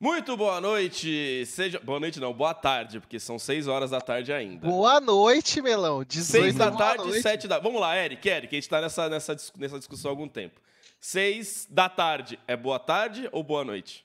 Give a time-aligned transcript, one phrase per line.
[0.00, 1.78] Muito boa noite, seja...
[1.80, 4.66] Boa noite não, boa tarde, porque são 6 horas da tarde ainda.
[4.68, 6.04] Boa noite, Melão.
[6.08, 7.58] 6 da tarde, 7 da...
[7.58, 10.60] Vamos lá, Eric, Eric, a gente tá nessa, nessa, nessa discussão há algum tempo.
[11.00, 14.04] 6 da tarde, é boa tarde ou boa noite?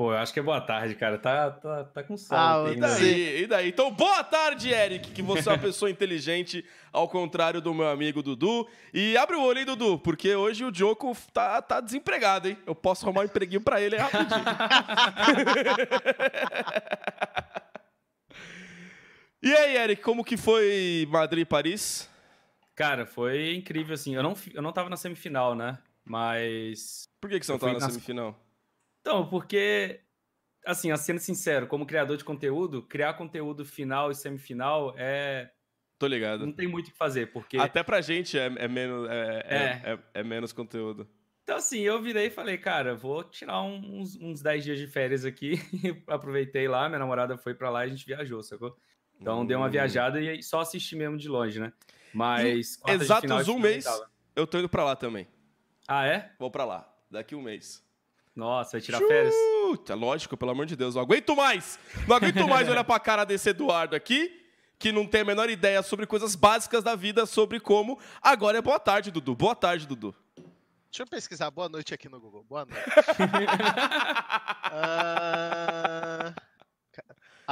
[0.00, 1.18] Pô, eu acho que é boa tarde, cara.
[1.18, 2.40] Tá, tá, tá com sono.
[2.40, 3.68] Ah, e daí, e daí?
[3.68, 8.22] Então, boa tarde, Eric, que você é uma pessoa inteligente, ao contrário do meu amigo
[8.22, 8.66] Dudu.
[8.94, 12.56] E abre o olho, hein, Dudu, porque hoje o Joko tá, tá desempregado, hein?
[12.66, 14.40] Eu posso arrumar um empreguinho pra ele rapidinho.
[19.42, 22.08] e aí, Eric, como que foi Madrid e Paris?
[22.74, 24.14] Cara, foi incrível, assim.
[24.14, 25.76] Eu não, eu não tava na semifinal, né?
[26.02, 27.02] Mas.
[27.20, 28.34] Por que, que você não tava na semifinal?
[29.00, 30.00] Então, porque,
[30.66, 35.50] assim, sendo sincero, como criador de conteúdo, criar conteúdo final e semifinal é.
[35.98, 36.46] Tô ligado.
[36.46, 37.58] Não tem muito o que fazer, porque.
[37.58, 39.92] Até pra gente é, é menos, é, é.
[39.92, 41.08] É, é, menos conteúdo.
[41.42, 45.24] Então, assim, eu virei e falei, cara, vou tirar uns, uns 10 dias de férias
[45.24, 45.54] aqui.
[46.06, 48.76] Aproveitei lá, minha namorada foi para lá e a gente viajou, sacou?
[49.20, 49.46] Então, hum.
[49.46, 49.70] dei uma hum.
[49.70, 51.72] viajada e só assisti mesmo de longe, né?
[52.14, 52.80] Mas.
[52.86, 53.84] Exatos um mês,
[54.36, 55.26] eu tô indo pra lá também.
[55.88, 56.32] Ah, é?
[56.38, 57.84] Vou pra lá, daqui um mês.
[58.34, 59.34] Nossa, vai tirar Chuta, férias?
[59.88, 60.94] É lógico, pelo amor de Deus.
[60.94, 61.78] Não aguento mais.
[62.06, 64.30] Não aguento mais olhar pra cara desse Eduardo aqui,
[64.78, 67.98] que não tem a menor ideia sobre coisas básicas da vida, sobre como.
[68.22, 69.34] Agora é boa tarde, Dudu.
[69.34, 70.14] Boa tarde, Dudu.
[70.90, 72.44] Deixa eu pesquisar boa noite aqui no Google.
[72.48, 72.84] Boa noite.
[74.72, 76.34] uh...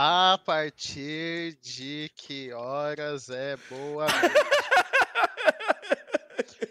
[0.00, 4.36] A partir de que horas é boa noite?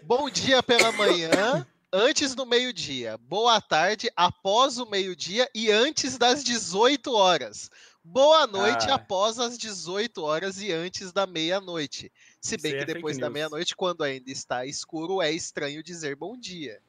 [0.02, 6.44] Bom dia pela manhã antes do meio-dia, boa tarde após o meio-dia e antes das
[6.44, 7.70] 18 horas.
[8.04, 8.94] Boa noite ah.
[8.94, 12.10] após as 18 horas e antes da meia-noite.
[12.40, 16.16] Se bem Isso que é depois da meia-noite, quando ainda está escuro, é estranho dizer
[16.16, 16.80] bom dia.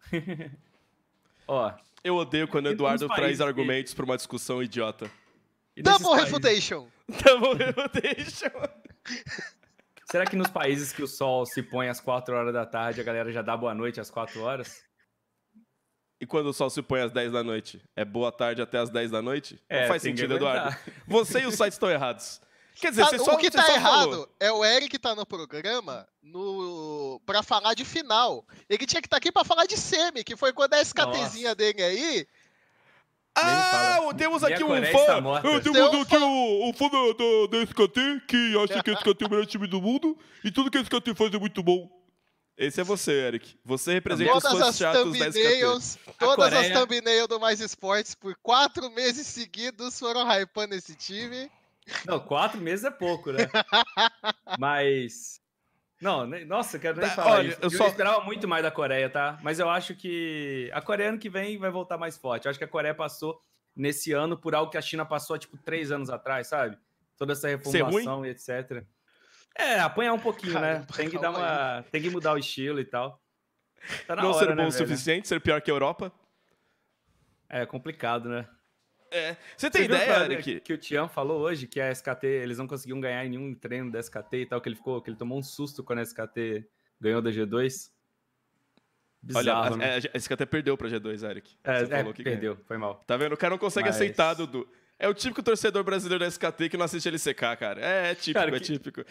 [1.48, 5.10] Ó, eu odeio quando o Eduardo traz argumentos para uma discussão idiota.
[5.76, 6.88] Double refutation.
[7.24, 8.50] Double refutation.
[10.10, 13.04] Será que nos países que o sol se põe às 4 horas da tarde, a
[13.04, 14.84] galera já dá boa noite às 4 horas?
[16.20, 17.82] E quando o sol se põe às 10 da noite?
[17.94, 19.60] É boa tarde até às 10 da noite?
[19.68, 20.74] É, Não faz sentido, Eduardo.
[21.06, 22.40] Você e os sites estão errados.
[22.76, 24.36] Quer dizer, você o só, o que tá errado falou.
[24.38, 28.46] é o Eric que tá no programa no para falar de final.
[28.68, 31.48] Ele tinha que estar tá aqui para falar de semi, que foi quando a SKTzinha
[31.48, 31.54] Nossa.
[31.56, 32.26] dele aí
[33.36, 35.40] ah, temos aqui um fã.
[35.62, 39.30] Temos aqui um, um fã do, do, SKT que acha que o SKT é o
[39.30, 41.90] melhor time do mundo e tudo que o SKT faz é muito bom.
[42.56, 43.58] Esse é você, Eric.
[43.64, 46.14] Você representa todas os fãs chatos da SKT.
[46.18, 51.50] Todas as thumbnails do Mais Esportes por quatro meses seguidos foram hypando esse time.
[52.06, 53.48] Não, quatro meses é pouco, né?
[54.58, 55.40] Mas
[56.00, 57.58] não, nossa, quero nem tá, falar olha, isso.
[57.60, 57.86] Eu, eu só...
[57.86, 59.38] esperava muito mais da Coreia, tá?
[59.42, 62.46] Mas eu acho que a Coreia ano que vem vai voltar mais forte.
[62.46, 63.40] Eu acho que a Coreia passou
[63.74, 66.76] nesse ano por algo que a China passou, tipo, três anos atrás, sabe?
[67.16, 68.84] Toda essa reformulação e etc.
[69.58, 70.86] É, apanhar um pouquinho, Cara, né?
[70.94, 71.78] Tem que dar uma.
[71.78, 71.82] Aí.
[71.84, 73.22] Tem que mudar o estilo e tal.
[74.06, 76.12] Tá Não hora, ser bom né, o suficiente, ser pior que a Europa?
[77.48, 78.46] É complicado, né?
[79.16, 79.36] É.
[79.56, 80.60] Você tem Você ideia, Eric?
[80.60, 83.90] Que, o Tian falou hoje que a SKT, eles não conseguiam ganhar em nenhum treino
[83.90, 86.68] da SKT e tal, que ele ficou, que ele tomou um susto quando a SKT
[87.00, 87.90] ganhou da G2.
[89.22, 89.94] Bizarro, Olha, né?
[89.94, 91.56] a, a, SKT perdeu pra G2, Eric.
[91.64, 92.66] É, Você é, falou que perdeu, ganhou.
[92.66, 93.02] foi mal.
[93.06, 93.32] Tá vendo?
[93.32, 93.96] O cara não consegue Mas...
[93.96, 94.68] aceitar, Dudu.
[94.98, 97.80] É o típico torcedor brasileiro da SKT que não assiste LCK, cara.
[97.80, 99.04] É, é típico, cara, é que, é típico.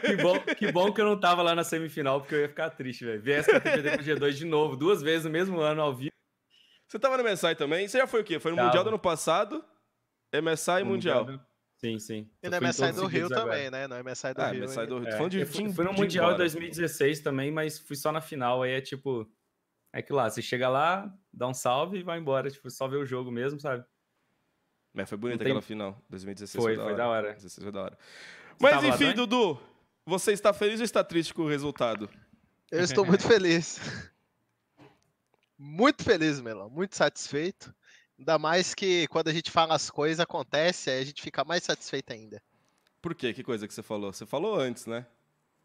[0.00, 2.70] Que bom, que bom que eu não tava lá na semifinal, porque eu ia ficar
[2.70, 3.20] triste, velho.
[3.20, 6.15] Ver a SKT perder pro G2 de novo, duas vezes no mesmo ano, ao vivo.
[6.88, 7.88] Você tava no MSI também?
[7.88, 8.38] Você já foi o quê?
[8.38, 8.68] Foi no tava.
[8.68, 9.64] Mundial do ano passado?
[10.32, 11.24] MSI Mundial.
[11.24, 11.46] mundial.
[11.76, 12.30] Sim, sim.
[12.42, 13.86] E no MSI do Rio também, né?
[13.86, 14.64] No MSI do ah, Rio.
[14.64, 15.08] MSI do Rio.
[15.08, 15.28] É.
[15.28, 18.62] De, fui, fui no Mundial em 2016 também, mas fui só na final.
[18.62, 19.30] Aí é tipo.
[19.92, 22.50] É que lá, você chega lá, dá um salve e vai embora.
[22.50, 23.84] Tipo, só ver o jogo mesmo, sabe?
[24.92, 25.52] Mas foi bonita tem...
[25.52, 26.02] aquela final.
[26.08, 27.28] 2016 foi, foi, foi da hora.
[27.32, 27.98] 2016 foi da hora.
[28.58, 29.60] Mas enfim, Dudu,
[30.06, 32.08] você está feliz ou está triste com o resultado?
[32.70, 33.78] Eu estou muito feliz.
[35.58, 36.68] Muito feliz, Melão.
[36.68, 37.74] Muito satisfeito.
[38.18, 41.62] Ainda mais que quando a gente fala as coisas, acontece, aí a gente fica mais
[41.62, 42.42] satisfeito ainda.
[43.00, 43.32] Por quê?
[43.32, 44.12] Que coisa que você falou?
[44.12, 45.06] Você falou antes, né?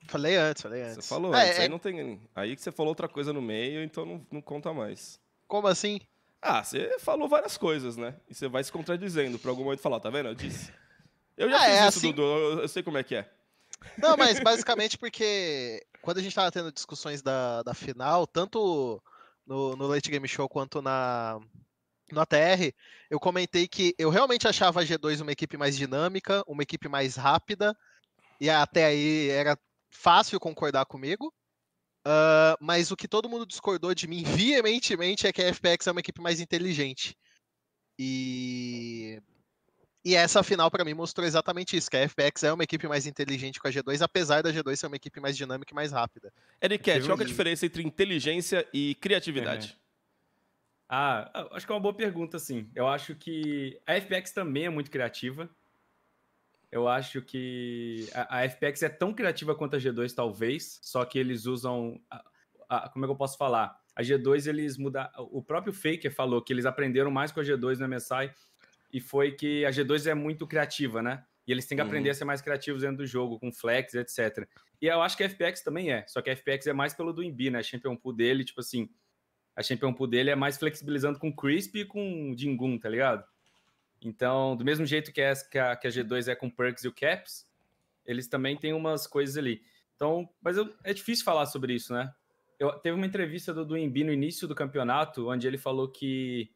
[0.07, 1.05] Falei antes, falei antes.
[1.05, 1.61] Você falou é, antes, é...
[1.63, 2.21] aí não tem.
[2.35, 5.19] Aí que você falou outra coisa no meio, então não, não conta mais.
[5.47, 5.99] Como assim?
[6.41, 8.15] Ah, você falou várias coisas, né?
[8.29, 10.29] E você vai se contradizendo pra algum momento falar, tá vendo?
[10.29, 10.73] Eu disse.
[11.37, 12.07] Eu já ah, fiz é isso, assim...
[12.09, 13.31] Dudu, eu, eu sei como é que é.
[13.97, 19.01] Não, mas basicamente porque quando a gente tava tendo discussões da, da final, tanto
[19.51, 21.37] no, no Late Game Show quanto na,
[22.09, 22.73] no ATR,
[23.09, 27.17] eu comentei que eu realmente achava a G2 uma equipe mais dinâmica, uma equipe mais
[27.17, 27.77] rápida,
[28.39, 29.59] e até aí era
[29.89, 31.33] fácil concordar comigo.
[32.07, 35.91] Uh, mas o que todo mundo discordou de mim veementemente é que a FPX é
[35.91, 37.17] uma equipe mais inteligente.
[37.99, 39.21] E
[40.03, 43.05] e essa final para mim mostrou exatamente isso, que a FPX é uma equipe mais
[43.05, 46.33] inteligente com a G2, apesar da G2 ser uma equipe mais dinâmica e mais rápida.
[46.61, 49.77] Eric, qual é a diferença entre inteligência e criatividade?
[49.77, 49.81] É.
[50.93, 52.69] Ah, acho que é uma boa pergunta, sim.
[52.75, 55.49] Eu acho que a FPX também é muito criativa.
[56.69, 61.17] Eu acho que a, a FPX é tão criativa quanto a G2, talvez, só que
[61.17, 62.01] eles usam.
[62.09, 62.23] A,
[62.67, 63.79] a, como é que eu posso falar?
[63.95, 65.07] A G2, eles mudam.
[65.31, 68.33] O próprio Faker falou que eles aprenderam mais com a G2 no MSI
[68.93, 71.23] e foi que a G2 é muito criativa, né?
[71.47, 72.11] E eles têm que aprender uhum.
[72.11, 74.47] a ser mais criativos dentro do jogo, com flex, etc.
[74.81, 77.11] E eu acho que a FPX também é, só que a FPX é mais pelo
[77.11, 77.59] do Imbi, né?
[77.59, 78.89] A Champion Pool dele, tipo assim,
[79.55, 83.23] a Champion Pool dele é mais flexibilizando com Crisp e com Jingun, tá ligado?
[84.03, 87.47] Então, do mesmo jeito que, a, que a G2 é com Perks e o Caps,
[88.05, 89.61] eles também têm umas coisas ali.
[89.95, 92.11] Então, mas eu, é difícil falar sobre isso, né?
[92.59, 96.51] Eu, teve uma entrevista do, Imbi no início do campeonato, onde ele falou que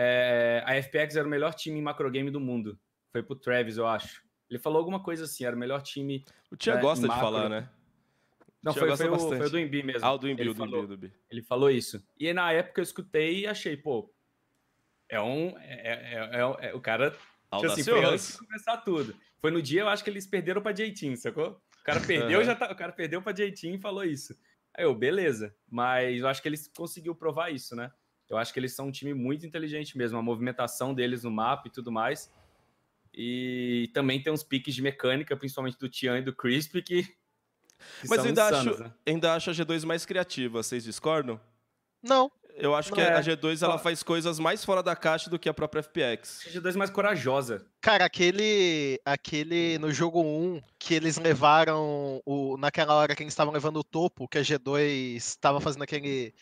[0.00, 2.78] é, a FPX era o melhor time em macrogame do mundo.
[3.10, 4.22] Foi pro Travis, eu acho.
[4.48, 6.24] Ele falou alguma coisa assim, era o melhor time.
[6.52, 7.68] O Tia né, gosta de falar, né?
[8.62, 10.06] Não, foi, foi, o, foi, o, do Embi mesmo.
[10.06, 12.00] Ah, o do Embi, ele, do falou, do ele falou isso.
[12.18, 14.12] E na época eu escutei e achei, pô,
[15.08, 15.56] é um.
[15.58, 17.10] É, é, é, é o cara.
[17.10, 19.16] Tipo assim, antes de começar tudo.
[19.40, 21.60] Foi no dia, eu acho que eles perderam pra Jeitin, sacou?
[21.80, 24.38] O cara perdeu, já tá, o cara perdeu pra Jeitin e falou isso.
[24.76, 25.52] Aí eu, beleza.
[25.68, 27.90] Mas eu acho que eles conseguiu provar isso, né?
[28.28, 31.68] Eu acho que eles são um time muito inteligente mesmo, a movimentação deles no mapa
[31.68, 32.30] e tudo mais.
[33.14, 37.02] E também tem uns piques de mecânica, principalmente do Tian e do Crisp, que.
[37.02, 37.16] que
[38.08, 38.92] Mas ainda, insanos, acho, né?
[39.06, 41.40] ainda acho a G2 mais criativa, vocês discordam?
[42.02, 42.30] Não.
[42.60, 43.14] Eu acho que é.
[43.14, 46.44] a G2 ela faz coisas mais fora da caixa do que a própria FPX.
[46.46, 47.64] A G2 é mais corajosa.
[47.80, 53.52] Cara, aquele aquele no jogo 1 que eles levaram o naquela hora que eles estavam
[53.52, 56.34] levando o topo, que a G2 estava fazendo aquele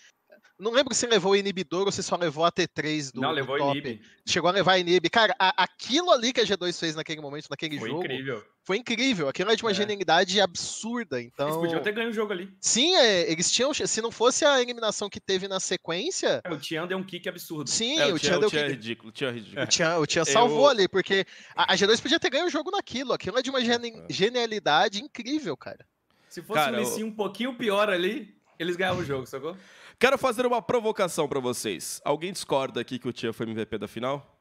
[0.58, 3.58] não lembro se levou o inibidor ou se só levou a T3 do, Não, levou
[3.58, 3.76] do.
[3.76, 4.00] Inib.
[4.26, 5.08] Chegou a levar inib.
[5.10, 8.00] Cara, a, aquilo ali que a G2 fez naquele momento, naquele foi jogo.
[8.00, 8.44] Foi incrível.
[8.62, 9.28] Foi incrível.
[9.28, 9.74] Aquilo é de uma é.
[9.74, 11.20] genialidade absurda.
[11.20, 11.46] Então...
[11.46, 12.50] Eles podiam ter ganho o jogo ali.
[12.60, 13.72] Sim, é, eles tinham.
[13.74, 16.40] Se não fosse a eliminação que teve na sequência.
[16.42, 17.68] É, o Tian deu um kick absurdo.
[17.68, 18.62] Sim, é, o, Tian, deu um kick.
[18.62, 19.12] É ridículo.
[19.12, 19.62] Tian é ridículo.
[19.62, 20.68] O Tian, o Tian salvou Eu...
[20.70, 23.12] ali, porque a, a, G2 podia ter ganho o jogo naquilo.
[23.12, 25.86] Aquilo é de uma geni genialidade incrível, cara.
[26.28, 27.06] Se fosse cara, um eu...
[27.06, 29.56] um pouquinho pior ali, eles ganhavam o jogo, sacou?
[29.98, 32.00] Quero fazer uma provocação para vocês.
[32.04, 34.40] Alguém discorda aqui que o Tia foi MVP da final?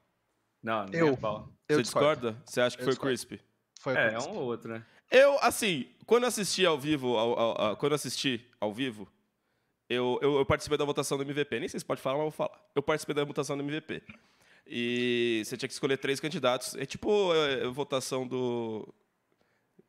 [0.61, 1.07] Não, eu.
[1.07, 2.35] eu Você discorda?
[2.45, 3.17] Você acha que eu foi discordo.
[3.17, 3.41] Crisp?
[3.79, 4.85] Foi é, é um ou outro, né?
[5.09, 9.07] Eu, assim, quando assisti ao vivo, ao, ao, ao, quando eu assisti ao vivo,
[9.87, 11.59] eu, eu, eu, participei da votação do MVP.
[11.59, 12.59] Nem sei se pode falar, mas eu vou falar.
[12.73, 14.01] Eu participei da votação do MVP.
[14.67, 16.75] E você tinha que escolher três candidatos.
[16.75, 18.91] É tipo é, é votação do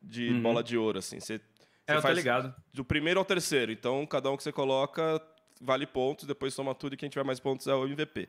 [0.01, 0.43] de uhum.
[0.43, 1.19] bola de ouro, assim.
[1.19, 1.41] Você,
[1.87, 2.55] é, você eu tô ligado.
[2.73, 3.73] Do primeiro ao terceiro.
[3.73, 5.21] Então, cada um que você coloca
[5.61, 8.29] vale pontos, depois soma tudo e quem tiver mais pontos é o MVP.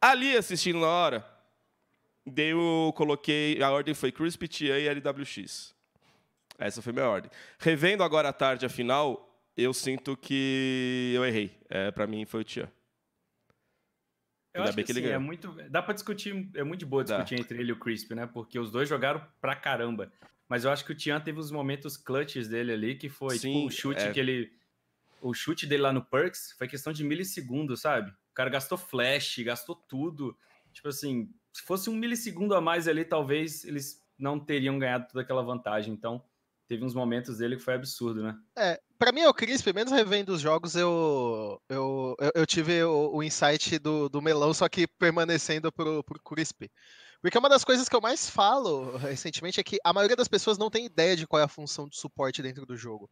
[0.00, 1.26] Ali, assistindo na hora,
[2.26, 5.74] dei eu coloquei, a ordem foi Crispy, TA e LWX.
[6.58, 7.30] Essa foi minha ordem.
[7.58, 11.56] Revendo agora à tarde a final, eu sinto que eu errei.
[11.68, 12.72] É, para mim foi o Tia.
[14.54, 17.40] Eu acho que, que sim, é muito, dá para discutir, é muito boa discutir dá.
[17.40, 18.26] entre ele e o Crisp, né?
[18.26, 20.12] Porque os dois jogaram pra caramba.
[20.46, 23.54] Mas eu acho que o Tian teve os momentos clutches dele ali, que foi sim,
[23.54, 24.12] tipo o chute é...
[24.12, 24.52] que ele
[25.22, 28.10] o chute dele lá no Perks foi questão de milissegundos, sabe?
[28.10, 30.36] O cara gastou flash, gastou tudo.
[30.72, 35.22] Tipo assim, se fosse um milissegundo a mais ali, talvez eles não teriam ganhado toda
[35.22, 35.94] aquela vantagem.
[35.94, 36.24] Então,
[36.66, 38.36] teve uns momentos dele que foi absurdo, né?
[38.56, 43.16] É, pra mim, o Crisp, menos revendo os jogos, eu, eu, eu, eu tive o,
[43.16, 46.70] o, insight do, do melão, só que permanecendo pro, pro Crisp.
[47.20, 50.58] Porque uma das coisas que eu mais falo recentemente é que a maioria das pessoas
[50.58, 53.08] não tem ideia de qual é a função de suporte dentro do jogo.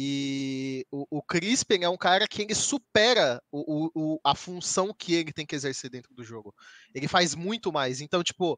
[0.00, 5.12] E o, o Crispin é um cara que ele supera o, o, a função que
[5.12, 6.54] ele tem que exercer dentro do jogo.
[6.94, 8.00] Ele faz muito mais.
[8.00, 8.56] Então, tipo,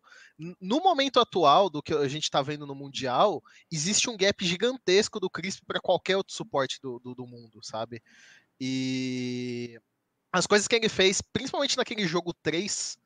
[0.61, 3.43] no momento atual do que a gente está vendo no Mundial,
[3.73, 8.03] existe um gap gigantesco do Crispin para qualquer outro suporte do, do, do mundo, sabe?
[8.61, 9.81] E
[10.31, 12.99] as coisas que ele fez, principalmente naquele jogo 3,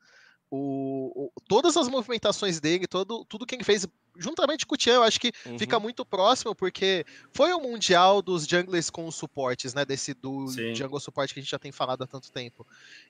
[0.51, 4.95] o, o, todas as movimentações dele, todo, tudo que ele fez juntamente com o Tian,
[4.95, 5.57] eu acho que uhum.
[5.57, 9.85] fica muito próximo, porque foi o mundial dos junglers com os suportes, né?
[9.85, 10.73] Desse do Sim.
[10.73, 12.65] jungle suporte que a gente já tem falado há tanto tempo.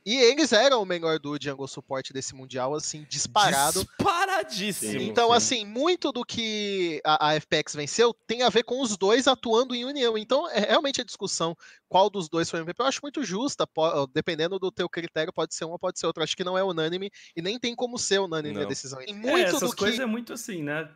[0.06, 3.84] E eles eram o melhor do jungle suporte desse mundial, assim, disparado.
[3.84, 5.02] Disparadíssimo.
[5.02, 5.36] Então, Sim.
[5.36, 9.76] assim, muito do que a, a, FPX venceu tem a ver com os dois atuando
[9.76, 10.18] em união.
[10.18, 11.56] Então, é realmente a discussão
[11.88, 13.68] qual dos dois foi o MVP, eu acho muito justa.
[14.14, 16.24] dependendo do teu critério, pode ser uma, pode ser outra.
[16.24, 18.64] Acho que não é unânime e nem tem como ser unânime não.
[18.64, 19.02] a decisão.
[19.02, 20.04] E muito é, essas coisas que...
[20.04, 20.90] é muito assim, né?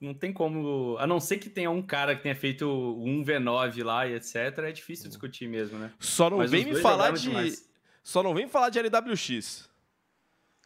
[0.00, 0.96] Não tem como.
[0.98, 4.36] A não ser que tenha um cara que tenha feito um V9 lá e etc.
[4.58, 5.10] É difícil uhum.
[5.10, 5.92] discutir mesmo, né?
[5.98, 7.28] Só não Mas vem me falar de.
[7.28, 7.68] Demais.
[8.02, 9.68] Só não vem falar de LWX.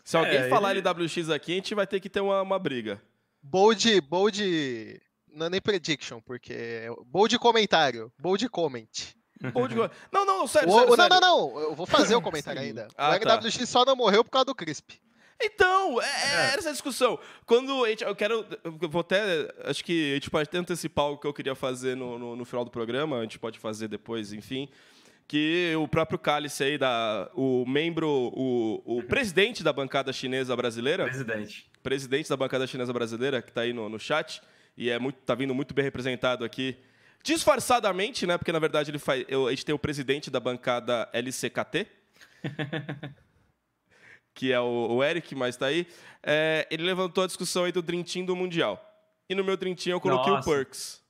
[0.04, 0.86] Se alguém é, falar ele...
[0.86, 3.02] LWX aqui, a gente vai ter que ter uma, uma briga.
[3.42, 9.14] Bold, bold, não é nem prediction, porque é bold comentário, bold comment.
[9.52, 9.74] Bold...
[10.12, 12.88] Não, não, sério, o, sério, Não, não, não, eu vou fazer o comentário ainda.
[12.96, 13.66] Ah, o LWX tá.
[13.66, 14.92] só não morreu por causa do Crisp.
[15.40, 16.54] Então, é, é, é.
[16.56, 17.18] essa discussão.
[17.44, 21.06] Quando a gente, eu quero, eu vou até, acho que a gente pode até antecipar
[21.06, 23.88] o que eu queria fazer no, no, no final do programa, a gente pode fazer
[23.88, 24.68] depois, enfim
[25.26, 31.04] que o próprio Cálice aí, da, o membro, o, o presidente da bancada chinesa brasileira.
[31.04, 31.70] Presidente.
[31.82, 34.42] Presidente da bancada chinesa brasileira, que está aí no, no chat,
[34.76, 36.76] e é muito, tá vindo muito bem representado aqui.
[37.22, 38.36] Disfarçadamente, né?
[38.36, 41.86] Porque na verdade ele faz, eu, a gente tem o presidente da bancada LCKT.
[44.34, 45.86] que é o, Eric, mas está aí.
[46.22, 48.82] É, ele levantou a discussão aí do Dream Team do Mundial.
[49.28, 50.50] E no meu Dream Team eu coloquei Nossa.
[50.50, 51.02] o Perks.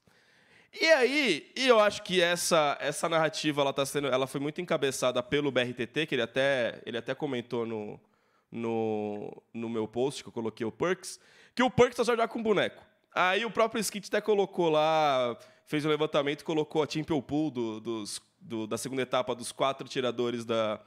[0.80, 4.60] E aí, e eu acho que essa, essa narrativa ela tá sendo, ela foi muito
[4.60, 8.00] encabeçada pelo BRTT, que ele até, ele até comentou no,
[8.50, 11.20] no, no meu post, que eu coloquei o Perks,
[11.54, 12.82] que o Perks tá jogar com boneco.
[13.14, 17.52] Aí o próprio Skit até colocou lá, fez um levantamento e colocou a Champion Pool
[17.52, 20.80] do, dos, do, da segunda etapa dos quatro tiradores da,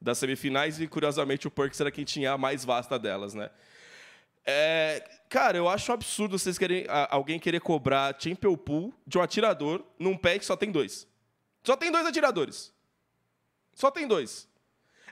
[0.00, 3.50] das semifinais, e curiosamente o Perks era quem tinha a mais vasta delas, né?
[4.46, 9.82] É, cara, eu acho absurdo vocês querem alguém querer cobrar Champion Pool de um atirador
[9.98, 11.06] num pack que só tem dois.
[11.62, 12.72] Só tem dois atiradores.
[13.74, 14.46] Só tem dois.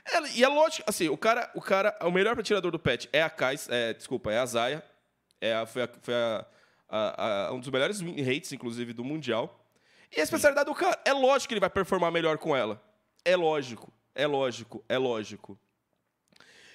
[0.05, 3.21] É, e é lógico, assim, o cara, o cara, o melhor atirador do patch é
[3.23, 4.83] a Kais, é, desculpa, é a Zaya.
[5.41, 6.45] É a, foi a, foi a,
[6.89, 9.59] a, um dos melhores rates, inclusive, do Mundial.
[10.15, 10.73] E a especialidade Sim.
[10.73, 12.81] do cara, é lógico que ele vai performar melhor com ela.
[13.25, 15.57] É lógico, é lógico, é lógico.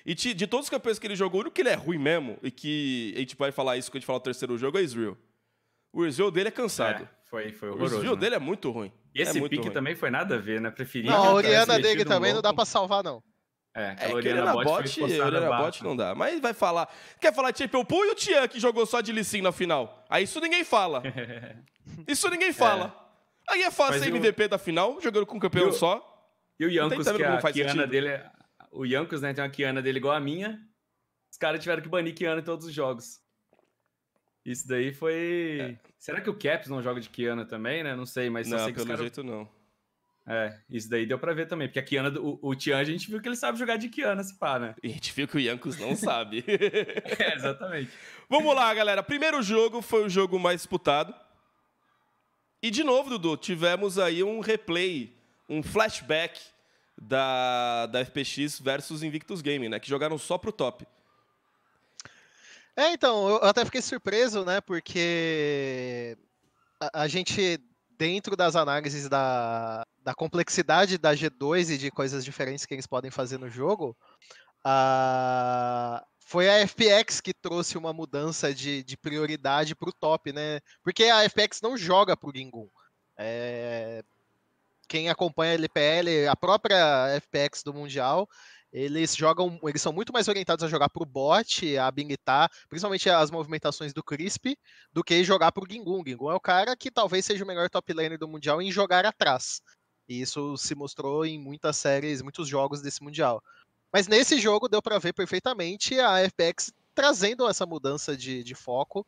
[0.04, 1.98] E de, de, todos os campeões que ele jogou, o único que ele é ruim
[1.98, 4.78] mesmo, e que a gente vai falar isso quando a gente falar o terceiro jogo,
[4.78, 5.16] é Israel.
[5.92, 7.04] O Israel dele é cansado.
[7.04, 7.96] É, foi, foi horroroso.
[7.96, 8.20] O Israel né?
[8.20, 8.92] dele é muito ruim.
[9.14, 9.70] E esse é pique ruim.
[9.70, 10.70] também foi nada a ver, né?
[10.70, 11.10] Preferia.
[11.10, 13.22] Não, a Oriana dele também não dá pra salvar, não.
[13.74, 16.14] É, é Oriana Bot, bot Oriana Bot não dá.
[16.14, 16.88] Mas vai falar.
[17.20, 20.04] Quer falar de Champion Pool e o Tian que jogou só de Lissin na final?
[20.08, 21.02] Aí isso ninguém fala.
[22.08, 22.94] isso ninguém fala.
[23.48, 23.52] É.
[23.52, 24.48] Aí é fácil ser MVP o...
[24.48, 26.17] da final, jogando com um campeão só.
[26.58, 28.30] E o Yankos, que a Kiana dele é...
[28.70, 30.60] O Yankos, né, tem uma Kiana dele igual a minha.
[31.30, 33.20] Os caras tiveram que banir Kiana em todos os jogos.
[34.44, 35.58] Isso daí foi.
[35.60, 35.78] É.
[35.98, 37.94] Será que o Caps não joga de Kiana também, né?
[37.94, 38.98] Não sei, mas não, sei pelo cara...
[38.98, 39.48] jeito não.
[40.30, 43.10] É, isso daí deu pra ver também, porque a Kiana, o, o Tian, a gente
[43.10, 44.74] viu que ele sabe jogar de Kiana, se pá, né?
[44.82, 46.44] E a gente viu que o Yankos não sabe.
[46.46, 47.90] é, exatamente.
[48.28, 49.02] Vamos lá, galera.
[49.02, 51.14] Primeiro jogo foi o jogo mais disputado.
[52.62, 55.17] E de novo, Dudu, tivemos aí um replay,
[55.48, 56.40] um flashback
[57.00, 59.80] da, da FPX versus Invictus Gaming, né?
[59.80, 60.86] Que jogaram só pro top.
[62.76, 64.60] É, então, eu até fiquei surpreso, né?
[64.60, 66.16] Porque
[66.80, 67.58] a, a gente,
[67.96, 73.10] dentro das análises da, da complexidade da G2 e de coisas diferentes que eles podem
[73.10, 73.96] fazer no jogo,
[74.64, 80.60] a, foi a FPX que trouxe uma mudança de, de prioridade para o top, né?
[80.82, 82.68] Porque a FPX não joga pro Gingun.
[83.16, 84.04] É,
[84.88, 88.28] quem acompanha a LPL, a própria FPX do Mundial,
[88.72, 93.08] eles jogam, eles são muito mais orientados a jogar para o bot, a habilitar, principalmente
[93.08, 94.56] as movimentações do Crisp,
[94.92, 96.02] do que jogar para o Gingun.
[96.06, 99.06] Gingun é o cara que talvez seja o melhor top laner do Mundial em jogar
[99.06, 99.62] atrás.
[100.08, 103.42] E isso se mostrou em muitas séries, muitos jogos desse Mundial.
[103.92, 109.06] Mas nesse jogo deu para ver perfeitamente a FPX trazendo essa mudança de, de foco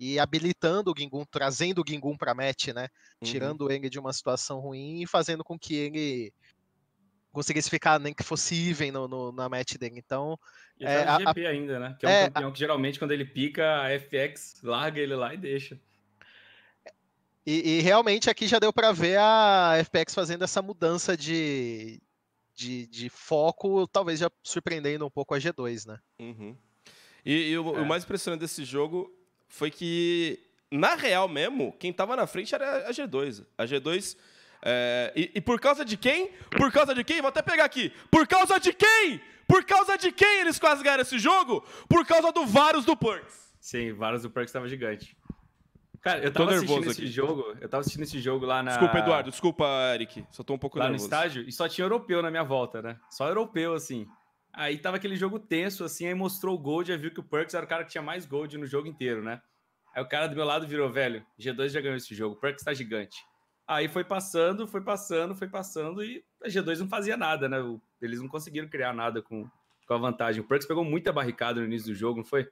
[0.00, 2.88] e habilitando o Gingun, trazendo o Gingun para match, né?
[3.20, 3.30] Uhum.
[3.30, 6.32] Tirando ele de uma situação ruim e fazendo com que ele
[7.30, 9.98] conseguisse ficar nem que fosse even no, no na match dele.
[9.98, 10.38] Então.
[10.78, 11.96] E é, a, GP a, ainda, né?
[12.00, 15.14] Que é um é, campeão a, que geralmente quando ele pica, a FX larga ele
[15.14, 15.78] lá e deixa.
[17.46, 22.00] E, e realmente aqui já deu para ver a FPX fazendo essa mudança de,
[22.54, 25.98] de, de, foco, talvez já surpreendendo um pouco a G2, né?
[26.18, 26.56] Uhum.
[27.24, 27.80] E, e o, é.
[27.80, 29.10] o, mais impressionante desse jogo
[29.50, 30.38] foi que,
[30.70, 33.44] na real mesmo, quem tava na frente era a G2.
[33.58, 34.16] A G2
[34.62, 36.30] é, e, e, por causa de quem?
[36.50, 37.20] Por causa de quem?
[37.20, 37.92] Vou até pegar aqui.
[38.10, 39.20] Por causa de quem?
[39.46, 41.64] Por causa de quem eles quase ganharam esse jogo?
[41.88, 43.52] Por causa do Varus do Perks.
[43.60, 45.16] Sim, Varus do Perks estava gigante.
[46.00, 47.10] Cara, eu tava assistindo esse aqui.
[47.10, 48.70] jogo, eu tava assistindo esse jogo lá na.
[48.70, 50.24] Desculpa, Eduardo, desculpa, Eric.
[50.30, 51.04] Só tô um pouco lá nervoso.
[51.04, 52.96] no estágio e só tinha europeu na minha volta, né?
[53.10, 54.06] Só europeu, assim.
[54.52, 57.54] Aí tava aquele jogo tenso, assim, aí mostrou o Gold, já viu que o Perks
[57.54, 59.40] era o cara que tinha mais Gold no jogo inteiro, né?
[59.94, 62.64] Aí o cara do meu lado virou, velho, G2 já ganhou esse jogo, o Perks
[62.64, 63.16] tá gigante.
[63.66, 67.58] Aí foi passando, foi passando, foi passando e a G2 não fazia nada, né?
[68.02, 69.48] Eles não conseguiram criar nada com,
[69.86, 70.40] com a vantagem.
[70.40, 72.48] O Perks pegou muita barricada no início do jogo, não foi?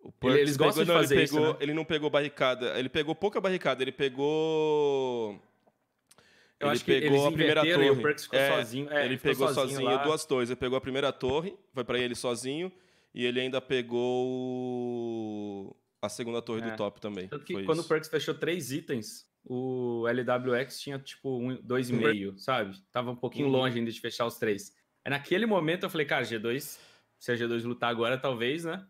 [0.00, 1.58] O Perks eles gostam pegou, de fazer não, ele pegou, isso, né?
[1.60, 5.38] Ele não pegou barricada, ele pegou pouca barricada, ele pegou...
[6.60, 7.90] Eu ele pegou a primeira torre.
[7.90, 8.92] o Perks ficou é, sozinho.
[8.92, 10.50] É, ele pegou sozinho, sozinho duas torres.
[10.50, 12.72] Ele pegou a primeira torre, foi para ele sozinho,
[13.14, 16.70] e ele ainda pegou a segunda torre é.
[16.70, 17.28] do top também.
[17.28, 17.86] Tanto que quando isso.
[17.86, 22.76] o Perks fechou três itens, o LWX tinha tipo um, dois e meio, sabe?
[22.92, 23.52] Tava um pouquinho uhum.
[23.52, 24.72] longe ainda de fechar os três.
[25.04, 26.78] Aí naquele momento eu falei, cara, G2,
[27.18, 28.84] se a G2 lutar agora, talvez, né?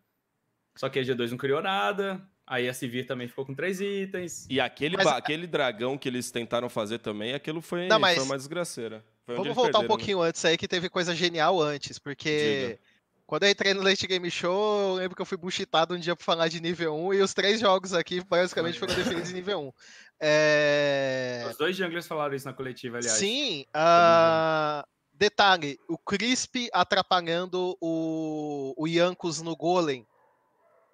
[0.77, 4.47] Só que a G2 não criou nada, Aí a Civir também ficou com três itens.
[4.49, 5.07] E aquele, mas...
[5.07, 8.17] aquele dragão que eles tentaram fazer também, aquilo foi, Não, mas...
[8.17, 9.05] foi uma desgraceira.
[9.26, 9.88] Foi Vamos voltar um né?
[9.88, 10.28] pouquinho né?
[10.28, 12.81] antes aí, que teve coisa genial antes, porque Diga.
[13.26, 16.17] quando eu entrei no Late Game Show, eu lembro que eu fui buchitado um dia
[16.17, 19.61] pra falar de nível 1, e os três jogos aqui basicamente foram definidos em nível
[19.61, 19.73] 1.
[20.21, 21.47] É...
[21.50, 23.19] Os dois junglers falaram isso na coletiva, aliás.
[23.19, 24.88] Sim, uh...
[25.12, 30.07] detalhe, o Crisp atrapalhando o, o Yankos no Golem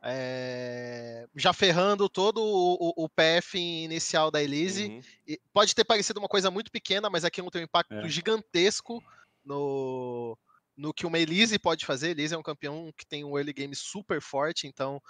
[0.06, 4.86] é, já ferrando todo o, o, o, PF inicial da Elise.
[5.28, 5.36] Uhum.
[5.52, 8.08] pode ter parecido uma coisa muito pequena, mas aquilo tem um impacto é.
[8.08, 9.02] gigantesco
[9.42, 10.36] no,
[10.76, 12.10] no que uma Elise pode fazer.
[12.10, 15.00] Elise é um campeão que tem um early game super forte, então.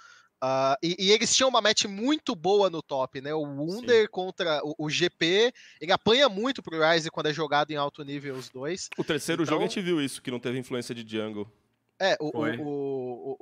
[0.41, 3.33] Uh, e, e, eles tinham uma match muito boa no top, né?
[3.33, 4.07] O Wunder Sim.
[4.11, 8.35] contra o, o, GP, ele apanha muito pro Ryze quando é jogado em alto nível
[8.35, 8.89] os dois.
[8.97, 9.53] O terceiro então...
[9.53, 11.49] jogo a gente viu isso, que não teve influência de jungle.
[11.99, 13.35] É, o, o,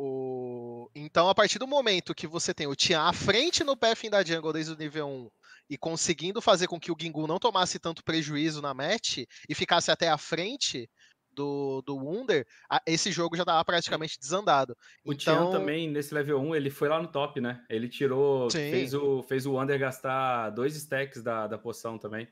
[0.83, 4.09] o, Então, a partir do momento que você tem o Tian à frente no pathing
[4.09, 5.29] da jungle desde o nível 1
[5.69, 9.91] e conseguindo fazer com que o Gingu não tomasse tanto prejuízo na match e ficasse
[9.91, 10.89] até à frente
[11.33, 12.45] do, do Wunder,
[12.85, 14.77] esse jogo já estava praticamente desandado.
[15.03, 15.49] O então...
[15.49, 17.63] Tian também, nesse level 1, ele foi lá no top, né?
[17.69, 22.27] Ele tirou, fez o, fez o Wunder gastar dois stacks da, da poção também.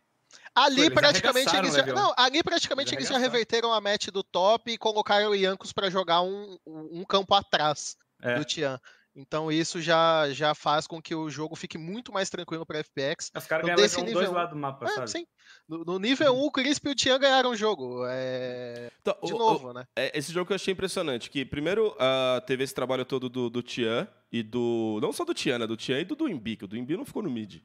[0.55, 4.23] Ali Pô, praticamente eles já, não, ali praticamente eles, eles já reverteram a match do
[4.23, 8.35] top e colocaram o Yankos para jogar um, um campo atrás é.
[8.35, 8.79] do Tian.
[9.15, 13.29] Então isso já, já faz com que o jogo fique muito mais tranquilo para FPX.
[13.35, 14.13] Os caras então, ganharam nível...
[14.13, 15.11] dois lados do mapa, é, sabe?
[15.11, 15.27] Sim.
[15.67, 16.45] No, no nível 1, uhum.
[16.45, 18.05] o Crisp e o Tian ganharam o jogo.
[18.07, 18.89] É...
[19.01, 19.85] Então, de o, novo, o, né?
[19.95, 21.29] É, esse jogo eu achei impressionante.
[21.29, 24.99] Que primeiro uh, teve esse trabalho todo do, do Tian e do.
[25.01, 25.67] Não só do Tian, né?
[25.67, 27.61] Do Tian e do Duimbi, que o Duimbi não ficou no mid.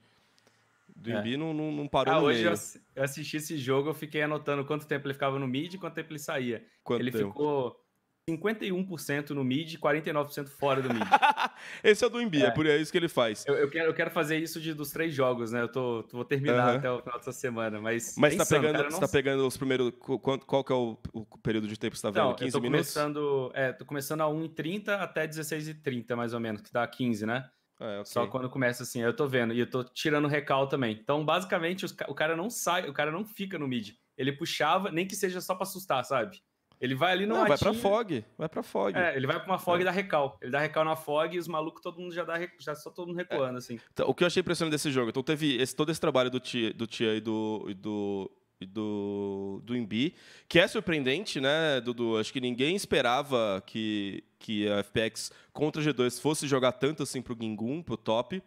[0.96, 1.36] Do Imbi é.
[1.36, 2.54] não, não, não, parou ah, no hoje meio.
[2.96, 5.94] eu assisti esse jogo, eu fiquei anotando quanto tempo ele ficava no mid e quanto
[5.94, 6.64] tempo ele saía.
[6.82, 7.28] Quanto ele tempo?
[7.28, 7.85] ficou
[8.28, 11.02] 51% no mid e 49% fora do mid.
[11.82, 12.46] Esse é o do Imbi, é.
[12.46, 13.44] é por isso que ele faz.
[13.46, 15.62] Eu, eu, quero, eu quero fazer isso de, dos três jogos, né?
[15.62, 16.78] Eu tô, vou terminar uhum.
[16.78, 18.16] até o final dessa semana, mas...
[18.18, 19.00] Mas você tá, pegando, cara, não...
[19.00, 19.92] tá pegando os primeiros...
[20.00, 22.30] Qual, qual que é o, o período de tempo que você tá vendo?
[22.30, 22.92] Não, 15 eu tô minutos?
[22.92, 27.48] Começando, é, tô começando a 1h30 até 16h30, mais ou menos, que dá 15, né?
[27.78, 28.06] É, okay.
[28.06, 29.54] Só quando começa assim, eu tô vendo.
[29.54, 30.98] E eu tô tirando recal também.
[31.00, 33.90] Então, basicamente, os, o cara não sai, o cara não fica no mid.
[34.16, 36.40] Ele puxava, nem que seja só pra assustar, sabe?
[36.80, 38.24] Ele vai ali no Não, vai pra fog.
[38.36, 38.96] Vai pra fog.
[38.96, 39.82] É, ele vai pra uma fog é.
[39.82, 40.38] e dá recal.
[40.42, 43.08] Ele dá recal na fog e os malucos, todo mundo já dá já só todo
[43.08, 43.58] mundo recuando, é.
[43.58, 43.80] assim.
[43.92, 46.38] Então, o que eu achei impressionante desse jogo, então teve esse, todo esse trabalho do
[46.38, 50.14] Tia, do Tia e do, e do e do, do Imbi,
[50.48, 52.16] que é surpreendente, né, Dudu?
[52.16, 57.36] Acho que ninguém esperava que, que a FPX contra G2 fosse jogar tanto assim pro
[57.38, 58.42] Gingun, pro top.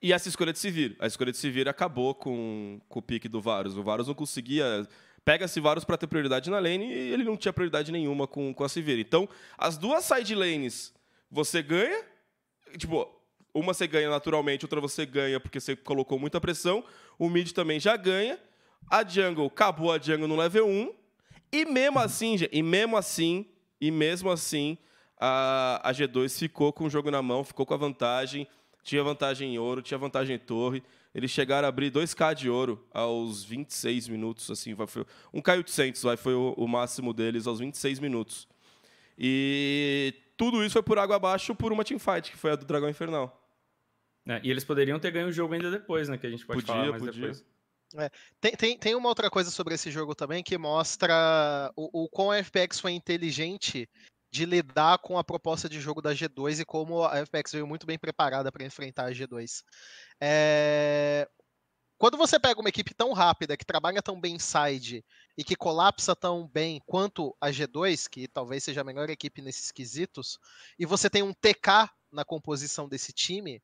[0.00, 0.96] E essa escolha de se vir.
[1.00, 3.76] A escolha de se vir acabou com, com o pique do Varus.
[3.76, 4.86] O Varus não conseguia.
[5.26, 8.62] Pega-se Varus para ter prioridade na lane e ele não tinha prioridade nenhuma com, com
[8.62, 9.00] a Sivir.
[9.00, 10.94] Então, as duas side lanes
[11.28, 12.04] você ganha.
[12.78, 13.12] Tipo,
[13.52, 16.84] uma você ganha naturalmente, outra você ganha porque você colocou muita pressão.
[17.18, 18.38] O mid também já ganha.
[18.88, 20.94] A jungle acabou a jungle no level 1.
[21.50, 23.46] E mesmo assim, e mesmo assim,
[23.80, 24.78] e mesmo assim,
[25.18, 28.46] a, a G2 ficou com o jogo na mão, ficou com a vantagem.
[28.84, 30.84] Tinha vantagem em ouro, tinha vantagem em torre.
[31.16, 36.02] Eles chegaram a abrir 2k de ouro aos 26 minutos, assim, vai, foi, um K800
[36.02, 38.46] vai, foi o, o máximo deles aos 26 minutos.
[39.16, 42.90] E tudo isso foi por água abaixo por uma teamfight, que foi a do Dragão
[42.90, 43.50] Infernal.
[44.28, 46.18] É, e eles poderiam ter ganho o jogo ainda depois, né?
[46.18, 47.18] Que a gente pode podia, falar mais podia.
[47.18, 47.44] depois.
[47.94, 52.08] É, tem, tem, tem uma outra coisa sobre esse jogo também que mostra o, o
[52.10, 53.88] quão a FPX foi inteligente
[54.36, 57.86] de lidar com a proposta de jogo da G2 e como a FPX veio muito
[57.86, 59.62] bem preparada para enfrentar a G2.
[60.20, 61.26] É...
[61.98, 65.02] Quando você pega uma equipe tão rápida, que trabalha tão bem side
[65.38, 69.72] e que colapsa tão bem quanto a G2, que talvez seja a melhor equipe nesses
[69.72, 70.38] quesitos,
[70.78, 73.62] e você tem um TK na composição desse time,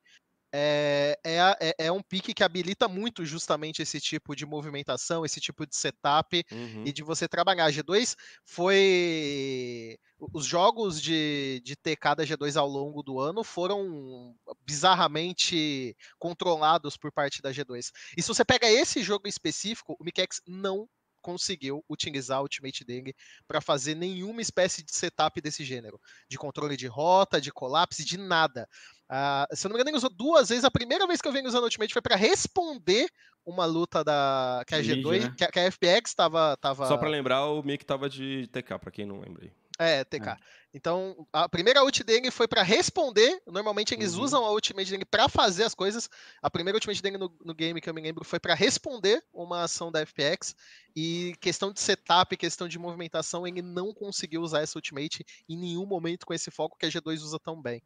[0.53, 5.41] é, é, é, é, um pique que habilita muito justamente esse tipo de movimentação, esse
[5.41, 6.85] tipo de setup uhum.
[6.87, 7.65] e de você trabalhar.
[7.65, 9.99] A G2 foi.
[10.33, 17.11] Os jogos de, de TK da G2 ao longo do ano foram bizarramente controlados por
[17.11, 17.91] parte da G2.
[18.17, 20.89] E se você pega esse jogo específico, o Mikex não
[21.23, 23.15] conseguiu utilizar o ultimate dele
[23.49, 28.19] para fazer nenhuma espécie de setup desse gênero, de controle de rota, de colapse, de
[28.19, 28.69] nada.
[29.09, 30.65] Uh, se eu não me engano, ele usou duas vezes.
[30.65, 33.09] A primeira vez que eu vi ele usando ultimate foi para responder
[33.45, 35.35] uma luta da que a G2, né?
[35.37, 36.87] que, a, que, a, FPX estava tava...
[36.87, 39.51] Só para lembrar, o Mick tava de TK, para quem não lembra.
[39.79, 40.29] É, TK.
[40.29, 40.37] É.
[40.75, 43.43] Então, a primeira ult dele foi para responder.
[43.47, 44.23] Normalmente eles uhum.
[44.23, 46.09] usam a ultimate dele para fazer as coisas.
[46.41, 49.65] A primeira ultimate dele no, no game que eu me lembro foi para responder uma
[49.65, 50.57] ação da FPX.
[50.97, 55.85] E questão de setup, questão de movimentação, ele não conseguiu usar essa ultimate em nenhum
[55.85, 57.83] momento com esse foco que a G2 usa tão bem.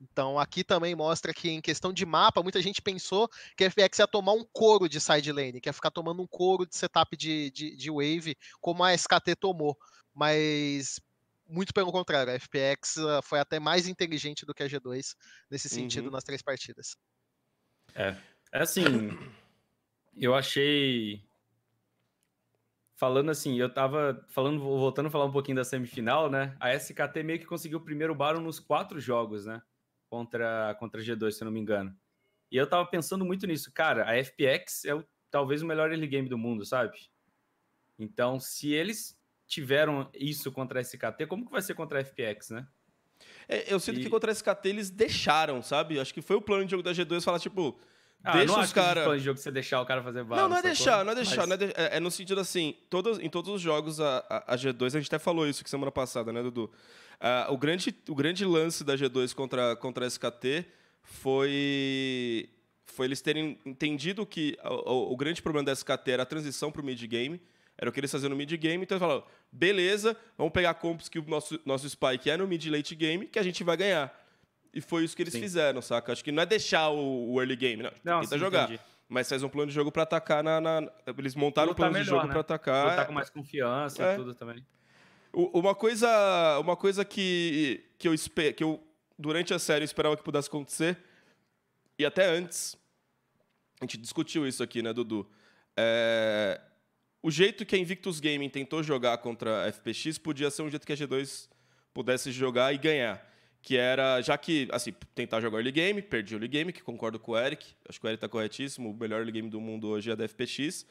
[0.00, 3.98] Então, aqui também mostra que em questão de mapa, muita gente pensou que a FPX
[3.98, 7.16] ia tomar um couro de side lane, que ia ficar tomando um couro de setup
[7.16, 9.76] de, de, de wave, como a SKT tomou.
[10.14, 11.00] Mas
[11.48, 15.14] muito pelo contrário, a FPX ah, foi até mais inteligente do que a G2
[15.50, 16.12] nesse sentido uhum.
[16.12, 16.96] nas três partidas.
[17.94, 18.16] É,
[18.52, 18.84] é assim,
[20.16, 21.26] eu achei
[22.98, 26.56] falando assim, eu tava falando, voltando a falar um pouquinho da semifinal, né?
[26.58, 29.62] A SKT meio que conseguiu o primeiro Baron nos quatro jogos, né?
[30.10, 31.96] Contra, contra a G2, se eu não me engano.
[32.50, 34.04] E eu tava pensando muito nisso, cara.
[34.10, 36.98] A FPX é o, talvez o melhor early game do mundo, sabe?
[37.98, 39.17] Então, se eles
[39.48, 42.66] tiveram isso contra a SKT, como que vai ser contra a FPX, né?
[43.48, 44.02] É, eu sinto e...
[44.02, 45.98] que contra a SKT eles deixaram, sabe?
[45.98, 47.80] Acho que foi o plano de jogo da G2 falar, tipo,
[48.22, 49.04] ah, deixa os caras.
[49.04, 50.42] plano de jogo você deixar o cara fazer barra.
[50.42, 51.46] Não, não é deixar, não é deixar.
[51.46, 51.48] Mas...
[51.48, 51.64] Não é, de...
[51.74, 55.00] é, é, no sentido assim, todos, em todos os jogos a, a, a, G2, a
[55.00, 56.64] gente até falou isso que semana passada, né, Dudu?
[57.20, 60.66] Uh, o, grande, o grande lance da G2 contra, contra a SKT
[61.02, 62.50] foi,
[62.84, 66.82] foi eles terem entendido que o, o grande problema da SKT era a transição para
[66.82, 67.40] o mid-game
[67.78, 68.82] era o que eles faziam no mid-game.
[68.82, 72.94] Então eles falaram, beleza, vamos pegar compos que o nosso, nosso spike é no mid-late
[72.96, 74.12] game, que a gente vai ganhar.
[74.74, 75.40] E foi isso que eles sim.
[75.40, 76.12] fizeram, saca?
[76.12, 77.92] Acho que não é deixar o, o early game, não.
[78.04, 78.64] não tenta sim, jogar.
[78.64, 78.80] Entendi.
[79.08, 82.04] Mas faz um plano de jogo para atacar na, na, Eles montaram um plano melhor,
[82.04, 82.30] de jogo né?
[82.30, 82.90] para atacar.
[82.90, 84.12] Lutar com mais confiança é.
[84.12, 84.64] e tudo também.
[85.32, 88.14] Uma coisa, uma coisa que, que, eu,
[88.54, 88.82] que eu,
[89.18, 90.98] durante a série, esperava que pudesse acontecer,
[91.98, 92.76] e até antes,
[93.80, 95.28] a gente discutiu isso aqui, né, Dudu?
[95.76, 96.60] É,
[97.22, 100.86] o jeito que a Invictus Gaming tentou jogar contra a FPX podia ser um jeito
[100.86, 101.48] que a G2
[101.92, 103.26] pudesse jogar e ganhar.
[103.60, 107.18] Que era, já que, assim, tentar jogar early game, perdi o early game, que concordo
[107.18, 109.88] com o Eric, acho que o Eric está corretíssimo, o melhor early game do mundo
[109.88, 110.86] hoje é da FPX.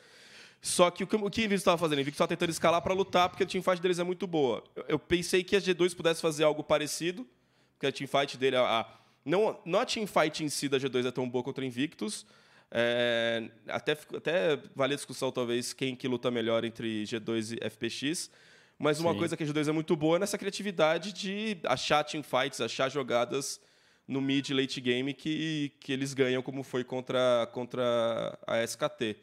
[0.62, 2.00] Só que o que, o que a Invictus estava fazendo?
[2.00, 4.64] A Invictus estava tentando escalar para lutar, porque a teamfight deles é muito boa.
[4.76, 7.26] Eu, eu, pensei que a G2 pudesse fazer algo parecido,
[7.74, 11.12] porque a teamfight dele, a, a, não, não a teamfight em si da G2 é
[11.12, 12.26] tão boa contra a Invictus,
[12.72, 18.30] é, até, até vale a discussão, talvez, quem que luta melhor entre G2 e FPX.
[18.78, 19.18] Mas uma Sim.
[19.18, 23.60] coisa que a G2 é muito boa é nessa criatividade de achar teamfights, achar jogadas
[24.08, 29.16] no mid late game que, que eles ganham, como foi contra, contra a SKT.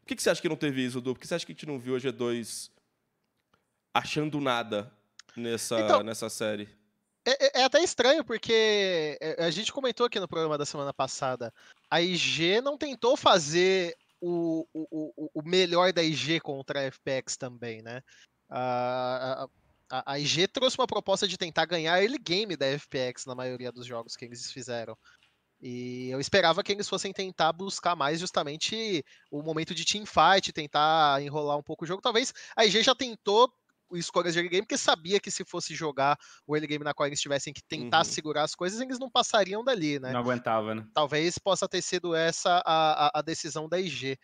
[0.00, 1.14] Por que, que você acha que não teve isso, Du?
[1.14, 2.70] Por que você acha que a gente não viu a G2
[3.92, 4.90] achando nada
[5.36, 6.68] nessa, então, nessa série?
[7.24, 10.92] É, é, é, até estranho, porque é, a gente comentou aqui no programa da semana
[10.92, 11.52] passada.
[11.90, 17.82] A IG não tentou fazer o, o, o melhor da IG contra a FPX também,
[17.82, 18.02] né?
[18.48, 19.48] A,
[19.90, 23.70] a, a, IG trouxe uma proposta de tentar ganhar early game da FPX na maioria
[23.70, 24.96] dos jogos que eles fizeram.
[25.62, 31.22] E eu esperava que eles fossem tentar buscar mais justamente o momento de teamfight, tentar
[31.22, 32.00] enrolar um pouco o jogo.
[32.00, 33.52] Talvez a IG já tentou
[33.92, 37.06] escolhas de early game, porque sabia que se fosse jogar o early game na qual
[37.06, 38.04] eles tivessem que tentar uhum.
[38.04, 40.12] segurar as coisas, eles não passariam dali, né?
[40.12, 40.86] Não aguentava, né?
[40.94, 44.18] Talvez possa ter sido essa a, a, a decisão da IG.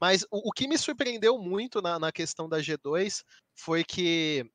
[0.00, 3.22] Mas o, o, que me surpreendeu muito na, na questão da G2
[3.54, 4.50] foi que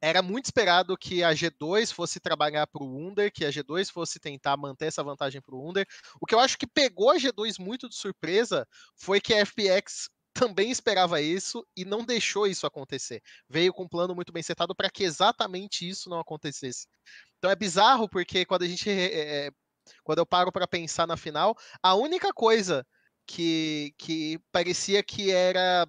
[0.00, 4.18] era muito esperado que a G2 fosse trabalhar para o Under, que a G2 fosse
[4.18, 5.86] tentar manter essa vantagem para o Under.
[6.18, 8.66] O que eu acho que pegou a G2 muito de surpresa
[8.96, 10.08] foi que a FPX
[10.40, 13.22] também esperava isso e não deixou isso acontecer.
[13.46, 16.88] Veio com um plano muito bem setado para que exatamente isso não acontecesse.
[17.36, 19.50] Então é bizarro porque quando a gente é,
[20.02, 22.86] quando eu paro para pensar na final, a única coisa
[23.26, 25.86] que, que parecia que era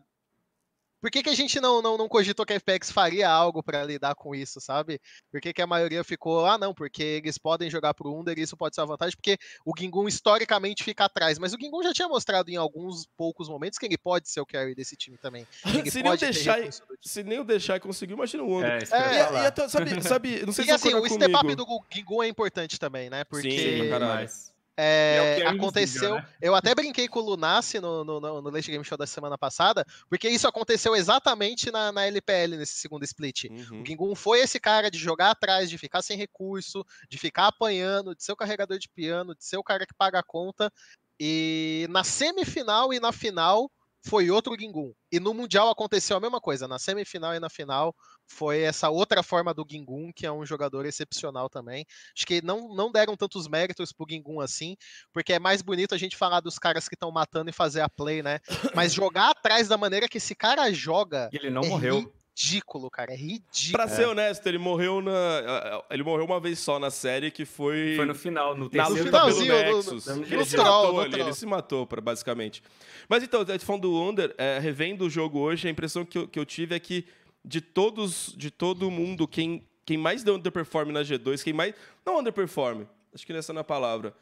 [1.02, 3.84] por que, que a gente não, não, não cogitou que a FPX faria algo para
[3.84, 5.02] lidar com isso, sabe?
[5.32, 8.44] Por que, que a maioria ficou, ah, não, porque eles podem jogar pro Under e
[8.44, 11.40] isso pode ser uma vantagem, porque o Gingun historicamente fica atrás.
[11.40, 14.46] Mas o Gingun já tinha mostrado em alguns poucos momentos que ele pode ser o
[14.46, 15.48] carry desse time também.
[15.92, 16.60] se, nem deixar,
[17.02, 18.88] se nem o deixar conseguir, imagina o Under.
[18.92, 21.66] É, é, e, e, sabe, sabe, não sei e, se assim, o step up do
[21.92, 23.24] Gingun é importante também, né?
[23.24, 23.50] Porque.
[23.50, 24.30] Sim, caralho.
[24.78, 26.16] É, é aconteceu.
[26.16, 26.28] Né?
[26.42, 29.38] Eu até brinquei com o Lunassi no, no, no, no Late Game Show da semana
[29.38, 33.46] passada, porque isso aconteceu exatamente na, na LPL nesse segundo split.
[33.46, 33.82] Uhum.
[33.82, 38.16] O Gingun foi esse cara de jogar atrás, de ficar sem recurso, de ficar apanhando,
[38.16, 40.72] de ser o carregador de piano, de ser o cara que paga a conta.
[41.20, 43.70] E na semifinal e na final,
[44.04, 44.94] foi outro Gingun.
[45.12, 46.68] E no Mundial aconteceu a mesma coisa.
[46.68, 47.96] Na semifinal e na final
[48.28, 51.86] foi essa outra forma do Gingun, que é um jogador excepcional também.
[52.16, 54.76] Acho que não, não deram tantos méritos pro Gingun assim,
[55.14, 57.90] porque é mais bonito a gente falar dos caras que estão matando e fazer a
[57.90, 58.40] play, né?
[58.76, 61.30] Mas jogar atrás da maneira que esse cara joga.
[61.32, 63.14] E ele não é morreu ridículo, cara.
[63.14, 63.72] É ridículo.
[63.72, 65.84] Pra ser honesto, ele morreu na.
[65.90, 67.96] Ele morreu uma vez só na série, que foi.
[67.96, 69.00] Foi no final, no terceiro.
[69.00, 70.06] No finalzinho, Nexus.
[70.08, 72.64] No, no, no, ele, se matou, ele, ele se matou, basicamente.
[73.08, 76.40] Mas então, falando do Under, é, revendo o jogo hoje, a impressão que eu, que
[76.40, 77.06] eu tive é que
[77.44, 81.74] de todos, de todo mundo, quem, quem mais deu underperform na G2, quem mais.
[82.06, 84.14] Não underperform, acho que essa não é a palavra.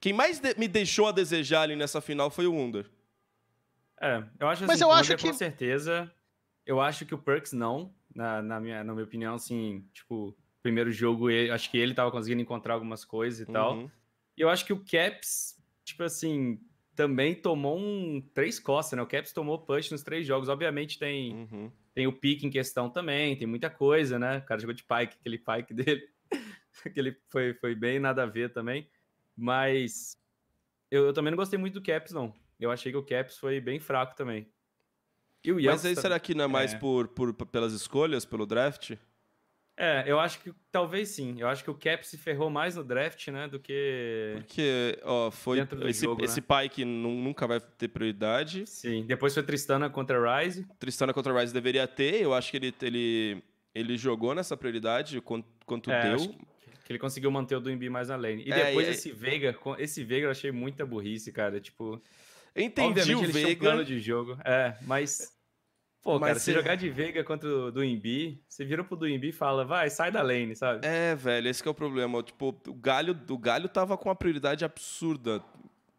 [0.00, 2.86] Quem mais de, me deixou a desejar ali nessa final foi o Under.
[3.98, 5.26] É, eu acho assim, Mas eu acho que...
[5.26, 6.12] com certeza
[6.66, 10.90] eu acho que o Perks não, na, na, minha, na minha opinião, assim, tipo, primeiro
[10.90, 13.52] jogo, ele, acho que ele tava conseguindo encontrar algumas coisas e uhum.
[13.52, 13.90] tal.
[14.36, 16.60] E eu acho que o Caps, tipo assim,
[16.96, 19.02] também tomou um três costas, né?
[19.02, 20.48] O Caps tomou push nos três jogos.
[20.48, 21.70] Obviamente tem, uhum.
[21.94, 24.38] tem o pique em questão também, tem muita coisa, né?
[24.38, 26.08] O cara jogou de pike, aquele pike dele,
[26.84, 28.88] aquele foi, foi bem nada a ver também.
[29.36, 30.18] Mas
[30.90, 32.34] eu, eu também não gostei muito do Caps, não.
[32.58, 34.50] Eu achei que o Caps foi bem fraco também.
[35.52, 36.78] Mas aí será que não é mais é.
[36.78, 38.96] Por, por, pelas escolhas, pelo draft?
[39.78, 41.36] É, eu acho que talvez sim.
[41.38, 44.32] Eu acho que o Cap se ferrou mais no draft, né, do que.
[44.36, 46.46] Porque, ó, foi esse, jogo, esse né?
[46.48, 48.66] pai que nunca vai ter prioridade.
[48.66, 50.66] Sim, depois foi Tristana contra Rise.
[50.78, 52.22] Tristana contra Rise deveria ter.
[52.22, 53.42] Eu acho que ele, ele,
[53.74, 56.34] ele jogou nessa prioridade quanto, quanto é, deu.
[56.86, 58.44] Que ele conseguiu manter o do Embi mais na lane.
[58.46, 61.60] E é, depois esse Veiga, esse Veiga eu achei muita burrice, cara.
[61.60, 62.00] Tipo.
[62.54, 63.76] Eu entendi o Veiga.
[63.76, 64.38] Um de jogo.
[64.42, 65.35] É, mas
[66.06, 69.08] Pô, Mas cara, se jogar de Veiga contra o do Imbi, você vira pro do
[69.08, 70.86] Imbi e fala, vai, sai da lane, sabe?
[70.86, 72.22] É, velho, esse é o problema.
[72.22, 75.42] Tipo, o Galho, o Galho tava com uma prioridade absurda.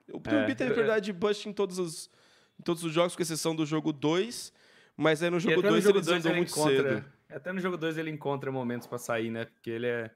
[0.09, 2.09] O é, Imbi teve prioridade de bust em todos os,
[2.57, 4.53] em todos os jogos, com exceção do jogo 2,
[4.95, 7.05] mas aí no jogo 2 ele desandou muito encontra, cedo.
[7.29, 9.43] Até no jogo 2 ele encontra momentos para sair, né?
[9.43, 10.09] Porque ele é...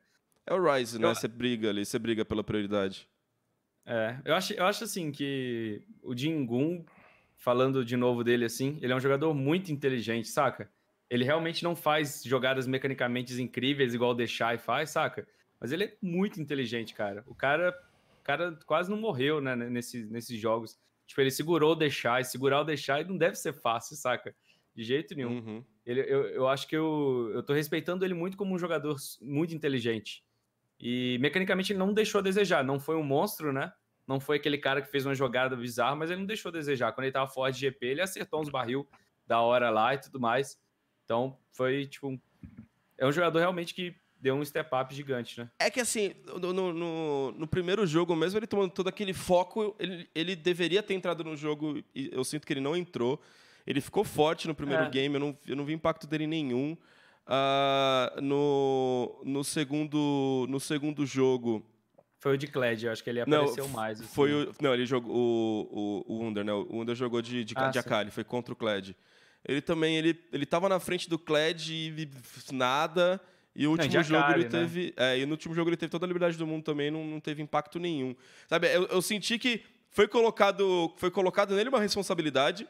[0.48, 1.14] É o Rise, né?
[1.14, 3.10] Você briga ali, você briga pela prioridade.
[3.86, 6.86] É, eu acho, eu acho assim que o Jingun
[7.42, 10.72] falando de novo dele assim, ele é um jogador muito inteligente, saca?
[11.10, 15.28] Ele realmente não faz jogadas mecanicamente incríveis igual o Deixai faz, saca?
[15.60, 17.24] Mas ele é muito inteligente, cara.
[17.26, 17.76] O cara,
[18.20, 20.80] o cara quase não morreu, né, nesse, nesses jogos.
[21.08, 24.36] Tipo, ele segurou o Deixai, segurar o Deixai não deve ser fácil, saca?
[24.76, 25.40] De jeito nenhum.
[25.40, 25.66] Uhum.
[25.84, 29.56] Ele, eu, eu acho que eu, eu tô respeitando ele muito como um jogador muito
[29.56, 30.24] inteligente.
[30.80, 32.64] E mecanicamente ele não deixou a desejar.
[32.64, 33.74] Não foi um monstro, né?
[34.08, 36.92] Não foi aquele cara que fez uma jogada bizarra, mas ele não deixou a desejar.
[36.92, 38.88] Quando ele tava fora de GP, ele acertou uns barril
[39.26, 40.60] da hora lá e tudo mais.
[41.06, 42.10] Então, foi tipo.
[42.10, 42.20] Um...
[42.98, 45.50] É um jogador realmente que deu um step up gigante, né?
[45.60, 50.08] É que assim, no, no, no, primeiro jogo mesmo, ele tomando todo aquele foco, ele,
[50.14, 53.20] ele deveria ter entrado no jogo e eu sinto que ele não entrou.
[53.66, 54.90] Ele ficou forte no primeiro é.
[54.90, 56.78] game, eu não, eu não vi impacto dele nenhum.
[57.28, 61.66] Uh, no, no, segundo, no segundo jogo,
[62.22, 64.00] foi o de Kled, eu acho que ele apareceu não, mais.
[64.00, 64.14] Assim.
[64.14, 66.54] Foi o, não, ele jogou o, o, o Under, né?
[66.54, 68.96] O Under jogou de, de, ah, de Akali, foi contra o Kled.
[69.44, 72.08] Ele também, ele, ele tava na frente do Kled e
[72.54, 73.20] nada.
[73.56, 74.50] E o último não, jogo Akali, ele né?
[74.52, 74.94] teve.
[74.96, 77.20] É, e no último jogo ele teve toda a liberdade do mundo também, não, não
[77.20, 78.16] teve impacto nenhum.
[78.48, 82.68] Sabe, eu, eu senti que foi colocado, foi colocado nele uma responsabilidade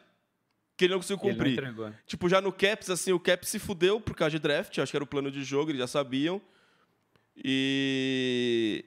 [0.78, 1.74] que ele não conseguiu cumprir.
[1.76, 4.90] Não tipo, já no Caps, assim, o Caps se fudeu por causa de draft, acho
[4.90, 6.40] que era o plano de jogo, eles já sabiam.
[7.36, 8.86] E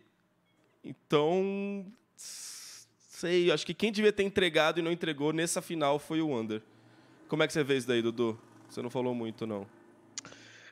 [0.86, 6.30] então, sei, acho que quem devia ter entregado e não entregou nessa final foi o
[6.30, 6.62] Wander.
[7.28, 8.40] Como é que você vê isso daí, Dudu?
[8.70, 9.66] Você não falou muito, não.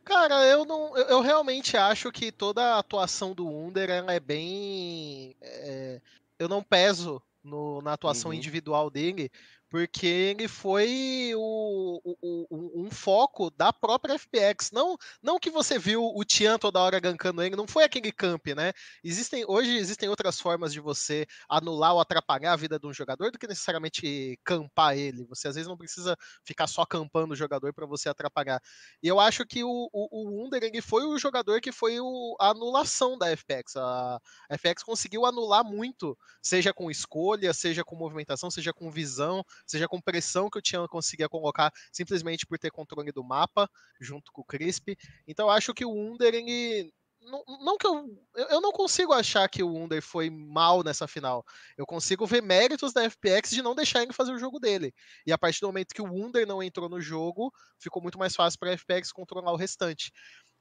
[0.06, 5.36] Cara, eu não, eu, eu realmente acho que toda a atuação do Under é bem,
[5.42, 6.02] é,
[6.38, 8.38] eu não peso no, na atuação uhum.
[8.38, 9.32] individual dele,
[9.74, 14.70] porque ele foi o, o, o, um foco da própria FPX.
[14.72, 18.50] Não, não que você viu o Tian toda hora gankando ele, não foi aquele camp,
[18.56, 18.72] né?
[19.04, 23.32] Existem, hoje existem outras formas de você anular ou atrapalhar a vida de um jogador
[23.32, 25.26] do que necessariamente campar ele.
[25.26, 28.62] Você às vezes não precisa ficar só campando o jogador para você atrapalhar.
[29.02, 31.98] E eu acho que o, o, o ele foi o jogador que foi
[32.40, 33.76] a anulação da FPX.
[33.78, 39.44] A, a FPX conseguiu anular muito, seja com escolha, seja com movimentação, seja com visão
[39.66, 44.32] seja com pressão que o Tian conseguia colocar simplesmente por ter controle do mapa, junto
[44.32, 44.96] com o Crisp.
[45.28, 46.92] Então eu acho que o Under, ele,
[47.26, 48.06] não, não, que eu.
[48.50, 51.44] Eu não consigo achar que o Under foi mal nessa final.
[51.78, 54.94] Eu consigo ver méritos da FPX de não deixar ele fazer o jogo dele.
[55.26, 58.36] E a partir do momento que o Under não entrou no jogo, ficou muito mais
[58.36, 60.12] fácil para a FPX controlar o restante.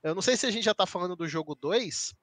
[0.02, 2.14] Eu não sei se a gente já tá falando do jogo 2,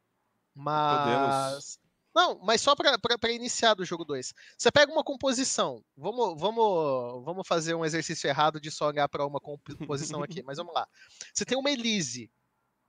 [0.55, 1.03] mas.
[1.03, 1.88] Podemos.
[2.19, 4.33] Não, mas só para iniciar do jogo 2.
[4.57, 5.81] Você pega uma composição.
[5.95, 10.57] Vamos, vamos, vamos fazer um exercício errado de só olhar para uma composição aqui, mas
[10.57, 10.85] vamos lá.
[11.33, 12.29] Você tem uma Elise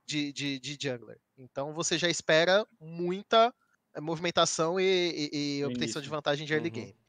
[0.05, 1.17] de, de, de jungler.
[1.37, 3.55] Então você já espera muita
[3.95, 6.75] eh, movimentação e, e, e obtenção de vantagem de early uhum.
[6.75, 6.99] game.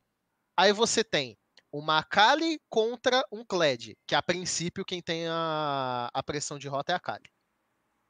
[0.56, 1.36] Aí você tem
[1.72, 6.92] uma Akali contra um Kled, que a princípio quem tem a, a pressão de rota
[6.92, 7.28] é a Akali.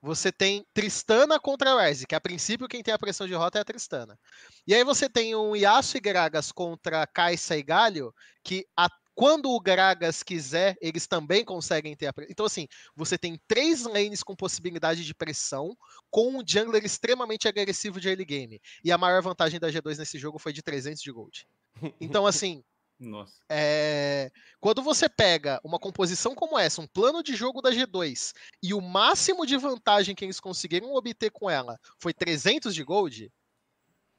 [0.03, 3.61] Você tem Tristana contra Ryze, que a princípio quem tem a pressão de rota é
[3.63, 4.19] a Tristana.
[4.67, 8.13] E aí você tem um Yasuo e Gragas contra Kai'Sa e Galio,
[8.43, 12.33] que a, quando o Gragas quiser, eles também conseguem ter a pressão.
[12.33, 15.77] Então assim, você tem três lanes com possibilidade de pressão,
[16.11, 18.61] com um jungler extremamente agressivo de early game.
[18.83, 21.47] E a maior vantagem da G2 nesse jogo foi de 300 de gold.
[22.01, 22.63] Então assim,
[22.99, 23.35] nossa.
[23.51, 28.73] É, quando você pega uma composição como essa, um plano de jogo da G2, e
[28.73, 33.33] o máximo de vantagem que eles conseguiram obter com ela foi 300 de gold,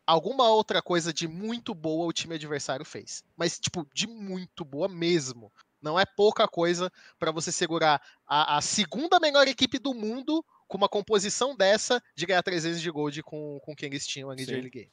[0.05, 3.23] alguma outra coisa de muito boa o time adversário fez.
[3.35, 5.51] Mas, tipo, de muito boa mesmo.
[5.81, 10.77] Não é pouca coisa para você segurar a, a, segunda melhor equipe do mundo com
[10.77, 14.47] uma composição dessa de ganhar 300 de gold com, com quem eles tinham ali Sim.
[14.47, 14.91] de early game.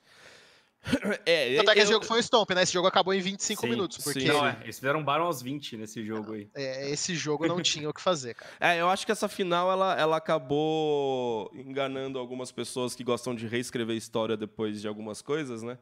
[1.27, 2.63] É, Tanto é que esse jogo foi um stomp, né?
[2.63, 3.99] Esse jogo acabou em 25 sim, minutos.
[3.99, 4.21] Porque...
[4.21, 6.49] Sim, não, é, eles fizeram um Baron aos 20 nesse jogo aí.
[6.55, 8.51] É, esse jogo não tinha o que fazer, cara.
[8.61, 13.47] É, eu acho que essa final ela, ela acabou enganando algumas pessoas que gostam de
[13.47, 15.79] reescrever história depois de algumas coisas, né?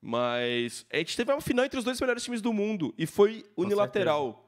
[0.00, 3.44] Mas a gente teve uma final entre os dois melhores times do mundo e foi
[3.56, 4.44] unilateral.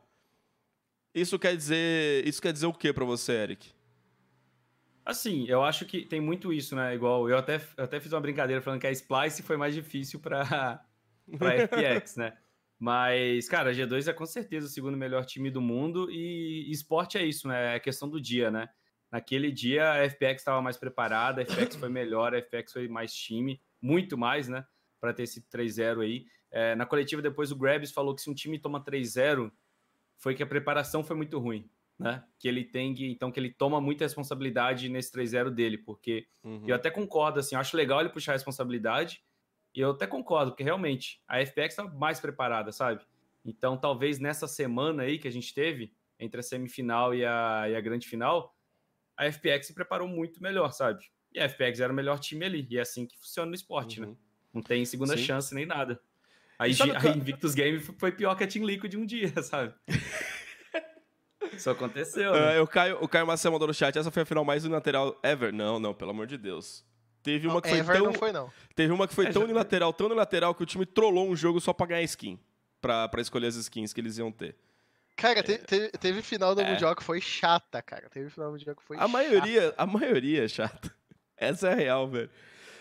[1.14, 3.72] Isso quer dizer, isso quer dizer o que para você, Eric?
[5.04, 6.94] Assim, eu acho que tem muito isso, né?
[6.94, 10.20] Igual eu até, eu até fiz uma brincadeira falando que a Splice foi mais difícil
[10.20, 10.84] para
[11.28, 12.36] FPX, né?
[12.78, 17.18] Mas, cara, a G2 é com certeza o segundo melhor time do mundo e esporte
[17.18, 17.76] é isso, né?
[17.76, 18.68] É questão do dia, né?
[19.10, 23.12] Naquele dia a FPX estava mais preparada, a FPX foi melhor, a FPX foi mais
[23.12, 24.64] time, muito mais, né?
[25.00, 26.24] Para ter esse 3-0 aí.
[26.50, 29.50] É, na coletiva depois o Grabs falou que se um time toma 3-0
[30.18, 31.68] foi que a preparação foi muito ruim
[32.00, 32.24] né?
[32.38, 36.64] Que ele tem que, então, que ele toma muita responsabilidade nesse 3-0 dele, porque uhum.
[36.66, 39.22] eu até concordo, assim, eu acho legal ele puxar a responsabilidade,
[39.74, 43.04] e eu até concordo, porque realmente a FPX tá mais preparada, sabe?
[43.44, 47.76] Então, talvez nessa semana aí que a gente teve, entre a semifinal e a, e
[47.76, 48.56] a grande final,
[49.16, 51.04] a FPX se preparou muito melhor, sabe?
[51.32, 54.00] E a FPX era o melhor time ali, e é assim que funciona no esporte,
[54.00, 54.06] né?
[54.06, 54.12] uhum.
[54.12, 54.18] né?
[54.52, 55.22] Não tem segunda Sim.
[55.22, 56.00] chance nem nada.
[56.58, 59.74] Aí, a Invictus Game foi pior que a Team Liquid um dia, sabe?
[61.60, 62.32] Isso aconteceu.
[62.32, 62.58] Né?
[62.58, 65.18] Uh, o, Caio, o Caio Marcelo mandou no chat, essa foi a final mais unilateral
[65.22, 65.52] ever.
[65.52, 66.84] Não, não, pelo amor de Deus.
[67.22, 68.06] Teve uma que foi ever tão.
[68.06, 68.50] Não foi, não.
[68.74, 69.46] Teve uma que foi é, tão já...
[69.46, 72.38] unilateral, tão unilateral, que o time trollou um jogo só pra ganhar skin.
[72.80, 74.56] Pra, pra escolher as skins que eles iam ter.
[75.14, 76.70] Cara, te, te, teve final do é.
[76.70, 78.08] Mundial que foi chata, cara.
[78.08, 79.12] Teve final do Mundial que foi a chata.
[79.12, 80.90] Maioria, a maioria é chata.
[81.36, 82.30] Essa é a real, velho.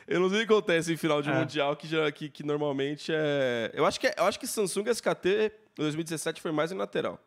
[0.08, 1.34] Eu não sei o que acontece em final de é.
[1.34, 3.72] Mundial que, já, que, que normalmente é.
[3.74, 7.20] Eu acho que, é, eu acho que Samsung SKT 2017 foi mais unilateral.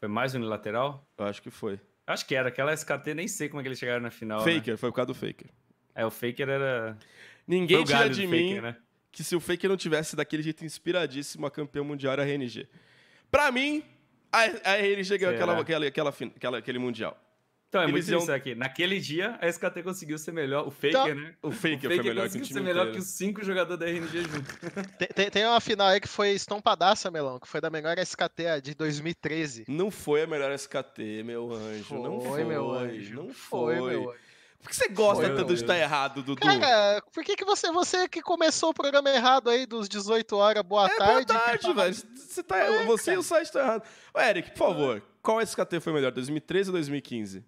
[0.00, 1.06] Foi mais unilateral?
[1.16, 1.78] Eu acho que foi.
[2.06, 2.48] Acho que era.
[2.48, 4.40] Aquela SKT, nem sei como é que eles chegaram na final.
[4.40, 4.76] Faker, né?
[4.76, 5.50] foi por causa do Faker.
[5.94, 6.98] É, o Faker era.
[7.46, 8.76] Ninguém tira de mim Faker, né?
[9.12, 12.66] que se o Faker não tivesse daquele jeito inspiradíssimo, a campeão mundial era a RNG.
[13.30, 13.84] Pra mim,
[14.32, 17.16] a, a RNG ganhou aquela, aquela, aquela, aquela, aquele mundial.
[17.70, 18.18] Então, é Eles muito iam...
[18.18, 18.52] isso aqui.
[18.56, 20.66] Naquele dia, a SKT conseguiu ser melhor.
[20.66, 21.34] O Faker, então, né?
[21.40, 22.92] O Faker, o Faker foi melhor que o time ser melhor inteiro.
[22.92, 24.58] que os cinco jogadores da RNG juntos.
[24.98, 28.60] Tem, tem, tem, uma final aí que foi estompadaça, Melão, que foi da melhor SKT
[28.60, 29.66] de 2013.
[29.68, 31.84] Não foi a melhor SKT, meu anjo.
[31.84, 33.14] Foi, não foi, meu anjo.
[33.14, 33.76] Não foi.
[33.76, 34.18] foi meu anjo.
[34.60, 36.40] Por que você gosta foi, tanto de estar errado, Dudu?
[36.40, 40.62] Cara, por que, que você, você que começou o programa errado aí dos 18 horas,
[40.64, 41.32] boa é, tarde?
[41.32, 41.94] Boa tarde, velho.
[41.94, 43.14] Você, tá, é, você cara.
[43.14, 43.84] e o site estão errado.
[44.12, 47.44] Ô, Eric, por favor, qual SKT foi melhor, 2013 ou 2015?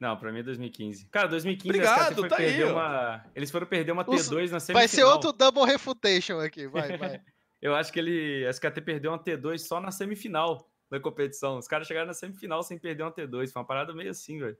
[0.00, 1.06] Não, pra mim é 2015.
[1.06, 3.24] Cara, 2015 Obrigado, tá aí, uma...
[3.34, 4.74] Eles foram perder uma T2 na semifinal.
[4.74, 7.20] Vai ser outro double refutation aqui, vai, vai.
[7.60, 8.46] Eu acho que ele.
[8.46, 11.58] A SKT perdeu uma T2 só na semifinal da competição.
[11.58, 13.50] Os caras chegaram na semifinal sem perder uma T2.
[13.50, 14.56] Foi uma parada meio assim, velho.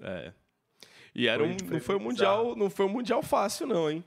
[0.00, 0.32] É.
[1.14, 3.90] E era foi, um, foi não foi um mundial, não foi um mundial fácil, não,
[3.90, 4.04] hein?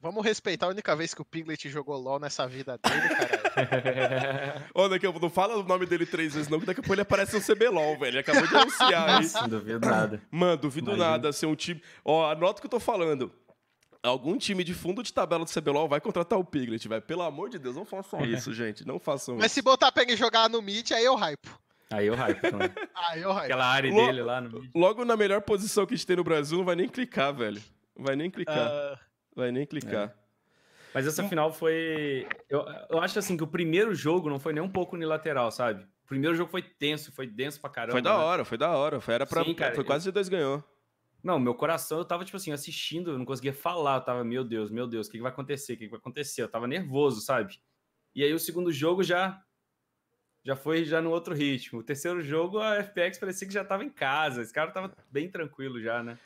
[0.00, 4.64] Vamos respeitar a única vez que o Pinglet jogou LOL nessa vida dele, caralho.
[4.72, 7.02] Ô, daqui, não fala o nome dele três vezes, não, que daqui a pouco ele
[7.02, 8.10] aparece no CBLOL, velho.
[8.10, 9.20] Ele acabou de anunciar.
[9.42, 10.22] Não duvido nada.
[10.30, 11.10] Mano, duvido Imagina.
[11.10, 11.82] nada ser um time.
[12.04, 13.32] Ó, anota o que eu tô falando.
[14.00, 17.02] Algum time de fundo de tabela do CBLOL vai contratar o Piglet, velho.
[17.02, 18.86] Pelo amor de Deus, não façam isso, gente.
[18.86, 19.56] Não façam Mas isso.
[19.56, 21.58] se botar pra ele jogar no mid, aí eu hypo.
[21.90, 22.70] Aí eu hype também.
[22.94, 23.46] aí eu hype.
[23.46, 24.70] Aquela área logo, dele lá no mid.
[24.74, 27.60] Logo na melhor posição que a gente tem no Brasil, não vai nem clicar, velho.
[27.96, 28.68] Vai nem clicar.
[28.68, 29.07] Uh...
[29.34, 30.08] Vai nem clicar.
[30.08, 30.28] É.
[30.94, 32.26] Mas essa final foi.
[32.48, 35.84] Eu, eu acho assim que o primeiro jogo não foi nem um pouco unilateral, sabe?
[36.04, 37.92] O primeiro jogo foi tenso, foi denso pra caramba.
[37.92, 38.24] Foi da né?
[38.24, 39.00] hora, foi da hora.
[39.00, 40.10] Foi, era pra, Sim, cara, foi quase eu...
[40.10, 40.64] de dois ganhou.
[41.22, 43.96] Não, meu coração, eu tava, tipo assim, assistindo, eu não conseguia falar.
[43.96, 45.74] Eu tava, meu Deus, meu Deus, o que, que vai acontecer?
[45.74, 46.42] O que, que vai acontecer?
[46.42, 47.60] Eu tava nervoso, sabe?
[48.14, 49.40] E aí o segundo jogo já
[50.44, 51.80] já foi já no outro ritmo.
[51.80, 54.40] O terceiro jogo, a FPX parecia que já tava em casa.
[54.40, 56.18] Esse cara tava bem tranquilo já, né?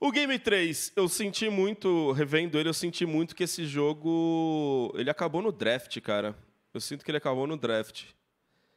[0.00, 4.92] O Game 3, eu senti muito, revendo ele, eu senti muito que esse jogo.
[4.96, 6.36] Ele acabou no draft, cara.
[6.72, 8.04] Eu sinto que ele acabou no draft.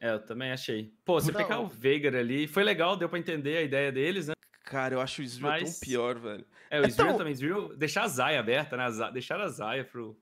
[0.00, 0.92] É, eu também achei.
[1.04, 4.34] Pô, você pegar o Veigar ali, foi legal, deu pra entender a ideia deles, né?
[4.64, 5.78] Cara, eu acho o Israel Mas...
[5.78, 6.44] tão pior, velho.
[6.68, 7.18] É, o Israel é tão...
[7.18, 7.32] também.
[7.32, 8.86] Israel, deixar a Zaya aberta, né?
[9.12, 10.18] Deixar a Zaya pro.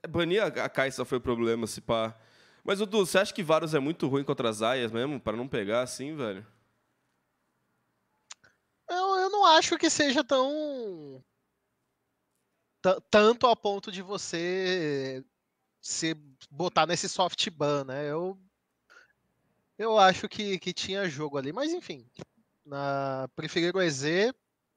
[0.00, 2.16] É, banir a Kai'Sa foi o problema, se pá.
[2.62, 5.48] Mas, Dudu, você acha que Varus é muito ruim contra as Zayas mesmo, para não
[5.48, 6.46] pegar assim, velho?
[9.46, 11.24] Acho que seja tão.
[13.10, 15.24] tanto a ponto de você
[15.80, 16.14] se
[16.50, 18.10] botar nesse soft ban, né?
[18.10, 18.38] Eu
[19.78, 22.08] eu acho que, que tinha jogo ali, mas enfim.
[22.64, 24.32] Na, preferir o EZ,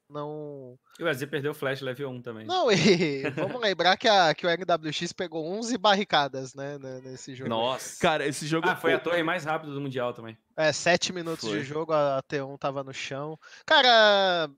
[0.10, 0.78] não.
[1.00, 2.46] E o EZ perdeu o Flash level 1 também.
[2.46, 7.50] Não, e vamos lembrar que, a, que o NWX pegou 11 barricadas, né, nesse jogo.
[7.50, 8.00] Nossa.
[8.00, 8.68] Cara, esse jogo.
[8.68, 10.38] Ah, foi a torre mais rápida do Mundial também.
[10.58, 11.60] É, 7 minutos foi.
[11.60, 13.38] de jogo, a T1 tava no chão.
[13.66, 14.50] Cara,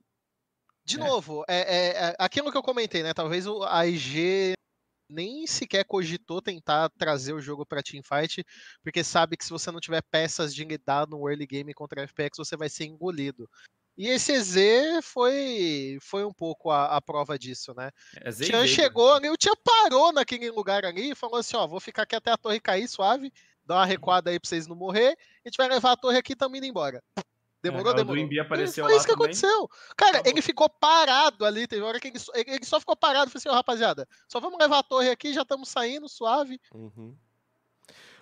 [0.85, 0.99] de é.
[0.99, 3.13] novo, é, é, é, aquilo que eu comentei, né?
[3.13, 4.53] Talvez a IG
[5.09, 8.45] nem sequer cogitou tentar trazer o jogo para Teamfight,
[8.81, 12.07] porque sabe que se você não tiver peças de lidar no early game contra a
[12.07, 13.49] FPX, você vai ser engolido.
[13.97, 17.91] E esse EZ foi, foi um pouco a, a prova disso, né?
[18.15, 21.67] É o Tian chegou ali, o Tian parou naquele lugar ali e falou assim: ó,
[21.67, 23.31] vou ficar aqui até a torre cair suave,
[23.65, 26.33] dar uma recuada aí pra vocês não morrer, a gente vai levar a torre aqui
[26.33, 27.03] e tamo indo embora.
[27.61, 28.25] Demorou, é, demorou.
[28.25, 29.25] O apareceu foi isso que também.
[29.25, 29.69] aconteceu.
[29.95, 31.67] Cara, ele ficou parado ali.
[31.67, 33.29] Teve hora que ele, ele só ficou parado.
[33.29, 36.59] Falei assim, oh, rapaziada, só vamos levar a torre aqui, já estamos saindo, suave.
[36.73, 37.15] Uhum.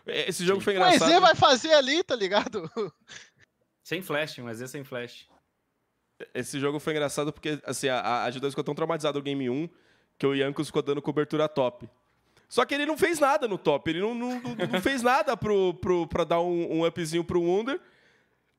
[0.05, 1.09] É, esse jogo foi engraçado.
[1.09, 2.70] O EZ vai fazer ali, tá ligado?
[3.82, 5.28] Sem flash, um EZ sem flash.
[6.34, 9.70] Esse jogo foi engraçado porque, assim, a, a G2 ficou tão traumatizado no Game 1
[10.17, 11.89] que o Yankos ficou dando cobertura top.
[12.49, 13.89] Só que ele não fez nada no top.
[13.89, 14.41] Ele não, não,
[14.72, 17.80] não fez nada pro, pro, pra dar um, um upzinho pro Wunder.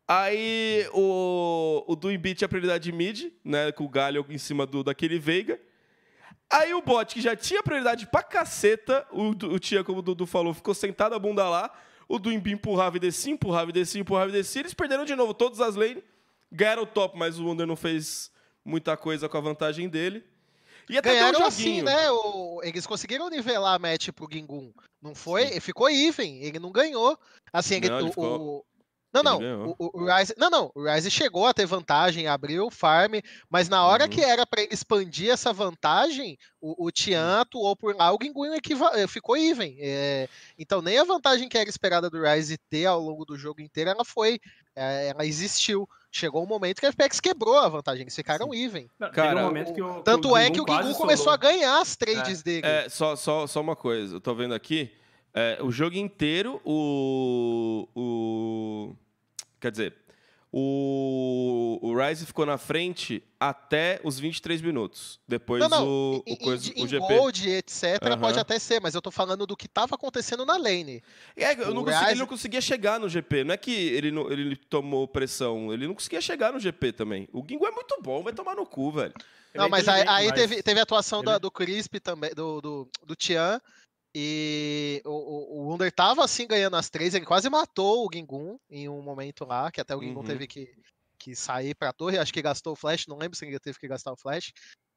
[0.06, 3.70] Aí o, o Doom Beat tinha prioridade de mid, né?
[3.72, 5.60] Com o Galho em cima do, daquele Veiga.
[6.48, 10.26] Aí o bot, que já tinha prioridade pra caceta, o, o Tia, como o Dudu
[10.26, 11.70] falou, ficou sentado a bunda lá.
[12.08, 14.62] O Duimbi empurrava e descia, empurrava e descia, empurrava e descia.
[14.62, 16.02] Eles perderam de novo todas as lanes.
[16.50, 18.30] Ganharam o top, mas o Wonder não fez
[18.64, 20.24] muita coisa com a vantagem dele.
[20.88, 22.10] E até Ganharam assim, né?
[22.10, 24.72] O, eles conseguiram nivelar a match pro Gingun.
[25.00, 25.46] Não foi?
[25.46, 25.60] Sim.
[25.60, 26.42] Ficou even.
[26.42, 27.16] Ele não ganhou.
[27.52, 28.66] Assim, não, ele, o, ficou...
[29.12, 29.74] Não, não.
[29.78, 30.72] O, o, Ryze, não, não.
[30.74, 33.14] O Ryze chegou a ter vantagem, abriu o farm,
[33.48, 34.10] mas na hora uhum.
[34.10, 38.50] que era para expandir essa vantagem, o, o Tian atuou por lá, o Ginguin
[38.94, 39.76] eh, ficou even.
[39.80, 43.60] É, então, nem a vantagem que era esperada do Ryze ter ao longo do jogo
[43.60, 44.38] inteiro, ela foi.
[44.76, 45.88] É, ela existiu.
[46.12, 48.64] Chegou um momento que a FPX quebrou a vantagem, eles ficaram Sim.
[48.64, 48.90] even.
[49.12, 52.66] Cara, um o, tanto é que o Gingu começou a ganhar as trades é, dele.
[52.66, 54.90] É, só, só, só uma coisa, eu tô vendo aqui.
[55.32, 58.96] É, o jogo inteiro, o, o.
[59.60, 59.94] Quer dizer,
[60.52, 65.20] o, o Ryze ficou na frente até os 23 minutos.
[65.26, 65.86] Depois não, não.
[65.86, 67.06] o, o, coisa, em, o GP.
[67.06, 68.18] Gold, etc, uhum.
[68.18, 71.02] pode até ser, mas eu tô falando do que tava acontecendo na lane.
[71.36, 72.10] É, eu não consegui, Ryze...
[72.10, 73.44] ele não conseguia chegar no GP.
[73.44, 77.28] Não é que ele, não, ele tomou pressão, ele não conseguia chegar no GP também.
[77.32, 79.14] O Gingo é muito bom, vai tomar no cu, velho.
[79.54, 81.32] Não, mas aí, aí teve, teve a atuação ele...
[81.32, 83.60] do, do Crisp também, do, do, do Tian,
[84.14, 88.88] e o, o, Wunder tava assim ganhando as três, ele quase matou o Gingun em
[88.88, 90.26] um momento lá, que até o Gingun uhum.
[90.26, 90.74] teve que,
[91.16, 93.86] que sair pra torre, acho que gastou o flash, não lembro se ele teve que
[93.86, 94.52] gastar o flash.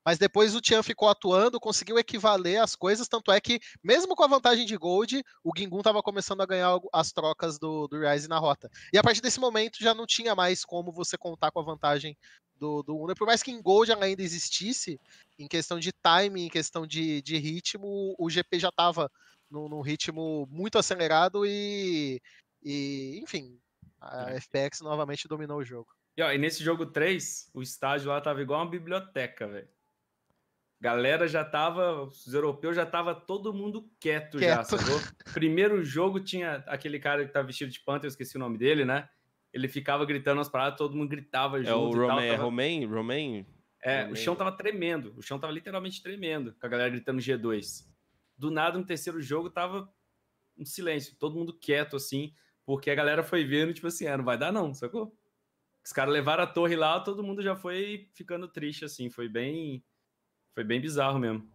[0.06, 4.24] Mas depois o Tian ficou atuando, conseguiu equivaler as coisas, tanto é que, mesmo com
[4.24, 8.28] a vantagem de Gold, o Gingun estava começando a ganhar as trocas do, do Ryze
[8.28, 8.70] na rota.
[8.92, 12.18] E a partir desse momento já não tinha mais como você contar com a vantagem
[12.56, 13.16] do, do Wunder.
[13.16, 15.00] Por mais que em Gold ela ainda existisse,
[15.38, 19.10] em questão de timing, em questão de, de ritmo, o GP já estava
[19.50, 22.22] num, num, ritmo muito acelerado e,
[22.64, 23.60] e enfim,
[24.00, 24.40] a é.
[24.40, 25.88] FPX novamente dominou o jogo.
[26.16, 29.68] E, ó, e nesse jogo 3, o estádio lá tava igual uma biblioteca, velho.
[30.84, 34.58] Galera já tava, os europeus já tava todo mundo quieto, quieto.
[34.58, 35.00] já, sacou?
[35.34, 38.84] Primeiro jogo tinha aquele cara que tá vestido de panther, eu esqueci o nome dele,
[38.84, 39.08] né?
[39.54, 41.72] Ele ficava gritando as paradas, todo mundo gritava é junto.
[41.72, 42.44] É o Romain, tava...
[42.44, 43.48] Romain, Romain?
[43.82, 44.12] É, Romain.
[44.12, 47.88] o chão tava tremendo, o chão tava literalmente tremendo, com a galera gritando G2.
[48.38, 49.90] Do nada, no terceiro jogo, tava
[50.58, 52.34] um silêncio, todo mundo quieto, assim,
[52.66, 55.18] porque a galera foi vendo, tipo assim, ah, não vai dar não, sacou?
[55.82, 59.82] Os caras levaram a torre lá, todo mundo já foi ficando triste, assim, foi bem
[60.54, 61.48] foi bem bizarro mesmo.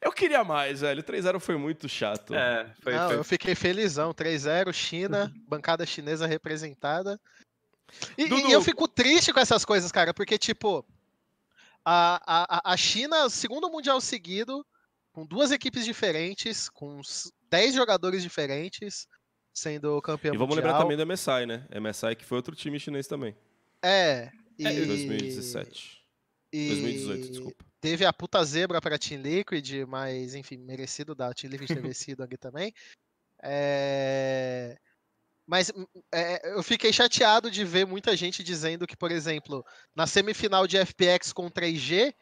[0.00, 1.02] Eu queria mais, velho.
[1.02, 2.34] 3-0 foi muito chato.
[2.34, 3.18] É, foi, Não, foi...
[3.18, 4.14] eu fiquei felizão.
[4.14, 7.20] 3-0, China, bancada chinesa representada.
[8.16, 10.86] E, e, eu fico triste com essas coisas, cara, porque, tipo,
[11.84, 14.64] a, a, a China, segundo mundial seguido,
[15.12, 17.00] com duas equipes diferentes, com
[17.50, 19.08] 10 jogadores diferentes,
[19.52, 20.34] sendo campeão mundial.
[20.34, 20.72] E vamos mundial.
[20.72, 21.66] lembrar também da MSI, né?
[21.78, 23.36] MSI que foi outro time chinês também.
[23.82, 24.30] É.
[24.58, 24.66] E...
[24.66, 25.99] É, 2017.
[26.52, 26.68] E...
[26.68, 27.64] 2018, desculpa.
[27.80, 32.22] Teve a puta zebra para Team Liquid, mas, enfim, merecido da Team Liquid ter vencido
[32.22, 32.74] ali também.
[33.42, 34.76] É...
[35.46, 39.64] Mas hum, é, eu fiquei chateado de ver muita gente dizendo que, por exemplo,
[39.96, 42.14] na semifinal de FPX contra IG,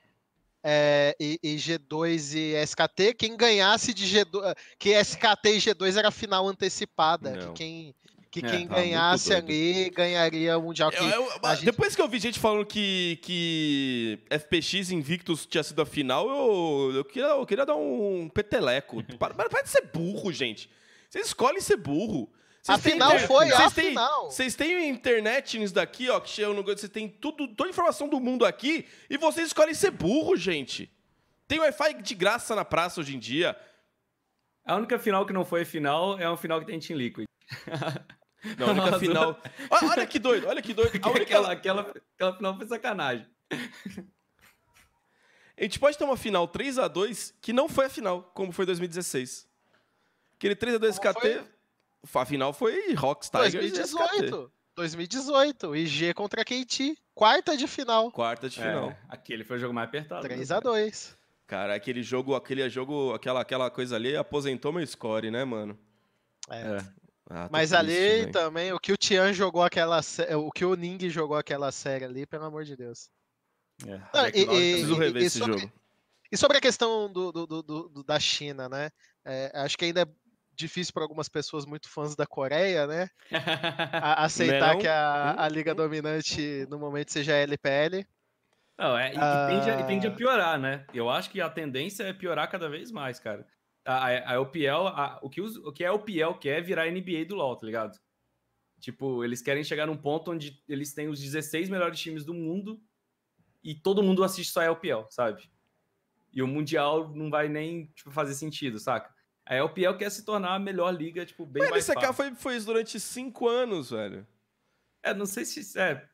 [0.62, 6.10] é, e, e, G2 e SKT, quem ganhasse de G2, que SKT e G2 era
[6.10, 7.94] final antecipada, que quem
[8.30, 10.90] que é, quem tá ganhasse ali ganharia o Mundial.
[10.90, 11.64] Que eu, eu, gente...
[11.64, 16.96] Depois que eu vi gente falando que, que FPX Invictus tinha sido a final, eu,
[16.96, 19.02] eu, queria, eu queria dar um peteleco.
[19.18, 20.70] para, para de ser burro, gente.
[21.08, 22.30] Vocês escolhem ser burro.
[22.62, 23.26] Cês a final inter...
[23.26, 24.30] foi a têm, final.
[24.30, 28.08] Vocês têm internet nisso daqui, ó, que chega no Você tem tudo, toda a informação
[28.08, 30.90] do mundo aqui e vocês escolhem ser burro, gente.
[31.46, 33.56] Tem Wi-Fi de graça na praça hoje em dia.
[34.66, 37.26] A única final que não foi final é um final que tem Team Liquid.
[38.56, 39.42] Não, a única final.
[39.70, 40.94] Olha, olha, que doido, olha que doido.
[41.08, 41.22] Única...
[41.22, 43.26] Aquela, aquela, aquela final foi sacanagem.
[45.56, 48.52] A gente pode ter uma final 3 a 2 que não foi a final, como
[48.52, 49.48] foi 2016.
[50.36, 51.20] Aquele 3 a 2 KT.
[52.04, 52.22] Foi?
[52.22, 54.52] A final foi Rockstar 2018.
[54.76, 55.76] 2018.
[55.76, 56.96] IG contra KT.
[57.12, 58.12] Quarta de final.
[58.12, 58.90] Quarta de final.
[58.90, 60.22] É, aquele foi o jogo mais apertado.
[60.22, 61.18] 3 né, a 2
[61.48, 65.76] Cara, aquele jogo, aquele jogo, aquela, aquela coisa ali aposentou meu score, né, mano?
[66.50, 66.60] É.
[66.60, 67.07] é.
[67.30, 68.32] Ah, Mas triste, ali véio.
[68.32, 70.00] também, o que o Tian jogou aquela
[70.36, 73.10] o que o Ning jogou aquela série ali, pelo amor de Deus.
[73.86, 74.00] É.
[74.14, 75.72] Não, e, e, preciso rever e, esse sobre, jogo.
[76.32, 78.90] E sobre a questão do, do, do, do da China, né?
[79.24, 80.08] É, acho que ainda é
[80.54, 83.10] difícil para algumas pessoas muito fãs da Coreia, né?
[83.92, 84.80] A, aceitar Não.
[84.80, 88.04] que a, a, liga dominante no momento seja a LPL.
[88.76, 89.46] Não, é, e, ah...
[89.48, 90.84] tende a, e, tende a, piorar, né?
[90.92, 93.46] Eu acho que a tendência é piorar cada vez mais, cara.
[93.90, 97.24] A, a LPL, a, o, que os, o que a LPL quer é virar NBA
[97.26, 97.98] do LoL, tá ligado?
[98.80, 102.78] Tipo, eles querem chegar num ponto onde eles têm os 16 melhores times do mundo
[103.64, 105.50] e todo mundo assiste só a LPL, sabe?
[106.30, 109.10] E o Mundial não vai nem tipo, fazer sentido, saca?
[109.46, 112.56] A LPL quer se tornar a melhor liga, tipo, bem Mas mais LCK foi, foi
[112.56, 114.26] isso durante cinco anos, velho.
[115.02, 115.78] É, não sei se...
[115.80, 116.06] É...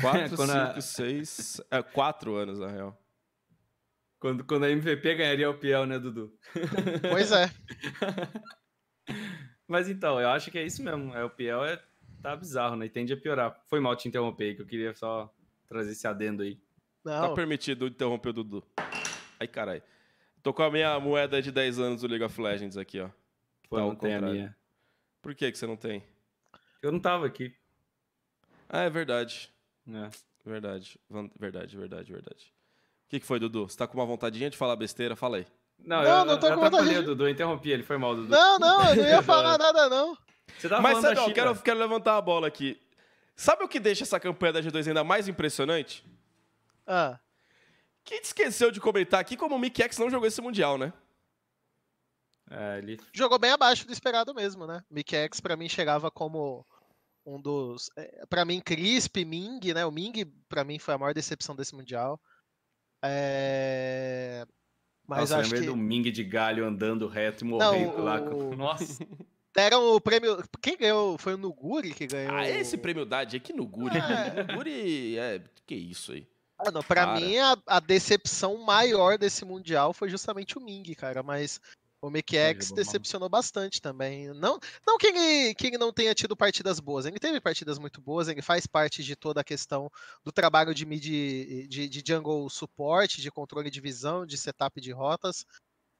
[0.00, 0.80] Quatro, cinco, a...
[0.80, 1.60] seis...
[1.72, 2.96] É, quatro anos, na real.
[4.20, 6.36] Quando, quando a MVP ganharia o PL, né, Dudu?
[7.08, 7.46] Pois é.
[9.66, 11.14] Mas então, eu acho que é isso mesmo.
[11.14, 11.82] É, o PL é,
[12.20, 12.86] tá bizarro, né?
[12.86, 13.62] E tende a piorar.
[13.66, 15.32] Foi mal te interromper, que eu queria só
[15.68, 16.60] trazer esse adendo aí.
[17.04, 17.28] Não.
[17.28, 18.64] Tá permitido interromper o Dudu.
[19.38, 19.82] Ai, caralho.
[20.42, 23.08] Tô com a minha moeda de 10 anos do League of Legends aqui, ó.
[23.68, 24.56] Pô, tá não tem a minha.
[25.22, 26.02] Por que, que você não tem?
[26.82, 27.54] Eu não tava aqui.
[28.68, 29.52] Ah, é verdade.
[29.86, 30.10] É.
[30.44, 30.98] Verdade,
[31.38, 32.57] verdade, verdade, verdade.
[33.08, 33.66] O que, que foi, Dudu?
[33.66, 35.16] Você tá com uma vontadinha de falar besteira?
[35.16, 35.46] Fala aí.
[35.78, 36.98] Não, não, eu, não tô eu com vontade.
[36.98, 38.28] O Dudu, interrompi ele, foi mal, Dudu.
[38.28, 40.14] Não, não, eu não ia falar nada, não.
[40.58, 42.78] Você tava Mas ó, quero, quero levantar a bola aqui.
[43.34, 46.04] Sabe o que deixa essa campanha da G2 ainda mais impressionante?
[46.86, 47.18] Ah.
[48.04, 50.92] Quem esqueceu de comentar aqui como o Mickey X não jogou esse Mundial, né?
[52.50, 53.00] É, ele...
[53.14, 54.84] Jogou bem abaixo do esperado mesmo, né?
[54.90, 56.66] Mickey X pra mim chegava como
[57.24, 57.88] um dos...
[57.96, 59.86] É, pra mim, Crisp, Ming, né?
[59.86, 62.20] O Ming pra mim foi a maior decepção desse Mundial.
[63.02, 64.46] É...
[65.06, 65.60] Mas Nossa, acho que...
[65.62, 68.20] do Ming de galho andando reto e morrendo não, lá.
[68.20, 68.54] O...
[68.56, 69.06] Nossa...
[69.54, 70.42] Deram o prêmio.
[70.60, 71.18] Quem ganhou?
[71.18, 72.34] Foi o Nuguri que ganhou.
[72.34, 73.96] Ah, esse prêmio Dade é que Nuguri.
[73.98, 74.44] É.
[74.44, 75.42] Nuguri é.
[75.66, 76.28] Que isso aí?
[76.58, 77.20] Ah, não, pra cara.
[77.20, 81.22] mim, a, a, decepção maior desse Mundial foi justamente o Ming, cara.
[81.22, 81.60] Mas
[82.00, 84.28] o MKX decepcionou bastante também.
[84.34, 87.06] Não, não que, ele, que ele não tenha tido partidas boas.
[87.06, 89.90] Ele teve partidas muito boas, ele faz parte de toda a questão
[90.24, 94.92] do trabalho de mid de, de jungle suporte, de controle de visão, de setup de
[94.92, 95.44] rotas.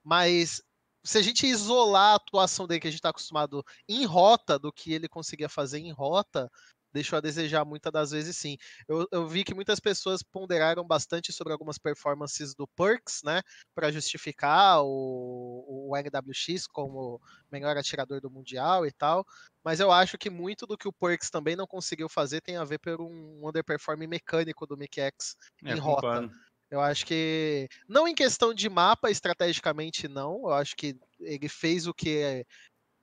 [0.04, 0.62] Mas
[1.04, 4.72] se a gente isolar a atuação dele que a gente está acostumado em rota do
[4.72, 6.50] que ele conseguia fazer em rota,
[6.92, 8.56] deixou a desejar muitas das vezes sim.
[8.86, 13.42] Eu, eu, vi que muitas pessoas ponderaram bastante sobre algumas performances do Perks, né,
[13.74, 17.20] para justificar o, o NWX como
[17.50, 19.24] melhor atirador do Mundial e tal,
[19.64, 22.64] mas eu acho que muito do que o Perks também não conseguiu fazer tem a
[22.64, 26.30] ver por um underperform mecânico do Mikex é, em rota.
[26.70, 31.86] Eu acho que, não em questão de mapa, estrategicamente não, eu acho que ele fez
[31.86, 32.44] o que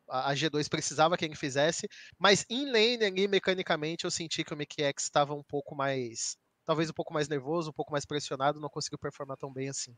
[0.09, 1.87] a G2 precisava que ele fizesse,
[2.17, 6.89] mas em lane ali, mecanicamente, eu senti que o MKX estava um pouco mais, talvez
[6.89, 9.95] um pouco mais nervoso, um pouco mais pressionado, não conseguiu performar tão bem assim.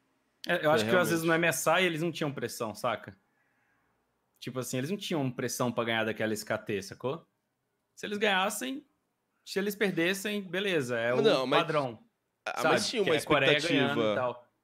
[0.47, 3.17] É, eu acho é, que às vezes no MSI eles não tinham pressão, saca?
[4.39, 7.25] Tipo assim, eles não tinham pressão para ganhar daquela SKT, sacou?
[7.95, 8.85] Se eles ganhassem,
[9.43, 11.99] se eles perdessem, beleza, é o não, padrão.
[12.45, 12.73] Mas, sabe?
[12.75, 13.95] mas tinha uma é expectativa.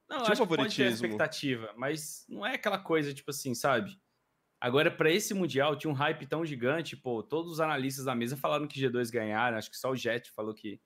[0.09, 0.47] Não, tinha acho favoritismo.
[0.47, 3.99] que pode ter expectativa, mas não é aquela coisa, tipo assim, sabe?
[4.63, 8.37] Agora, para esse Mundial, tinha um hype tão gigante, pô, todos os analistas da mesa
[8.37, 10.79] falaram que G2 ganharam, acho que só o Jet falou que,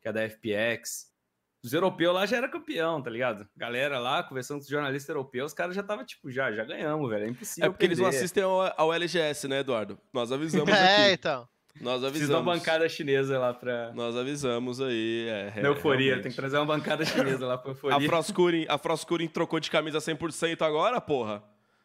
[0.00, 1.12] que é da FPX.
[1.60, 3.44] Os europeus lá já era campeão, tá ligado?
[3.56, 7.10] Galera lá, conversando com os jornalistas europeus, os caras já tava tipo, já, já ganhamos,
[7.10, 7.94] velho, é impossível É porque perder.
[7.94, 9.98] eles não assistem ao, ao, LGS, né, Eduardo?
[10.12, 11.48] Nós avisamos É, então.
[11.80, 12.10] Nós avisamos.
[12.12, 13.92] Precisa uma bancada chinesa lá pra.
[13.94, 15.26] Nós avisamos aí.
[15.28, 16.22] É, Na euforia, realmente.
[16.22, 17.96] tem que trazer uma bancada chinesa lá pra euforia.
[17.96, 21.42] A Froscurin, a Froscurin trocou de camisa 100% agora, porra.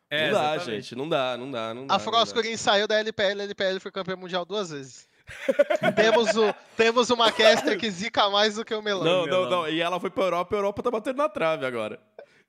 [0.10, 0.82] É, não dá, exatamente.
[0.82, 0.96] gente.
[0.96, 1.96] Não dá, não dá, não dá.
[1.96, 5.08] A Froscurin saiu da LPL, a LPL foi campeã mundial duas vezes.
[5.96, 9.04] temos, o, temos uma caster que zica mais do que o Melão.
[9.04, 9.70] Não, não, não.
[9.70, 12.00] E ela foi pra Europa, a Europa tá batendo na trave agora.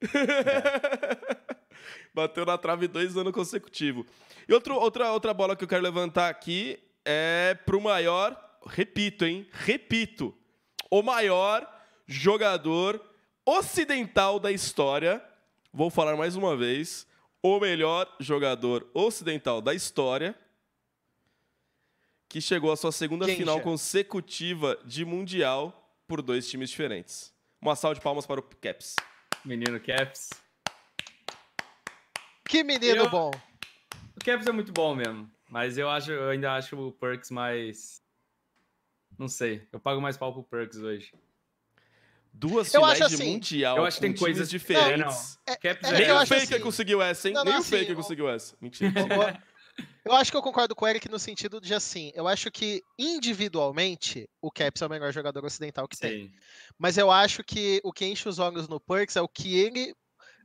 [0.03, 1.41] É.
[2.15, 4.07] Bateu na trave dois anos consecutivos.
[4.49, 8.37] E outro, outra, outra bola que eu quero levantar aqui é pro maior,
[8.67, 9.47] repito, hein?
[9.53, 10.35] Repito,
[10.91, 11.69] o maior
[12.07, 13.01] jogador
[13.45, 15.23] ocidental da história.
[15.73, 17.07] Vou falar mais uma vez.
[17.43, 20.35] O melhor jogador ocidental da história.
[22.29, 27.35] Que chegou à sua segunda Quem final consecutiva de Mundial por dois times diferentes.
[27.61, 28.95] Uma salva de palmas para o Caps.
[29.45, 30.31] Menino Caps.
[32.49, 33.11] Que menino eu...
[33.11, 33.31] bom.
[34.17, 35.31] O Caps é muito bom mesmo.
[35.49, 38.01] Mas eu acho, eu ainda acho o Perks mais.
[39.19, 39.67] Não sei.
[39.73, 41.13] Eu pago mais pau pro Perks hoje.
[42.33, 43.77] Duas eu finais assim, de mundial.
[43.77, 45.39] Eu acho que tem coisas diferentes.
[45.47, 45.55] Não.
[45.55, 47.35] É, é, Nem o Faker assim, conseguiu essa, hein?
[47.35, 48.57] Não, Nem o assim, Faker conseguiu essa.
[48.61, 48.91] Mentira.
[50.05, 52.83] Eu acho que eu concordo com o Eric no sentido de assim, eu acho que
[52.99, 56.03] individualmente o Caps é o melhor jogador ocidental que Sim.
[56.03, 56.35] tem.
[56.79, 59.95] Mas eu acho que o que enche os olhos no Perks é o que ele.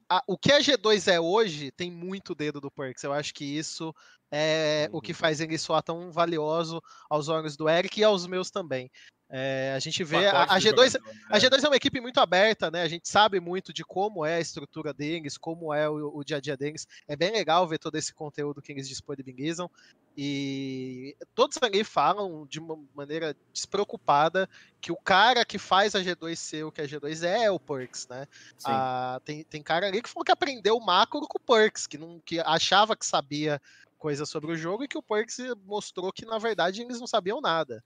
[0.10, 3.04] A, o que a G2 é hoje tem muito dedo do Perks.
[3.04, 3.94] Eu acho que isso
[4.32, 4.98] é uhum.
[4.98, 5.18] o que uhum.
[5.18, 8.90] faz ele soar tão valioso aos olhos do Eric e aos meus também.
[9.28, 11.22] É, a gente vê a, a, G2, jogador, né?
[11.30, 12.84] a G2 é uma equipe muito aberta, né?
[12.84, 16.38] A gente sabe muito de como é a estrutura deles, como é o, o, dia
[16.38, 16.88] a dia deles.
[17.08, 19.70] É bem legal ver todo esse conteúdo que eles disponibilizam.
[20.16, 24.48] E todos ali falam de uma maneira despreocupada
[24.80, 27.60] que o cara que faz a G2 ser o que a G2 é é o
[27.60, 28.28] Perks, né?
[28.64, 32.22] Ah, tem, tem cara ali que falou que aprendeu macro com o Perks, que, não,
[32.24, 33.60] que achava que sabia
[34.06, 37.42] coisa sobre o jogo e que o Perks mostrou que, na verdade, eles não sabiam
[37.42, 37.84] nada.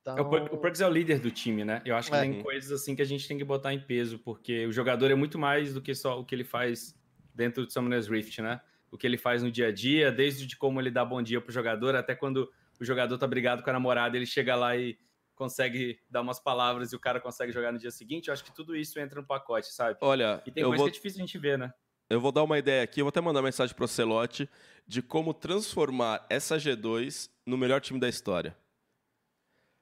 [0.00, 0.16] Então...
[0.50, 1.80] O Perks é o líder do time, né?
[1.84, 2.20] Eu acho que é.
[2.22, 5.14] tem coisas assim que a gente tem que botar em peso, porque o jogador é
[5.14, 6.92] muito mais do que só o que ele faz
[7.32, 8.60] dentro do Summoner's Rift, né?
[8.90, 11.40] O que ele faz no dia a dia, desde de como ele dá bom dia
[11.40, 14.98] pro jogador, até quando o jogador tá brigado com a namorada, ele chega lá e
[15.36, 18.26] consegue dar umas palavras e o cara consegue jogar no dia seguinte.
[18.26, 19.96] Eu acho que tudo isso entra no pacote, sabe?
[20.00, 20.86] Olha, e tem coisa vou...
[20.86, 21.72] que é difícil a gente ver, né?
[22.10, 24.48] Eu vou dar uma ideia aqui, eu vou até mandar uma mensagem pro Celote
[24.86, 28.56] de como transformar essa G2 no melhor time da história.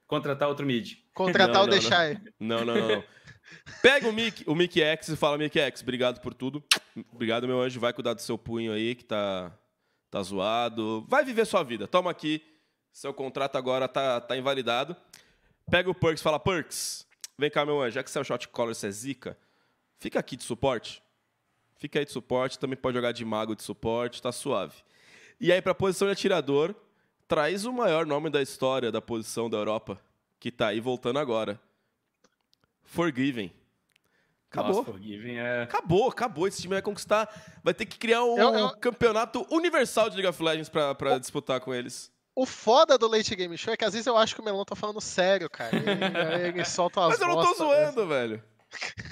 [0.05, 0.95] Contratar outro mid.
[1.13, 2.21] Contratar não, o Deixai.
[2.39, 3.03] Não, não, não, não.
[3.81, 6.63] Pega o Mick, o Mick X e fala, Mick X, obrigado por tudo.
[7.11, 7.79] Obrigado, meu anjo.
[7.79, 9.51] Vai cuidar do seu punho aí, que tá,
[10.11, 11.05] tá zoado.
[11.07, 11.87] Vai viver sua vida.
[11.87, 12.41] Toma aqui.
[12.91, 14.95] Seu contrato agora tá, tá invalidado.
[15.69, 17.05] Pega o Perks e fala, Perks,
[17.37, 17.95] vem cá, meu anjo.
[17.95, 19.37] Já que você é o shot caller, você é zica,
[19.99, 21.01] fica aqui de suporte.
[21.77, 22.59] Fica aí de suporte.
[22.59, 24.75] Também pode jogar de mago de suporte, tá suave.
[25.39, 26.75] E aí, pra posição de atirador,
[27.27, 29.99] traz o maior nome da história da posição da Europa,
[30.39, 31.59] que tá aí voltando agora.
[32.83, 33.51] Forgiven.
[34.49, 34.75] Acabou.
[34.75, 35.63] Nossa, Forgiven é...
[35.63, 36.47] Acabou, acabou.
[36.47, 37.29] Esse time vai conquistar.
[37.63, 38.69] Vai ter que criar um eu, eu...
[38.77, 41.19] campeonato universal de League of Legends pra, pra o...
[41.19, 42.11] disputar com eles.
[42.33, 44.63] O foda do Late Game Show é que às vezes eu acho que o Melão
[44.63, 45.75] tá falando sério, cara.
[45.75, 45.85] Ele,
[46.59, 48.43] ele solta as Mas eu não tô zoando, velho.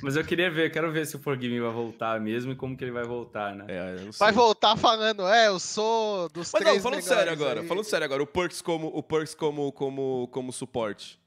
[0.02, 2.84] Mas eu queria ver, quero ver se o Forgive vai voltar mesmo e como que
[2.84, 3.66] ele vai voltar, né?
[3.70, 7.68] É, vai voltar falando, é, eu sou dos Mas três não, falando sério agora, aí.
[7.68, 11.20] falando sério agora, o Perks como o Perks como como como suporte.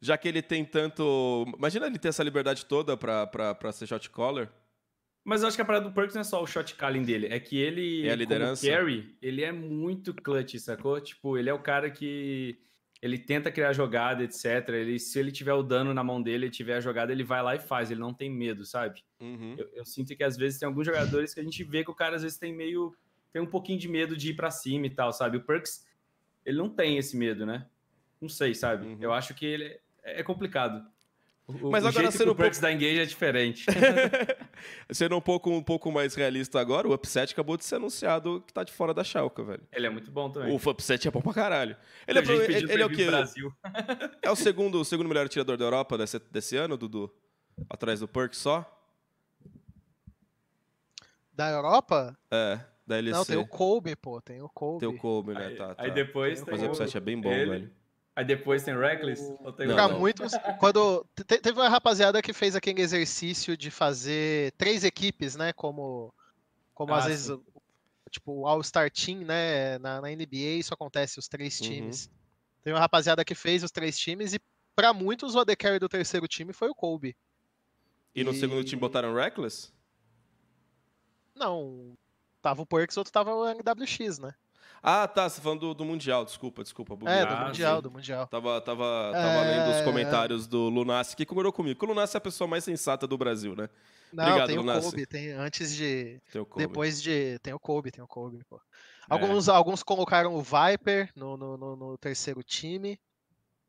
[0.00, 3.86] Já que ele tem tanto, imagina ele ter essa liberdade toda pra, pra, pra ser
[3.86, 4.48] shot caller.
[5.24, 7.28] Mas eu acho que a parada do Perks não é só o shot calling dele,
[7.30, 8.66] é que ele, é a liderança.
[8.66, 11.00] carry, ele é muito clutch, sacou?
[11.00, 12.58] Tipo, ele é o cara que
[13.02, 14.68] ele tenta criar jogada, etc.
[14.68, 17.42] Ele, se ele tiver o dano na mão dele, ele tiver a jogada, ele vai
[17.42, 19.02] lá e faz, ele não tem medo, sabe?
[19.20, 19.56] Uhum.
[19.58, 21.94] Eu, eu, sinto que às vezes tem alguns jogadores que a gente vê que o
[21.94, 22.96] cara às vezes tem meio.
[23.32, 25.36] tem um pouquinho de medo de ir para cima e tal, sabe?
[25.36, 25.84] O Perks,
[26.46, 27.66] ele não tem esse medo, né?
[28.20, 28.86] Não sei, sabe?
[28.86, 28.98] Uhum.
[29.00, 29.64] Eu acho que ele
[30.04, 30.88] é, é complicado.
[31.46, 33.66] O, Mas agora o sendo um pouco da Engage é diferente.
[34.90, 38.52] sendo um pouco, um pouco mais realista agora, o Upset acabou de ser anunciado que
[38.52, 39.62] tá de fora da Schalke, velho.
[39.72, 40.52] Ele é muito bom também.
[40.52, 41.76] O Upset é bom pra caralho.
[42.06, 43.06] Ele, é, ele, ele é o quê?
[43.06, 43.52] Brasil.
[44.22, 47.12] é o segundo, o segundo melhor atirador da Europa desse, desse ano, Dudu?
[47.68, 48.64] Atrás do Perk só?
[51.32, 52.16] Da Europa?
[52.30, 53.14] É, da LEC.
[53.14, 54.20] Não, tem o Kobe, pô.
[54.20, 54.80] Tem o Kobe.
[54.80, 55.46] Tem o Kobe, né?
[55.46, 55.82] Aí, tá, tá.
[55.82, 57.81] aí depois Mas o Upset é bem bom, ele, velho.
[58.14, 59.22] Aí depois tem Reckless?
[59.56, 65.34] Tem pra muitos, quando teve uma rapaziada que fez aquele exercício de fazer três equipes,
[65.34, 65.52] né?
[65.54, 66.12] Como,
[66.74, 67.10] como ah, às sim.
[67.10, 67.38] vezes,
[68.10, 69.78] tipo, o All-Star Team, né?
[69.78, 71.66] Na, na, NBA isso acontece, os três uhum.
[71.66, 72.06] times.
[72.06, 72.12] Uhum.
[72.64, 74.40] Tem uma rapaziada que fez os três times e
[74.76, 77.16] para muitos o AD Carry do terceiro time foi o Kobe.
[78.14, 78.38] E no e...
[78.38, 79.72] segundo time botaram Reckless?
[81.34, 81.96] Não.
[82.42, 84.34] Tava o Perks, outro tava o NWX, né?
[84.82, 85.28] Ah, tá.
[85.28, 86.94] Você tá falando do, do Mundial, desculpa, desculpa.
[87.08, 87.82] É, do Mundial, sim.
[87.82, 88.26] do Mundial.
[88.26, 89.56] Tava, tava, tava é...
[89.56, 91.84] lendo os comentários do Lunassi, que concordou comigo.
[91.84, 93.68] O Lunassi é a pessoa mais sensata do Brasil, né?
[94.12, 94.88] Não, Obrigado, tem Lunassi.
[94.88, 96.20] o Kobe, tem antes de.
[96.32, 96.66] Tem o Kobe.
[96.66, 97.38] Depois de.
[97.38, 98.60] Tem o Kobe, tem o Kobe, pô.
[99.08, 99.52] Alguns, é.
[99.52, 102.98] alguns colocaram o Viper no, no, no, no terceiro time.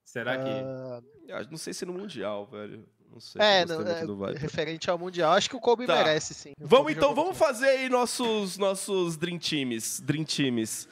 [0.03, 0.49] Será que.
[0.49, 1.49] Uh...
[1.49, 2.85] Não sei se no Mundial, velho.
[3.13, 3.39] Não sei.
[3.39, 3.81] É, não,
[4.27, 5.33] é referente ao Mundial.
[5.33, 5.97] Acho que o Kobe tá.
[5.97, 6.53] merece, sim.
[6.59, 9.99] O vamos então, vamos fazer aí nossos, nossos Dream Teams.
[9.99, 10.89] Dream Teams.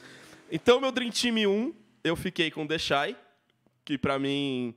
[0.50, 3.16] Então, meu Dream Team 1, eu fiquei com o Deixai,
[3.84, 4.72] que pra mim.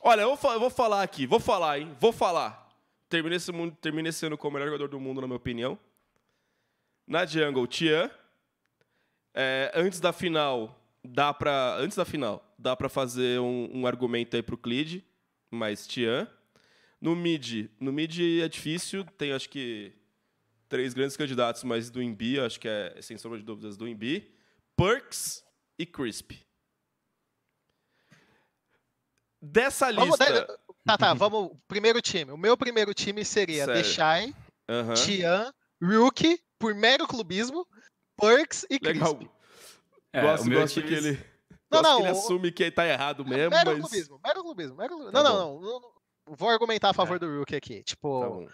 [0.00, 1.96] Olha, eu vou, eu vou falar aqui, vou falar, hein?
[1.98, 2.68] Vou falar.
[3.08, 3.50] Terminei esse,
[3.80, 5.78] terminei esse ano como o melhor jogador do mundo, na minha opinião.
[7.06, 8.10] Na Jungle, Tian.
[9.32, 11.76] É, antes da final, dá pra.
[11.76, 15.02] Antes da final, dá pra fazer um, um argumento aí pro Clid,
[15.50, 16.28] mas Tian.
[17.00, 19.92] No mid, no mid é difícil, tem acho que
[20.68, 24.34] três grandes candidatos, mas do Imbi, acho que é sem sombra de dúvidas do Imbi,
[24.76, 25.44] Perks
[25.78, 26.32] e Crisp.
[29.40, 30.58] Dessa vamos lista.
[30.84, 31.52] Tá, tá, vamos.
[31.68, 32.32] Primeiro time.
[32.32, 34.34] O meu primeiro time seria Deixai,
[34.68, 34.94] uhum.
[34.94, 37.66] Tian, Rookie, por mero clubismo,
[38.20, 38.94] Perks e Crisp.
[38.94, 39.18] Legal.
[40.12, 40.88] É, gosto, o meu gosto time...
[40.88, 41.24] que ele.
[41.70, 43.50] Não, não, ele assume que tá errado mesmo.
[43.50, 43.80] Mero mas...
[43.80, 45.12] clubismo, mero clubismo, mero clubismo.
[45.12, 45.92] Tá não, não, não, não,
[46.36, 47.18] vou argumentar a favor é.
[47.18, 47.82] do Rookie aqui.
[47.82, 48.46] Tipo,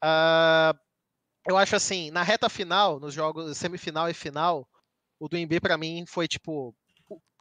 [0.00, 0.78] tá uh,
[1.46, 4.68] eu acho assim, na reta final, nos jogos semifinal e final,
[5.18, 6.74] o do Embi para mim foi tipo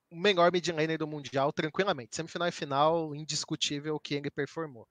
[0.09, 2.15] o melhor mid laner do mundial tranquilamente.
[2.15, 4.87] Semifinal e final, indiscutível o que ele performou.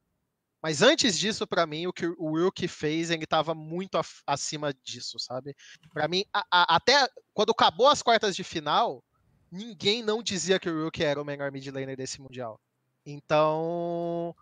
[0.62, 5.18] Mas antes disso, para mim, o que o Rookie fez, ele tava muito acima disso,
[5.18, 5.54] sabe?
[5.92, 9.02] Para mim, a, a, até quando acabou as quartas de final,
[9.50, 12.60] ninguém não dizia que o Rookie era o melhor mid laner desse mundial.
[13.04, 14.34] Então,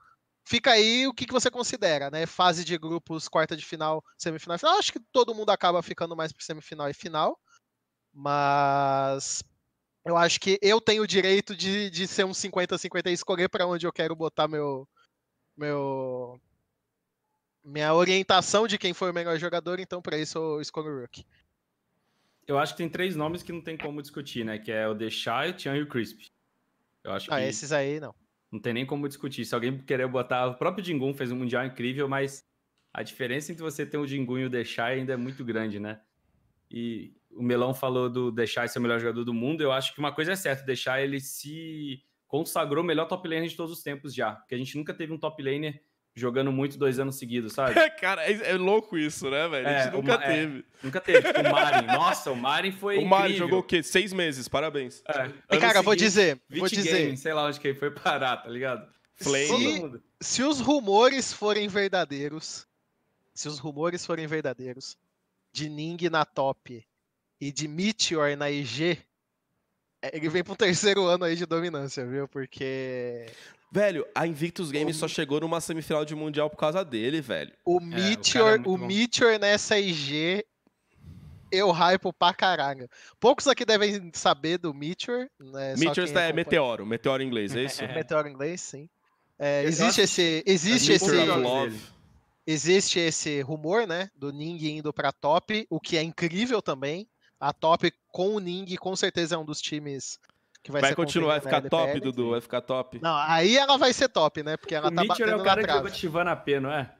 [0.45, 2.27] Fica aí o que, que você considera, né?
[2.27, 4.79] Fase de grupos, quarta de final, semifinal e final.
[4.79, 7.41] Acho que todo mundo acaba ficando mais para semifinal e final.
[8.13, 9.43] Mas
[10.05, 13.67] eu acho que eu tenho o direito de, de ser um 50-50 e escolher para
[13.67, 14.87] onde eu quero botar meu,
[15.57, 16.39] meu
[17.65, 21.25] minha orientação de quem foi o melhor jogador, então para isso eu escolho o Rook.
[22.47, 24.59] Eu acho que tem três nomes que não tem como discutir, né?
[24.59, 26.31] Que é o Deixai, o Tian e o Crisp.
[27.03, 27.47] Eu acho ah, que...
[27.47, 28.15] esses aí não.
[28.55, 29.45] Não tem nem como discutir.
[29.45, 30.47] Se alguém querer botar.
[30.47, 32.45] O próprio Dingun fez um Mundial incrível, mas
[32.93, 36.01] a diferença entre você ter o Dingun e o Deixai ainda é muito grande, né?
[36.71, 39.61] E o Melão falou do Deixai ser o melhor jogador do mundo.
[39.61, 43.27] Eu acho que uma coisa é certa: o Deixai ele se consagrou o melhor top
[43.27, 44.37] laner de todos os tempos já.
[44.37, 45.83] Porque a gente nunca teve um top laner
[46.15, 47.75] jogando muito dois anos seguidos, sabe?
[47.99, 49.67] Cara, é, é, louco isso, né, velho?
[49.67, 50.59] É, a gente nunca teve.
[50.59, 51.23] É, nunca teve.
[51.23, 51.87] Tipo, o Marin.
[51.87, 52.99] Nossa, o Marin foi.
[53.05, 53.83] O Marin jogou o quê?
[53.83, 55.03] Seis meses, parabéns.
[55.09, 55.57] É.
[55.57, 56.41] E, cara, vou dizer.
[56.49, 57.05] Vou dizer.
[57.05, 58.87] Game, sei lá onde que ele foi parar, tá ligado?
[59.17, 60.01] Flame.
[60.21, 62.67] Se, se os rumores forem verdadeiros.
[63.35, 64.97] Se os rumores forem verdadeiros.
[65.53, 66.85] De Ning na top
[67.41, 68.99] e de Meteor na IG.
[70.05, 72.29] É, ele vem pro terceiro ano aí de dominância, viu?
[72.29, 73.27] Porque.
[73.73, 75.01] Velho, a Invictus Games o...
[75.01, 77.53] só chegou numa semifinal de mundial por causa dele, velho.
[77.65, 80.45] O Meteor, é, o, é o Meteor nessa IG,
[81.51, 82.89] eu hypo pra caralho.
[83.19, 85.29] Poucos aqui devem saber do Meteor.
[85.41, 85.75] Né?
[85.77, 87.83] Meteor é meteoro, meteoro em inglês, é isso?
[87.83, 88.89] meteoro em inglês, sim.
[89.37, 91.17] É, existe esse, existe esse,
[92.47, 97.09] existe esse rumor, né, do Ning indo para top, o que é incrível também.
[97.41, 100.21] A top com o Ning com certeza é um dos times
[100.63, 103.01] que vai, vai continuar, vai ficar top, Dudu, vai ficar top.
[103.03, 104.57] Não, aí ela vai ser top, né?
[104.57, 106.95] Porque ela o tá Mitchell batendo é o cara que jogou Tivana P, não é?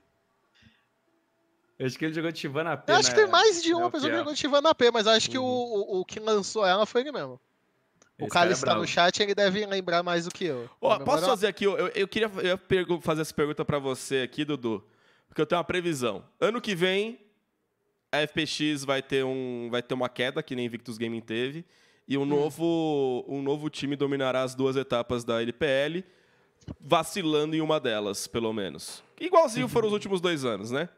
[1.79, 2.91] Eu acho que ele jogou Tivana P.
[2.91, 3.15] Eu acho né?
[3.15, 5.45] que tem mais de uma é pessoa que jogou Tivana P, mas acho que uhum.
[5.45, 7.41] o, o, o, que lançou ela foi ele mesmo.
[8.21, 10.69] O cara está é no chat, ele deve lembrar mais do que eu.
[10.81, 11.65] Oh, posso fazer aqui?
[11.65, 14.85] Eu, eu queria eu fazer essa pergunta para você aqui, Dudu,
[15.29, 16.25] porque eu tenho uma previsão.
[16.41, 17.24] Ano que vem,
[18.15, 21.65] a FPX vai ter, um, vai ter uma queda, que nem Victus Gaming teve
[22.07, 22.27] e um, hum.
[22.27, 26.05] novo, um novo time dominará as duas etapas da LPL,
[26.81, 29.03] vacilando em uma delas, pelo menos.
[29.21, 29.97] Igualzinho foram os uhum.
[29.97, 30.89] últimos dois anos, né?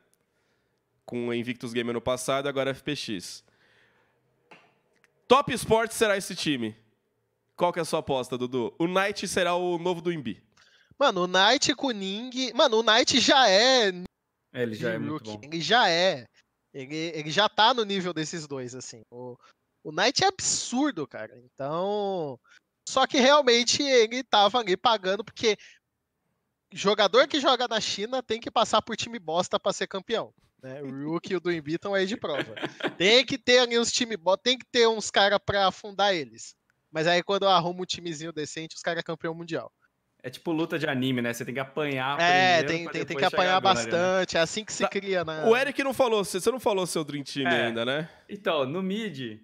[1.04, 3.44] Com o Invictus Game ano passado, agora FPX.
[5.28, 6.76] Top Sports será esse time.
[7.56, 8.74] Qual que é a sua aposta, Dudu?
[8.78, 10.42] O Knight será o novo do Imbi.
[10.98, 12.52] Mano, o Knight com o Ning...
[12.54, 13.88] Mano, o Knight já é...
[14.52, 15.40] é ele já é muito bom.
[15.42, 16.26] Ele já é.
[16.76, 19.02] Ele, ele já tá no nível desses dois, assim.
[19.10, 19.34] O,
[19.82, 21.34] o Knight é absurdo, cara.
[21.38, 22.38] Então,
[22.86, 25.56] Só que realmente ele tava ali pagando, porque
[26.70, 30.34] jogador que joga na China tem que passar por time bosta para ser campeão.
[30.62, 30.82] Né?
[30.82, 32.54] O Rook e o do estão aí de prova.
[32.98, 36.54] Tem que ter ali uns times bosta, tem que ter uns caras para afundar eles.
[36.90, 39.72] Mas aí quando arruma um timezinho decente, os caras é campeão mundial.
[40.26, 41.32] É tipo luta de anime, né?
[41.32, 44.34] Você tem que apanhar É, tem, tem, tem, que apanhar bastante.
[44.34, 44.40] Né?
[44.40, 45.44] É assim que se cria, né?
[45.46, 47.66] O Eric não falou, você não falou seu Dream Team é.
[47.66, 48.08] ainda, né?
[48.28, 49.38] Então, no mid,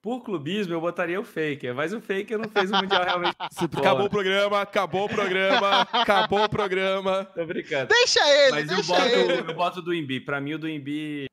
[0.00, 3.34] por clubismo, eu botaria o Faker, mas o Faker não fez o Mundial realmente.
[3.76, 7.24] acabou o programa, acabou o programa, acabou o programa.
[7.34, 7.88] Tô brincando.
[7.88, 9.50] Deixa ele, mas deixa eu boto, ele.
[9.50, 10.20] Eu boto do Imbi.
[10.20, 11.26] Pra mim, o do Imbi,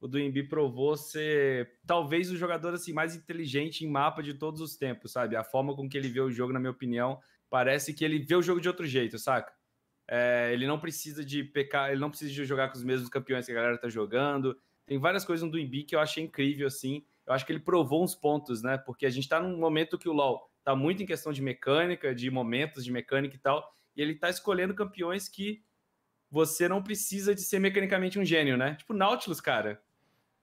[0.00, 4.60] o do Imbi provou ser talvez o jogador assim, mais inteligente em mapa de todos
[4.60, 5.34] os tempos, sabe?
[5.34, 7.18] A forma com que ele vê o jogo, na minha opinião,
[7.52, 9.52] parece que ele vê o jogo de outro jeito, saca?
[10.08, 13.44] É, ele não precisa de pecar, ele não precisa de jogar com os mesmos campeões
[13.44, 14.58] que a galera tá jogando.
[14.86, 17.60] Tem várias coisas no do Imbi que eu achei incrível, assim eu acho que ele
[17.60, 18.76] provou uns pontos, né?
[18.76, 22.14] Porque a gente está num momento que o LoL está muito em questão de mecânica,
[22.14, 25.62] de momentos de mecânica e tal, e ele está escolhendo campeões que
[26.30, 28.74] você não precisa de ser mecanicamente um gênio, né?
[28.74, 29.82] Tipo Nautilus, cara.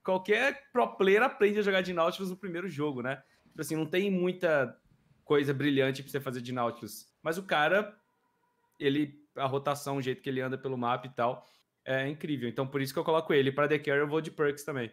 [0.03, 3.21] Qualquer pro player aprende a jogar de Nautilus no primeiro jogo, né?
[3.49, 4.78] Tipo assim, não tem muita
[5.29, 7.05] coisa brilhante para você fazer de Nautilus.
[7.21, 7.95] Mas o cara,
[8.79, 11.45] ele a rotação, o jeito que ele anda pelo mapa e tal,
[11.85, 12.49] é incrível.
[12.49, 13.51] Então por isso que eu coloco ele.
[13.51, 14.91] Para The Carry eu vou de Perks também.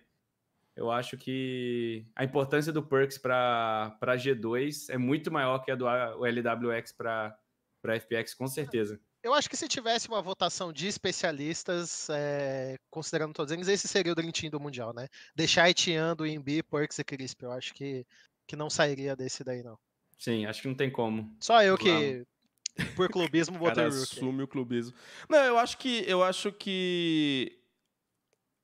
[0.76, 5.86] Eu acho que a importância do Perks para G2 é muito maior que a do
[5.88, 7.34] LWX para
[7.82, 9.00] FPX, com certeza.
[9.22, 14.12] Eu acho que se tivesse uma votação de especialistas, é, considerando todos eles, esse seria
[14.12, 15.08] o Dream Team do Mundial, né?
[15.34, 17.42] Deixar Etian, do Imbi, Perks e Crisp.
[17.42, 18.06] Eu acho que,
[18.46, 19.78] que não sairia desse daí, não.
[20.16, 21.36] Sim, acho que não tem como.
[21.40, 22.24] Só eu que,
[22.94, 24.02] por clubismo, votei o Rook.
[24.02, 24.94] assume o clubismo.
[25.28, 26.04] Não, eu acho que...
[26.06, 27.58] Eu acho que...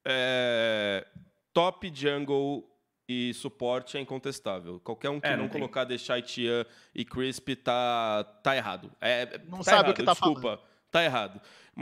[0.05, 1.07] É,
[1.53, 2.69] top jungle
[3.09, 4.81] e suporte é incontestável.
[4.81, 8.91] Qualquer um que é, não, não colocar deixar Tian e Crisp tá, tá errado.
[9.01, 10.61] É, não tá sabe errado, o que tá desculpa, falando.
[10.91, 11.41] tá errado.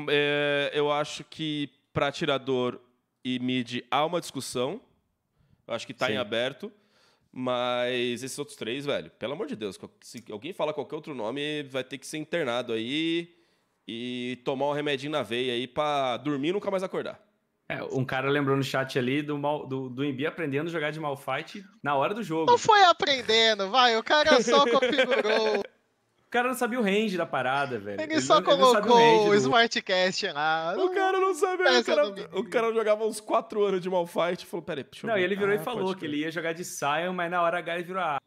[0.09, 2.81] É, eu acho que para tirador
[3.25, 4.81] e mid há uma discussão.
[5.67, 6.15] Eu acho que tá Sim.
[6.15, 6.73] em aberto.
[7.33, 11.63] Mas esses outros três, velho, pelo amor de Deus, se alguém fala qualquer outro nome,
[11.65, 13.37] vai ter que ser internado aí
[13.87, 17.21] e tomar um remedinho na veia aí pra dormir e nunca mais acordar.
[17.69, 20.91] É, um cara lembrou no chat ali do, mal, do, do Embi aprendendo a jogar
[20.91, 22.51] de Malfight na hora do jogo.
[22.51, 25.63] Não foi aprendendo, vai, o cara só configurou.
[26.31, 28.01] O cara não sabia o range da parada, velho.
[28.01, 30.77] Ele, ele só não, colocou ele o, o Smartcast lá.
[30.79, 31.81] O cara não sabia.
[31.81, 35.09] O cara, o cara jogava uns 4 anos de Malfight e falou: peraí, deixa eu
[35.09, 35.23] Não, ver.
[35.23, 37.59] e ele virou ah, e falou que ele ia jogar de Sion, mas na hora
[37.59, 38.19] H ele virou: ah,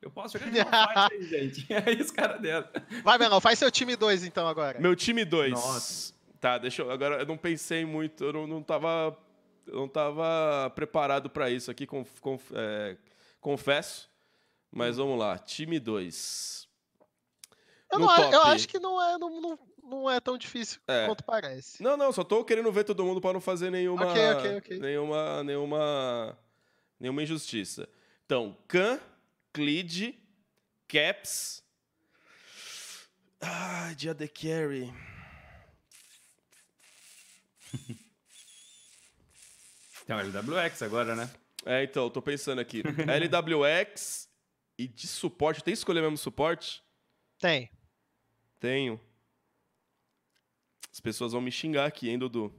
[0.00, 1.66] eu posso jogar de Malfight aí, gente.
[1.86, 2.66] aí os caras deram.
[3.04, 4.80] Vai, Menor, faz seu time 2 então agora.
[4.80, 5.52] Meu time 2.
[5.52, 6.14] Nossa.
[6.40, 6.90] Tá, deixa eu.
[6.90, 9.14] Agora eu não pensei muito, eu não, não tava.
[9.66, 12.96] Eu não tava preparado para isso aqui, conf, conf, é,
[13.38, 14.08] confesso.
[14.72, 16.69] Mas vamos lá, time 2.
[17.90, 21.06] Eu, não, eu acho que não é, não, não, não é tão difícil é.
[21.06, 21.82] quanto parece.
[21.82, 24.78] Não, não, só tô querendo ver todo mundo para não fazer nenhuma, okay, okay, okay.
[24.78, 26.38] nenhuma, nenhuma,
[26.98, 27.88] nenhuma injustiça.
[28.24, 29.00] Então, Khan,
[29.52, 30.16] Clid,
[30.86, 31.64] Caps.
[33.40, 34.92] Ah, dia de carry.
[40.06, 41.30] Tem um LWX agora, né?
[41.64, 42.82] É, então, tô pensando aqui.
[43.06, 44.28] LWX
[44.78, 45.62] e de suporte.
[45.62, 46.82] Tem que escolher mesmo suporte?
[47.38, 47.70] Tem.
[48.60, 49.00] Tenho.
[50.92, 52.52] As pessoas vão me xingar aqui, hein, Dudu?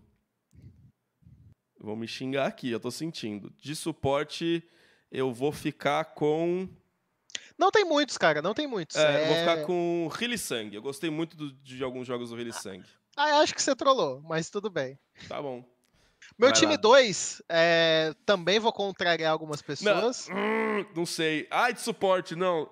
[1.79, 3.53] Vão me xingar aqui, eu tô sentindo.
[3.57, 4.67] De suporte,
[5.11, 6.67] eu vou ficar com.
[7.57, 8.95] Não tem muitos, cara, não tem muitos.
[8.95, 9.21] É, é...
[9.21, 10.73] eu vou ficar com Hilly Sang.
[10.73, 12.83] Eu gostei muito do, de alguns jogos do Hilly Sang.
[13.15, 14.97] Ah, acho que você trollou, mas tudo bem.
[15.27, 15.63] Tá bom.
[16.37, 20.27] Meu Vai time 2, é, também vou contrariar algumas pessoas.
[20.27, 21.47] Não, hum, não sei.
[21.51, 22.71] Ai, de suporte, não.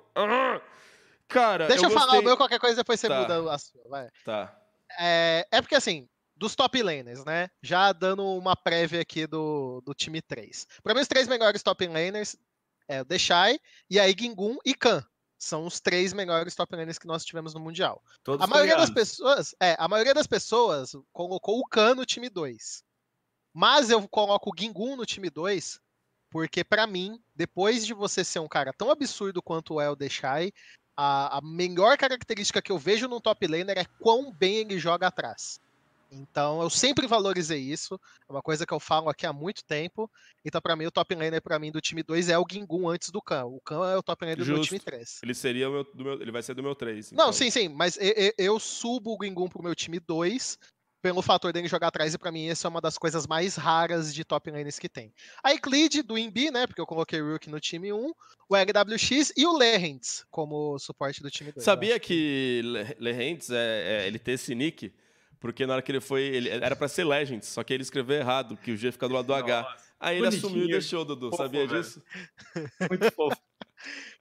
[1.29, 3.21] Cara, Deixa eu, eu falar o meu, qualquer coisa depois você tá.
[3.21, 3.81] muda a sua.
[3.87, 4.09] Vai.
[4.25, 4.59] Tá.
[4.99, 7.49] É, é porque assim, dos top laners, né?
[7.61, 10.65] Já dando uma prévia aqui do, do time 3.
[10.81, 12.35] Para mim, os três melhores top laners
[12.87, 13.59] é o Deshai,
[13.89, 15.05] e aí Gingun e Khan.
[15.37, 18.03] São os três melhores top laners que nós tivemos no Mundial.
[18.23, 22.29] Todos a maioria das pessoas, é, a maioria das pessoas colocou o Khan no time
[22.29, 22.83] 2.
[23.53, 25.79] Mas eu coloco o Gingun no time 2,
[26.29, 30.51] porque para mim, depois de você ser um cara tão absurdo quanto o El Deshai,
[31.01, 35.07] a, a melhor característica que eu vejo no top laner é quão bem ele joga
[35.07, 35.61] atrás.
[36.11, 37.97] Então eu sempre valorizei isso,
[38.27, 40.11] é uma coisa que eu falo aqui há muito tempo.
[40.43, 43.11] Então para mim o top laner para mim do time 2 é o Gingun antes
[43.11, 43.45] do Khan.
[43.45, 45.21] O Khan é o top laner do meu time 3.
[45.23, 47.13] Ele seria o meu, meu, ele vai ser do meu 3.
[47.13, 47.25] Então.
[47.25, 50.59] Não, sim, sim, mas eu, eu, eu subo o Gingun pro meu time 2
[51.01, 54.13] pelo fator dele jogar atrás, e para mim essa é uma das coisas mais raras
[54.13, 55.13] de top lanes que tem.
[55.43, 56.67] A Euclid do Imbi, né?
[56.67, 58.13] Porque eu coloquei o Rook no time 1,
[58.49, 61.63] o LWX e o Lehentz como suporte do time 2.
[61.63, 62.61] Sabia que
[62.99, 64.93] Lehentz, é, é, ele tem esse nick,
[65.39, 68.17] porque na hora que ele foi, ele era para ser Legends, só que ele escreveu
[68.17, 69.77] errado, que o G fica do lado do Nossa, H.
[69.99, 71.29] Aí ele assumiu e deixou, Dudu.
[71.29, 71.81] Fofo, sabia velho.
[71.81, 72.01] disso?
[72.89, 73.37] Muito fofo.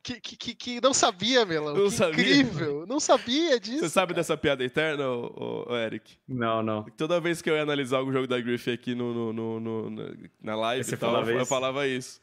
[0.03, 1.75] Que, que, que, não sabia, Melão.
[1.75, 2.21] Não que sabia.
[2.21, 2.87] incrível.
[2.87, 3.81] Não sabia disso.
[3.81, 4.21] Você sabe cara.
[4.21, 6.17] dessa piada eterna, ô, ô, Eric?
[6.27, 6.85] Não, não.
[6.97, 10.17] Toda vez que eu ia analisar algum jogo da Griffith aqui no, no, no, no
[10.41, 12.21] na live, Você tal, eu, eu falava isso.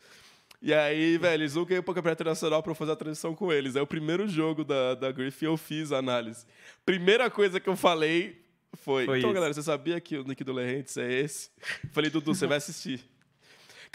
[0.61, 3.51] E aí, velho, eles nunca iam pro Campeonato Internacional pra eu fazer a transição com
[3.51, 3.75] eles.
[3.75, 6.45] É o primeiro jogo da, da Griffith eu fiz a análise.
[6.85, 8.41] Primeira coisa que eu falei
[8.73, 9.05] foi.
[9.05, 9.33] foi então, isso.
[9.35, 11.51] galera, você sabia que o nick do Lerrentes é esse?
[11.91, 13.03] Falei, Dudu, você vai assistir.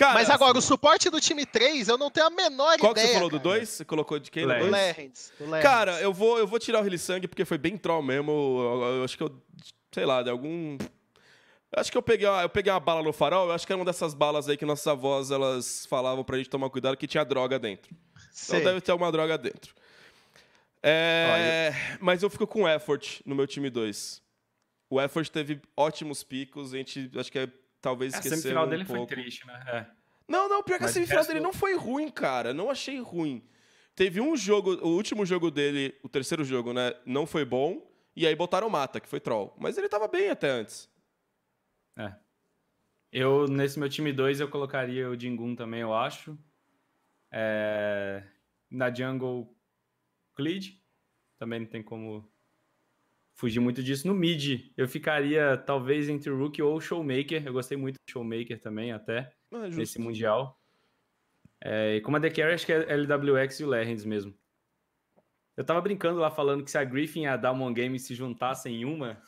[0.00, 2.78] Cara, Mas agora, o suporte do time 3, eu não tenho a menor qual ideia.
[2.78, 3.42] Qual que você falou cara.
[3.42, 3.68] do 2?
[3.68, 4.44] Você colocou de quem?
[4.44, 5.30] O Lerrens.
[5.60, 8.32] Cara, eu vou, eu vou tirar o Rili Sangue porque foi bem troll mesmo.
[8.32, 9.30] Eu, eu, acho que eu,
[9.92, 10.78] sei lá, de algum...
[11.70, 13.78] Eu acho que eu peguei, eu peguei uma bala no farol, eu acho que era
[13.78, 17.22] uma dessas balas aí que nossas avós, elas falavam pra gente tomar cuidado que tinha
[17.22, 17.92] droga dentro.
[17.92, 18.58] Então Sei.
[18.58, 19.74] Então deve ter uma droga dentro.
[20.82, 24.22] É, mas eu fico com effort no meu time 2.
[24.88, 27.48] O effort teve ótimos picos, a gente acho que é
[27.80, 28.38] talvez esqueceu.
[28.38, 29.06] A semifinal um dele pouco.
[29.06, 29.62] foi triste, né?
[29.66, 29.86] É.
[30.28, 32.54] Não, não, pior que Mas a semifinal dele não foi ruim, cara.
[32.54, 33.44] Não achei ruim.
[33.94, 36.94] Teve um jogo, o último jogo dele, o terceiro jogo, né?
[37.04, 37.90] Não foi bom.
[38.14, 39.54] E aí botaram o Mata, que foi troll.
[39.58, 40.88] Mas ele tava bem até antes.
[41.96, 42.14] É.
[43.12, 46.38] Eu, nesse meu time 2, eu colocaria o Jingun também, eu acho.
[47.32, 48.22] É...
[48.70, 49.52] Na jungle,
[50.34, 50.80] Cleed.
[51.38, 52.30] Também não tem como
[53.40, 54.06] fugir muito disso.
[54.06, 57.42] No mid, eu ficaria talvez entre o Rookie ou o Showmaker.
[57.46, 60.60] Eu gostei muito do Showmaker também, até, ah, nesse Mundial.
[61.58, 64.38] É, e como a The Carry, acho que é LWX e o Lerens mesmo.
[65.56, 68.82] Eu tava brincando lá falando que se a Griffin e a Dalmon Game se juntassem
[68.82, 69.20] em uma,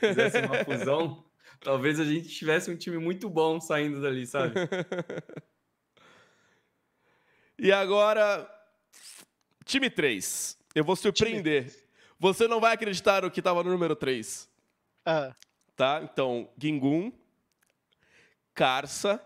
[0.00, 1.24] fizessem uma fusão,
[1.60, 4.54] talvez a gente tivesse um time muito bom saindo dali, sabe?
[7.58, 8.48] e agora,
[9.64, 10.58] time 3.
[10.74, 11.83] Eu vou surpreender.
[12.24, 14.48] Você não vai acreditar no que estava no número 3.
[15.04, 15.36] Ah.
[15.76, 16.00] Tá?
[16.02, 17.12] Então, Gingun,
[18.54, 19.22] Carça.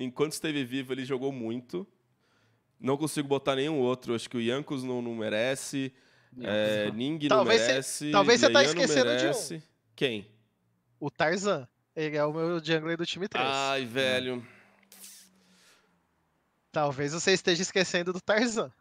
[0.00, 1.86] Enquanto esteve vivo, ele jogou muito.
[2.80, 4.16] Não consigo botar nenhum outro.
[4.16, 5.94] Acho que o Yankos não, não merece.
[6.40, 8.06] É, Ning não talvez merece.
[8.06, 9.62] Cê, talvez você tá esquecendo de um.
[9.94, 10.26] Quem?
[10.98, 11.68] O Tarzan.
[11.94, 13.46] Ele é o meu jungler do time 3.
[13.48, 14.44] Ai, velho.
[16.72, 18.72] Talvez você esteja esquecendo do Tarzan.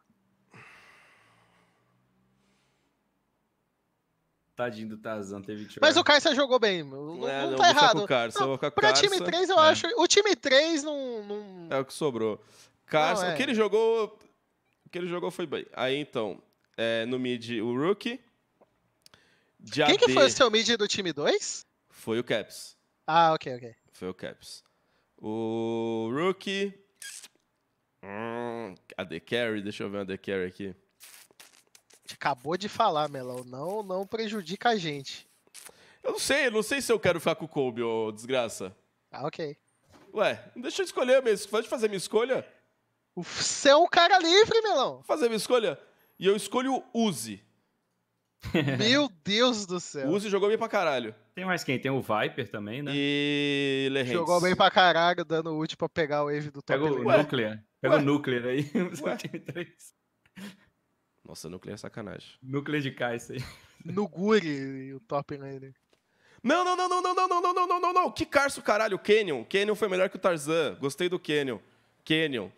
[4.55, 7.69] Tadinho do Tarzan, teve que Mas o Carça jogou bem, não, é, não, não tá
[7.69, 8.03] errado.
[8.03, 9.69] O Carça, não, pra Carça, time 3, eu é.
[9.69, 9.87] acho.
[9.97, 11.67] O time 3 não, não.
[11.69, 12.41] É o que sobrou.
[12.85, 13.33] Carça, é.
[13.33, 14.17] o que ele jogou.
[14.85, 15.65] O que ele jogou foi bem.
[15.73, 16.41] Aí então,
[16.77, 18.19] é, no mid, o Rookie.
[19.59, 21.65] De Quem AD, que foi o seu mid do time 2?
[21.89, 22.77] Foi o Caps.
[23.05, 23.75] Ah, ok, ok.
[23.91, 24.63] Foi o Caps.
[25.17, 26.73] O Rookie.
[28.01, 30.75] Hum, AD Carry, deixa eu ver o AD Carry aqui
[32.13, 33.43] acabou de falar, Melão.
[33.43, 35.27] Não, não prejudica a gente.
[36.03, 38.75] Eu não sei, eu não sei se eu quero ficar com o Kobe, ô desgraça.
[39.11, 39.57] Ah, ok.
[40.13, 41.49] Ué, deixa eu escolher mesmo.
[41.49, 42.47] Pode fazer minha escolha?
[43.15, 45.01] Você é um cara livre, Melão.
[45.03, 45.79] Fazer minha escolha?
[46.19, 47.43] E eu escolho o Uzi.
[48.77, 50.07] Meu Deus do céu.
[50.07, 51.15] O Uzi jogou bem pra caralho.
[51.33, 51.79] Tem mais quem?
[51.79, 52.91] Tem o Viper também, né?
[52.93, 54.13] E Lerrentes.
[54.13, 56.79] Jogou bem pra caralho, dando ult pra pegar o wave do top.
[56.79, 57.63] Pega o Nuclear.
[57.81, 58.01] Pega Ué.
[58.01, 58.63] o Nuclear aí.
[59.17, 59.67] time 3.
[61.27, 62.29] Nossa, núcleo é sacanagem.
[62.41, 63.43] Núcleo de K, isso aí.
[63.83, 65.73] No Guri, o top lane.
[66.41, 68.11] Não, não, não, não, não, não, não, não, não, não, não, não.
[68.11, 68.99] Que Carso, caralho.
[68.99, 69.43] Canyon.
[69.43, 70.75] Canyon foi melhor que o Tarzan.
[70.79, 71.59] Gostei do Canyon.
[72.03, 72.49] Canyon.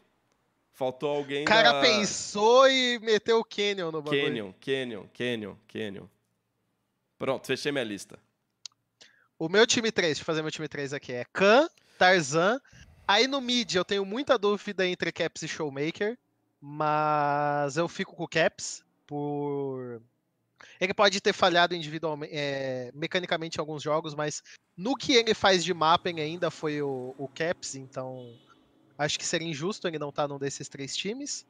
[0.73, 1.81] Faltou alguém O cara da...
[1.81, 4.21] pensou e meteu o Canyon no bagulho.
[4.21, 6.05] Canyon, Canyon, Canyon, Canyon.
[7.17, 8.19] Pronto, fechei minha lista.
[9.39, 12.61] O meu time 3, deixa eu fazer meu time 3 aqui, é Khan, Tarzan.
[13.07, 16.17] Aí no mid eu tenho muita dúvida entre Caps e Showmaker.
[16.61, 20.01] Mas eu fico com o Caps por.
[20.79, 24.41] Ele pode ter falhado individualmente, é, mecanicamente em alguns jogos, mas
[24.75, 28.35] no que ele faz de mapping ainda foi o, o Caps, então
[28.97, 31.45] acho que seria injusto ele não estar tá num desses três times.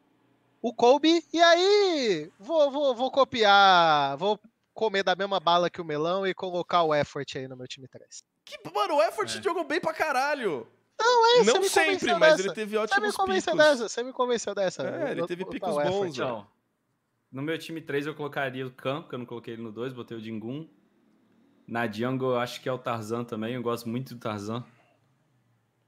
[0.62, 4.40] O Kobe, e aí vou, vou, vou copiar, vou
[4.74, 7.88] comer da mesma bala que o melão e colocar o Effort aí no meu time
[7.88, 8.24] 3.
[8.46, 9.42] Que, mano, o Effort é.
[9.42, 10.68] jogou bem pra caralho.
[11.00, 13.68] Não, é, Não sempre, mas ele teve ótimos você me convenceu picos.
[13.68, 14.88] Dessa, você me convenceu dessa.
[14.88, 16.16] É, ele teve picos bons.
[16.16, 16.48] Então,
[17.32, 19.94] no meu time 3 eu colocaria o Khan, porque eu não coloquei ele no 2,
[19.94, 20.68] botei o Jingun.
[21.68, 24.64] Na jungle eu acho que é o Tarzan também, eu gosto muito do Tarzan.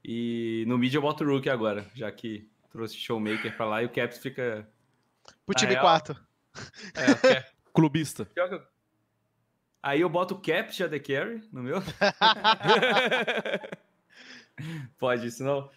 [0.04, 3.86] E no mid eu boto o Rook agora, já que trouxe Showmaker pra lá e
[3.86, 4.68] o Caps fica...
[5.44, 5.82] Pro time real...
[5.82, 6.16] 4.
[6.94, 7.50] É, é.
[7.72, 8.30] Clubista.
[9.82, 11.78] Aí eu boto o Cap de AD Carry no meu.
[14.98, 15.68] Pode isso não?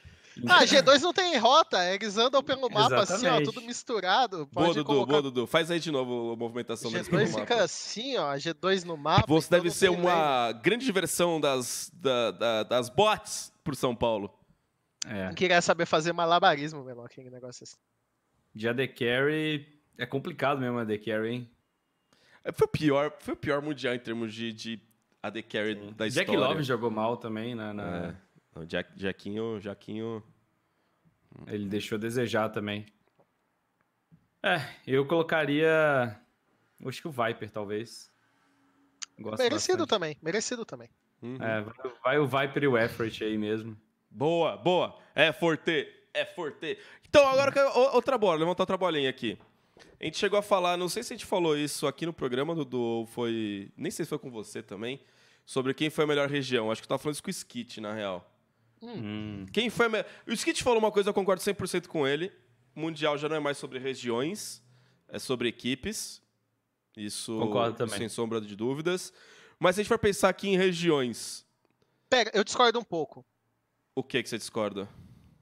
[0.47, 3.27] Ah, G2 não tem rota, eles andam pelo mapa Exatamente.
[3.27, 4.47] assim, ó, tudo misturado.
[4.47, 5.11] Pode boa, Dudu, colocar...
[5.11, 5.47] boa, Dudu.
[5.47, 9.25] Faz aí de novo a movimentação G2 deles pelo fica assim, ó, G2 no mapa.
[9.27, 14.33] Você então deve ser uma grande diversão das, da, da, das bots pro São Paulo.
[15.05, 15.27] É.
[15.27, 17.77] Não queria saber fazer malabarismo, meu aquele negócio assim.
[18.55, 19.67] De AD Carry,
[19.97, 21.51] é complicado mesmo a AD Carry, hein?
[22.43, 24.81] É, foi o pior, foi o pior mundial em termos de, de
[25.21, 25.93] AD Carry Sim.
[25.95, 26.27] da história.
[26.27, 27.71] Jack Love jogou mal também, né?
[27.71, 28.07] Na...
[28.07, 28.15] É.
[28.55, 30.23] O Jack, Jackinho, Jackinho.
[31.47, 32.85] Ele deixou a desejar também.
[34.43, 36.19] É, eu colocaria.
[36.85, 38.11] Acho que o Viper, talvez.
[39.19, 39.89] Gosto merecido bastante.
[39.89, 40.89] também, merecido também.
[41.21, 41.37] Uhum.
[41.41, 43.77] É, vai, vai, o Viper e o Effort aí mesmo.
[44.09, 44.99] Boa, boa.
[45.15, 46.77] É forte, é forte.
[47.07, 47.51] Então, agora
[47.93, 49.37] outra bola, levantar outra bolinha aqui.
[49.99, 52.53] A gente chegou a falar, não sei se a gente falou isso aqui no programa,
[52.53, 53.71] Dudu, foi.
[53.77, 54.99] Nem sei se foi com você também,
[55.45, 56.69] sobre quem foi a melhor região.
[56.69, 58.29] Acho que eu tava falando isso com o Skit, na real.
[58.83, 59.45] Hum.
[59.51, 59.87] Quem foi.
[60.27, 62.31] O Skit falou uma coisa, eu concordo 100% com ele.
[62.75, 64.61] O Mundial já não é mais sobre regiões,
[65.07, 66.21] é sobre equipes.
[66.95, 67.97] Isso, concordo também.
[67.97, 69.13] sem sombra de dúvidas.
[69.59, 71.45] Mas se a gente for pensar aqui em regiões.
[72.09, 73.25] Pega, eu discordo um pouco.
[73.95, 74.89] O que, que você discorda?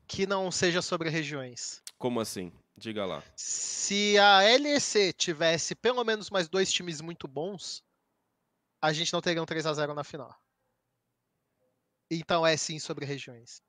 [0.07, 1.81] Que não seja sobre regiões.
[1.97, 2.51] Como assim?
[2.77, 3.23] Diga lá.
[3.35, 7.83] Se a LEC tivesse pelo menos mais dois times muito bons,
[8.81, 10.40] a gente não teria um 3 a 0 na final.
[12.11, 13.63] Então é sim sobre regiões.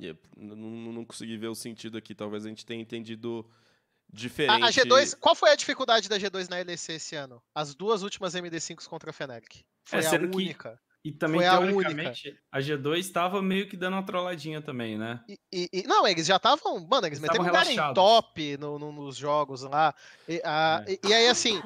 [0.00, 0.28] Yep.
[0.36, 2.14] Não, não, consegui ver o sentido aqui.
[2.14, 3.48] Talvez a gente tenha entendido
[4.12, 4.64] diferente.
[4.64, 7.40] A, a, G2, qual foi a dificuldade da G2 na LEC esse ano?
[7.54, 9.64] As duas últimas MD5s contra a Feneric.
[9.84, 10.80] Foi é, a única.
[11.02, 12.12] Que, e também, foi a única.
[12.50, 15.22] A G2 estava meio que dando uma trolladinha também, né?
[15.52, 16.80] E, e, não, eles já estavam.
[16.80, 19.94] Mano, eles, eles meteram um cara em top no, no, nos jogos lá.
[20.28, 20.98] E, a, é.
[21.06, 21.60] e aí, assim.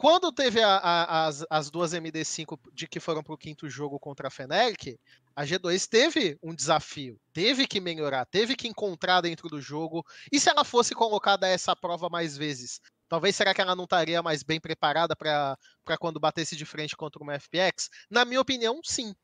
[0.00, 4.00] Quando teve a, a, as, as duas MD5 de que foram para o quinto jogo
[4.00, 4.98] contra a Feneric,
[5.36, 10.02] a G2 teve um desafio, teve que melhorar, teve que encontrar dentro do jogo.
[10.32, 12.80] E se ela fosse colocada a essa prova mais vezes?
[13.10, 15.58] Talvez será que ela não estaria mais bem preparada para
[15.98, 17.90] quando batesse de frente contra uma FPX?
[18.10, 19.14] Na minha opinião, sim.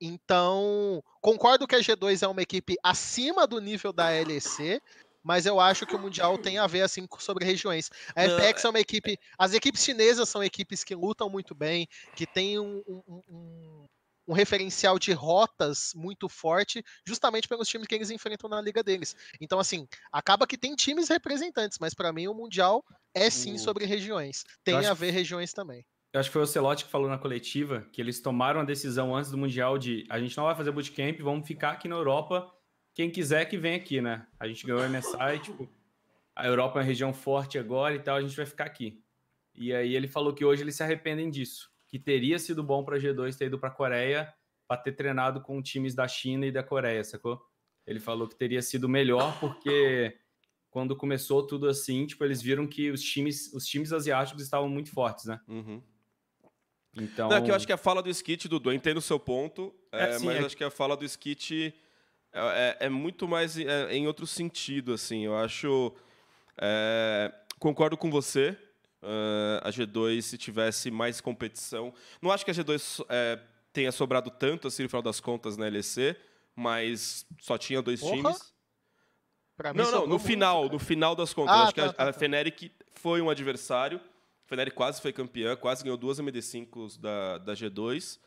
[0.00, 4.82] Então, concordo que a G2 é uma equipe acima do nível da LEC,
[5.26, 7.90] mas eu acho que o Mundial tem a ver assim sobre regiões.
[8.14, 9.18] A FPX é uma equipe.
[9.36, 13.86] As equipes chinesas são equipes que lutam muito bem, que têm um, um, um,
[14.28, 19.16] um referencial de rotas muito forte, justamente pelos times que eles enfrentam na liga deles.
[19.40, 23.84] Então, assim, acaba que tem times representantes, mas para mim o Mundial é sim sobre
[23.84, 24.44] regiões.
[24.62, 25.84] Tem a ver regiões também.
[26.12, 29.14] Eu acho que foi o Celote que falou na coletiva que eles tomaram a decisão
[29.14, 32.48] antes do Mundial de a gente não vai fazer bootcamp, vamos ficar aqui na Europa
[32.96, 34.26] quem quiser que vem aqui, né?
[34.40, 35.68] A gente ganhou o MSI, tipo,
[36.34, 38.98] a Europa é uma região forte agora e tal, a gente vai ficar aqui.
[39.54, 42.96] E aí ele falou que hoje eles se arrependem disso, que teria sido bom para
[42.96, 44.34] G2 ter ido para a Coreia
[44.66, 47.38] para ter treinado com times da China e da Coreia, sacou?
[47.86, 50.16] Ele falou que teria sido melhor porque
[50.70, 54.90] quando começou tudo assim, tipo, eles viram que os times, os times asiáticos estavam muito
[54.90, 55.38] fortes, né?
[55.46, 55.82] Uhum.
[56.94, 57.28] Então.
[57.28, 59.74] Não, é que eu acho que a fala do Skit, Dudu, entendo o seu ponto,
[59.92, 60.46] é, é, sim, mas é...
[60.46, 61.74] acho que a fala do Skit
[62.36, 65.24] é, é, é muito mais é, em outro sentido, assim.
[65.24, 65.92] Eu acho.
[66.58, 68.56] É, concordo com você.
[69.02, 71.94] Uh, a G2, se tivesse mais competição.
[72.20, 73.38] Não acho que a G2 é,
[73.72, 76.16] tenha sobrado tanto, assim, no final das contas, na LEC,
[76.56, 78.16] mas só tinha dois Porra.
[78.16, 78.54] times.
[79.56, 81.54] Pra não, não, no final, muito, no final das contas.
[81.54, 82.18] Ah, acho tá, que a, tá, a tá.
[82.18, 84.00] Feneric foi um adversário.
[84.44, 88.18] A Feneric quase foi campeã, quase ganhou duas MD5 da, da G2.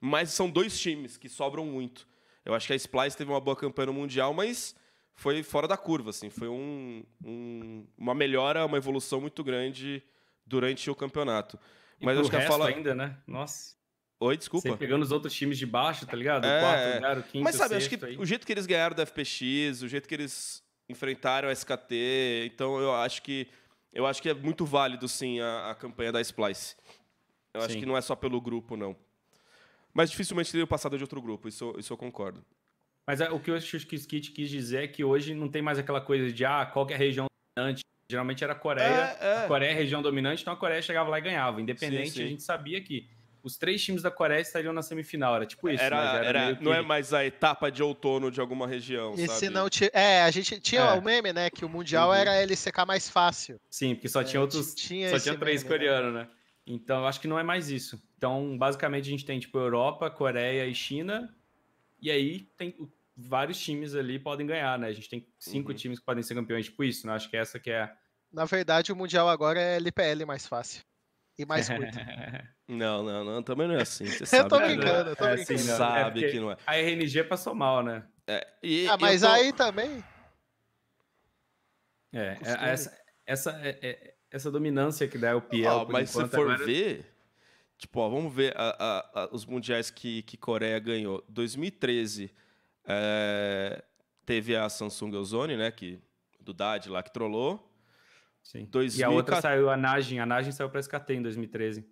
[0.00, 2.06] Mas são dois times que sobram muito.
[2.48, 4.74] Eu acho que a Splice teve uma boa campanha no Mundial, mas
[5.14, 6.30] foi fora da curva, assim.
[6.30, 10.02] Foi um, um, uma melhora, uma evolução muito grande
[10.46, 11.58] durante o campeonato.
[12.00, 13.18] E mas acho que a fala ainda, né?
[13.26, 13.76] Nossa.
[14.18, 14.78] Oi, desculpa.
[14.78, 16.46] Pegando os outros times de baixo, tá ligado?
[16.46, 16.56] É...
[16.56, 18.16] O quarto lugar, o quinto, Mas sabe, acho que aí.
[18.16, 22.80] o jeito que eles ganharam da FPX, o jeito que eles enfrentaram a SKT, então
[22.80, 23.46] eu acho que
[23.92, 26.76] eu acho que é muito válido sim a, a campanha da Splice.
[27.52, 27.66] Eu sim.
[27.66, 28.96] acho que não é só pelo grupo, não.
[29.92, 32.44] Mas dificilmente teria passado de outro grupo, isso, isso eu concordo.
[33.06, 35.48] Mas é, o que eu acho que o Skit quis dizer é que hoje não
[35.48, 37.80] tem mais aquela coisa de ah, qual é a região dominante.
[38.10, 39.16] Geralmente era a Coreia.
[39.20, 39.44] É, é.
[39.44, 41.60] A Coreia é a região dominante, então a Coreia chegava lá e ganhava.
[41.60, 42.24] Independente, sim, sim.
[42.24, 43.08] a gente sabia que
[43.42, 45.36] os três times da Coreia estariam na semifinal.
[45.36, 45.82] Era tipo isso.
[45.82, 46.64] Era, era, era que...
[46.64, 49.14] Não é mais a etapa de outono de alguma região.
[49.14, 49.38] E sabe?
[49.38, 49.90] se não t...
[49.94, 50.92] É, a gente tinha é.
[50.92, 51.50] o meme, né?
[51.50, 52.14] Que o Mundial uhum.
[52.14, 53.58] era ele secar mais fácil.
[53.70, 54.74] Sim, porque só tinha outros.
[54.74, 55.68] Tinha só tinha três né?
[55.68, 56.28] coreanos, né?
[56.68, 58.00] Então, acho que não é mais isso.
[58.16, 61.34] Então, basicamente, a gente tem, tipo, Europa, Coreia e China.
[62.00, 62.76] E aí, tem
[63.16, 64.88] vários times ali podem ganhar, né?
[64.88, 65.76] A gente tem cinco uhum.
[65.76, 67.14] times que podem ser campeões, tipo isso, né?
[67.14, 67.90] Acho que essa que é...
[68.30, 70.84] Na verdade, o Mundial agora é LPL mais fácil.
[71.38, 71.98] e mais curto.
[72.68, 74.06] não, não, não, também não é assim.
[74.06, 75.58] Você sabe eu tô brincando, eu tô é, brincando.
[75.58, 76.56] Você sabe é que não é.
[76.66, 78.04] A RNG passou mal, né?
[78.26, 79.28] É, e, ah, mas tô...
[79.28, 80.04] aí também.
[82.12, 85.86] É, é essa, essa, é, é, essa dominância que dá o Piel.
[85.86, 86.64] Oh, mas se for agora...
[86.64, 87.06] ver,
[87.76, 91.24] tipo, ó, vamos ver a, a, a, os mundiais que, que Coreia ganhou.
[91.28, 92.30] 2013
[92.84, 93.84] é,
[94.24, 95.70] teve a Samsung Ozone, né?
[95.70, 95.98] Que,
[96.40, 97.64] do DAD lá que trollou.
[98.42, 98.66] Sim.
[98.70, 99.00] 2000...
[99.00, 100.20] E a outra saiu, a Najin.
[100.20, 101.86] A Najin saiu para SKT em 2013.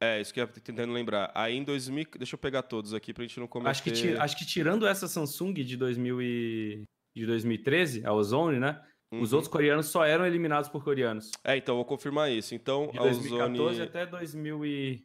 [0.00, 1.30] É, isso que eu tô tentando lembrar.
[1.34, 2.06] Aí em 2000...
[2.16, 3.70] Deixa eu pegar todos aqui pra gente não cometer...
[3.70, 6.84] Acho que, acho que tirando essa Samsung de, 2000 e...
[7.14, 8.80] de 2013, a Ozone, né?
[9.10, 9.20] Uhum.
[9.20, 11.32] Os outros coreanos só eram eliminados por coreanos.
[11.42, 12.54] É, então vou confirmar isso.
[12.54, 13.82] Então, de 2014 Ozone...
[13.82, 15.04] até 2000 e...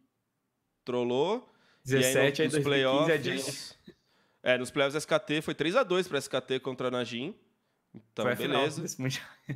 [0.83, 1.51] Trollou.
[1.83, 3.75] 17 aí, no, aí 2015
[4.43, 7.35] é, é, nos playoffs SKT foi 3 a 2 para SKT contra a Najin.
[7.93, 8.83] Então, Foi beleza.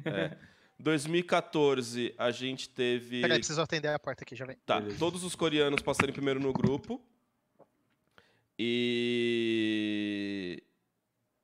[0.06, 0.38] É.
[0.80, 3.22] 2014, a gente teve.
[3.22, 4.56] Peraí, preciso atender a porta aqui, já vem.
[4.66, 4.98] Tá, beleza.
[4.98, 7.02] todos os coreanos passaram em primeiro no grupo.
[8.58, 9.84] E.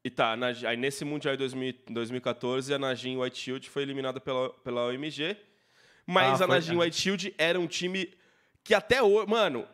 [0.05, 0.49] E tá, na...
[0.49, 1.47] aí nesse Mundial de
[1.89, 5.35] 2014, a Najin White Shield foi eliminada pela, pela OMG.
[6.05, 6.77] Mas ah, a Najin.
[6.77, 8.13] White Shield era um time
[8.63, 9.27] que até hoje.
[9.27, 9.67] Mano,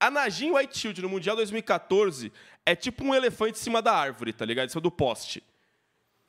[0.00, 2.32] a Najin White Shield no Mundial 2014
[2.64, 4.68] é tipo um elefante em cima da árvore, tá ligado?
[4.68, 5.42] Em cima do poste.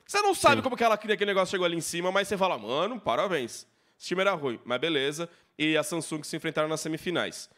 [0.06, 0.62] Você não sabe Sim.
[0.62, 3.00] como que ela queria que aquele negócio chegou ali em cima, mas você fala, mano,
[3.00, 3.66] parabéns.
[3.98, 5.30] Esse time era ruim, mas beleza.
[5.58, 7.48] E a Samsung se enfrentaram nas semifinais.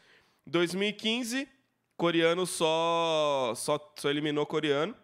[0.47, 1.45] 2015,
[1.97, 4.95] coreano só, só, só eliminou coreano.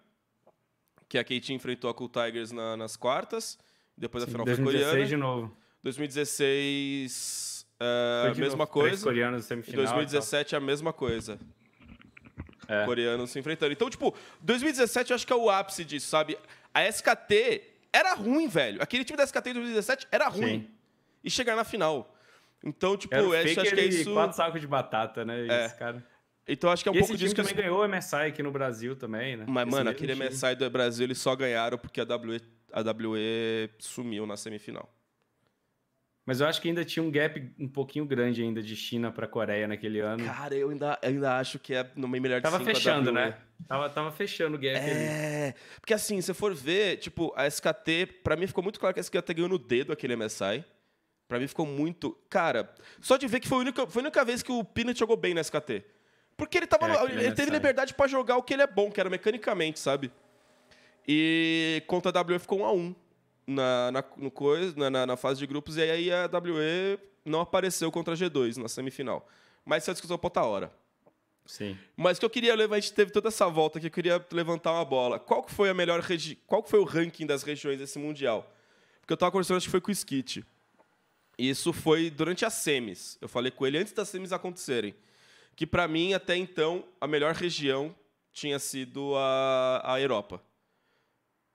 [1.16, 3.58] Que a KT enfrentou a Cool Tigers na, nas quartas.
[3.98, 5.10] Depois a final 2016 foi coreana.
[5.10, 5.58] de novo.
[5.82, 8.68] 2016, uh, a mesma novo.
[8.72, 9.04] coisa.
[9.04, 9.86] coreanos semifinal.
[9.86, 11.40] 2017 a mesma coisa.
[12.68, 12.84] É.
[12.84, 13.72] Coreanos se enfrentando.
[13.72, 16.38] Então, tipo, 2017 eu acho que é o ápice disso, sabe?
[16.74, 17.64] A SKT
[17.94, 18.82] era ruim, velho.
[18.82, 20.62] Aquele time da SKT em 2017 era ruim.
[20.62, 20.70] Sim.
[21.24, 22.14] E chegar na final.
[22.62, 24.12] Então, tipo, eu acho que é isso.
[24.12, 25.48] Quatro sacos de batata, né?
[25.48, 25.66] É.
[25.68, 26.04] Esse cara.
[26.48, 27.42] Então acho que é um e pouco disso que.
[27.42, 29.46] também ganhou o MSI aqui no Brasil também, né?
[29.48, 30.30] Mas, esse mano, aquele time.
[30.30, 32.42] MSI do Brasil eles só ganharam porque a WE,
[32.72, 34.90] a WE sumiu na semifinal.
[36.26, 39.28] Mas eu acho que ainda tinha um gap um pouquinho grande ainda de China para
[39.28, 40.26] Coreia naquele ano.
[40.26, 43.38] Cara, eu ainda, eu ainda acho que é no meio melhor de Tava fechando, né?
[43.68, 44.76] Tava, tava fechando o gap.
[44.76, 45.56] É, ali.
[45.80, 49.04] porque assim, se for ver, tipo, a SKT, para mim ficou muito claro que a
[49.04, 50.66] SKT ganhou no dedo aquele MSI.
[51.28, 52.18] Pra mim ficou muito.
[52.30, 54.98] Cara, só de ver que foi a única, foi a única vez que o Peanut
[54.98, 55.84] jogou bem na SKT.
[56.38, 59.00] Porque ele, tava, é, ele teve liberdade para jogar o que ele é bom, que
[59.00, 60.12] era mecanicamente, sabe?
[61.08, 62.96] E contra a W ficou 1 a 1
[63.48, 67.92] na, na, no coisa, na, na, fase de grupos, e aí a WE não apareceu
[67.92, 69.28] contra a G2 na semifinal.
[69.64, 70.74] Mas isso é discussão para outra hora.
[71.46, 71.78] Sim.
[71.96, 74.74] Mas que eu queria levar, a gente teve toda essa volta que eu queria levantar
[74.74, 75.20] uma bola.
[75.20, 78.52] Qual que foi a melhor regi qual que foi o ranking das regiões desse mundial?
[79.00, 80.44] Porque eu estava conversando, acho que foi com o Skit.
[81.38, 83.18] Isso foi durante as semis.
[83.22, 84.96] Eu falei com ele antes das semis acontecerem.
[85.56, 87.96] Que para mim, até então, a melhor região
[88.32, 90.42] tinha sido a, a Europa.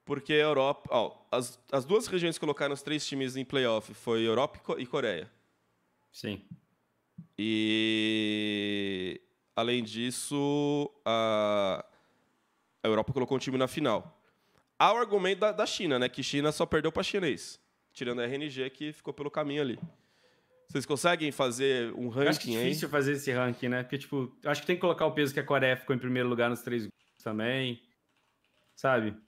[0.05, 0.89] Porque a Europa.
[0.91, 4.87] Ó, as, as duas regiões que colocaram os três times em playoff foi Europa e
[4.87, 5.31] Coreia.
[6.11, 6.43] Sim.
[7.39, 9.21] E
[9.55, 11.85] além disso, a,
[12.83, 14.19] a Europa colocou um time na final.
[14.79, 16.09] Há o argumento da, da China, né?
[16.09, 17.61] Que China só perdeu para chinês.
[17.93, 19.79] Tirando a RNG que ficou pelo caminho ali.
[20.71, 23.83] Vocês conseguem fazer um ranking acho que é difícil fazer esse ranking, né?
[23.83, 26.29] Porque, tipo, acho que tem que colocar o peso que a Coreia ficou em primeiro
[26.29, 27.83] lugar nos três grupos também.
[28.77, 29.21] Sabe?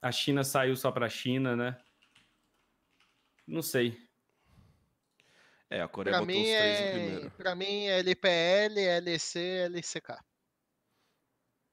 [0.00, 1.76] A China saiu só para a China, né?
[3.44, 4.00] Não sei.
[5.68, 6.88] É, a Coreia pra botou os três é...
[6.88, 7.30] em primeiro.
[7.32, 9.36] Pra mim é LPL, LEC,
[9.74, 10.10] LCK.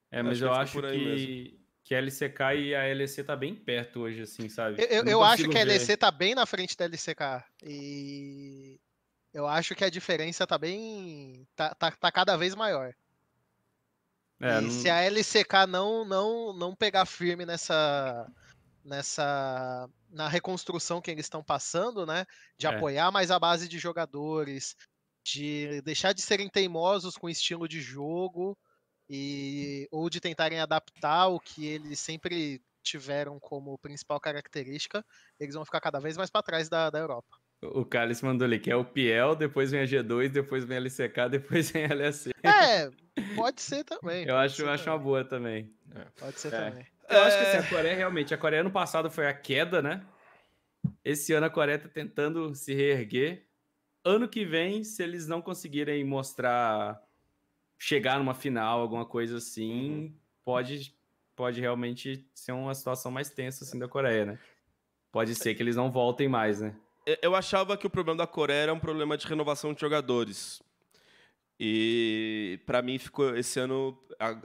[0.10, 3.54] É, mas eu acho, eu acho que, que a LCK e a LEC tá bem
[3.54, 4.82] perto hoje, assim, sabe?
[4.82, 7.46] Eu, eu, eu acho que a LEC tá bem na frente da LCK.
[7.62, 8.80] E
[9.36, 11.46] eu acho que a diferença tá bem.
[11.58, 12.96] tá, tá, tá cada vez maior.
[14.40, 14.72] É, e não...
[14.72, 18.32] se a LCK não, não, não pegar firme nessa,
[18.82, 22.26] nessa na reconstrução que eles estão passando, né?
[22.58, 22.70] De é.
[22.70, 24.74] apoiar mais a base de jogadores,
[25.22, 28.58] de deixar de serem teimosos com o estilo de jogo
[29.10, 35.06] e ou de tentarem adaptar o que eles sempre tiveram como principal característica,
[35.38, 37.38] eles vão ficar cada vez mais para trás da, da Europa.
[37.62, 40.82] O Carlos mandou ali que é o Piel, depois vem a G2, depois vem a
[40.82, 42.32] LCK, depois vem a LSC.
[42.44, 42.92] É,
[43.36, 44.28] pode ser também.
[44.28, 45.74] Eu acho, eu acho uma boa também.
[45.94, 46.06] É.
[46.20, 46.70] Pode ser é.
[46.70, 46.86] também.
[47.10, 47.70] Eu acho que assim, a é.
[47.70, 50.06] Coreia realmente, a Coreia ano passado foi a queda, né?
[51.04, 53.46] Esse ano a Coreia tá tentando se reerguer.
[54.04, 57.02] Ano que vem, se eles não conseguirem mostrar
[57.78, 60.14] chegar numa final, alguma coisa assim, uhum.
[60.44, 60.96] pode
[61.36, 64.40] pode realmente ser uma situação mais tensa assim da Coreia, né?
[65.12, 66.74] Pode ser que eles não voltem mais, né?
[67.22, 70.62] Eu achava que o problema da Coreia era um problema de renovação de jogadores.
[71.60, 73.98] E para mim ficou esse ano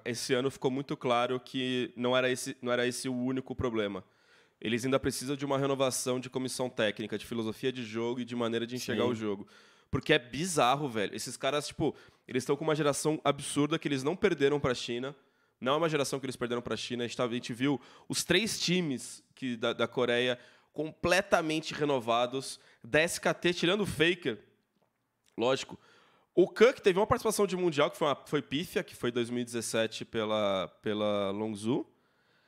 [0.04, 4.04] esse ano ficou muito claro que não era esse não era esse o único problema.
[4.60, 8.36] Eles ainda precisam de uma renovação de comissão técnica, de filosofia de jogo e de
[8.36, 9.10] maneira de enxergar Sim.
[9.10, 9.48] o jogo.
[9.90, 11.16] Porque é bizarro, velho.
[11.16, 11.96] Esses caras, tipo,
[12.28, 15.16] eles estão com uma geração absurda que eles não perderam para a China.
[15.58, 17.04] Não é uma geração que eles perderam para a China.
[17.04, 20.38] A gente, tá, a gente viu os três times que, da, da Coreia
[20.80, 22.58] completamente renovados.
[22.82, 24.38] Da SKT, tirando o Faker,
[25.36, 25.78] lógico.
[26.34, 30.06] O Kuk teve uma participação de Mundial, que foi, uma, foi pífia, que foi 2017
[30.06, 31.86] pela, pela Longzhu.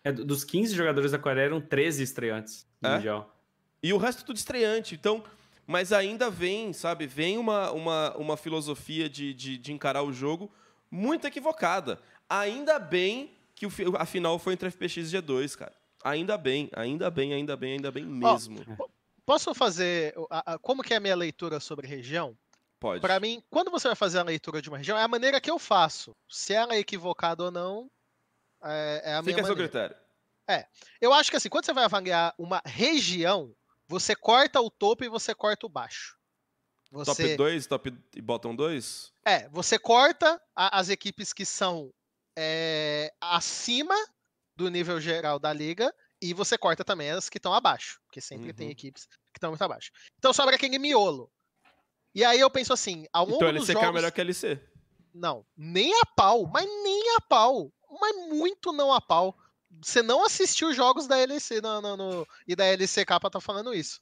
[0.03, 2.95] É, dos 15 jogadores da Coreia, eram 13 estreantes no é?
[2.95, 3.37] Mundial.
[3.83, 4.95] E o resto tudo estreante.
[4.95, 5.23] Então,
[5.67, 10.51] mas ainda vem, sabe, vem uma, uma, uma filosofia de, de, de encarar o jogo
[10.91, 12.01] muito equivocada.
[12.31, 15.82] Ainda bem que o, a final foi entre FPX e G2, cara.
[16.05, 18.65] Ainda bem, ainda bem, ainda bem, ainda bem mesmo.
[18.79, 18.89] Oh,
[19.24, 20.15] posso fazer.
[20.31, 22.37] A, a, como que é a minha leitura sobre região?
[22.81, 23.01] Pode.
[23.01, 25.51] Para mim, quando você vai fazer a leitura de uma região, é a maneira que
[25.51, 26.16] eu faço.
[26.29, 27.89] Se ela é equivocada ou não,
[28.65, 29.37] é, é a Fica minha.
[29.37, 29.97] Fica seu critério.
[30.49, 30.66] É.
[31.01, 33.55] Eu acho que assim, quando você vai avaliar uma região,
[33.87, 36.19] você corta o topo e você corta o baixo.
[36.91, 37.23] Você...
[37.23, 39.12] Top 2 top e bottom 2?
[39.24, 41.93] É, você corta a, as equipes que são
[42.37, 43.95] é, acima
[44.57, 48.49] do nível geral da liga e você corta também as que estão abaixo, porque sempre
[48.49, 48.55] uhum.
[48.55, 49.91] tem equipes que estão muito abaixo.
[50.19, 51.31] Então sobra aquele miolo.
[52.15, 53.89] E aí eu penso assim, ao longo então, LCK dos jogos...
[53.89, 54.61] é melhor que LC.
[55.15, 57.73] Não, nem a pau, mas nem a pau.
[58.01, 59.37] Mas muito não a pau.
[59.83, 63.74] Você não assistiu jogos da LC no, no, no, e da LCK pra tá falando
[63.74, 64.01] isso.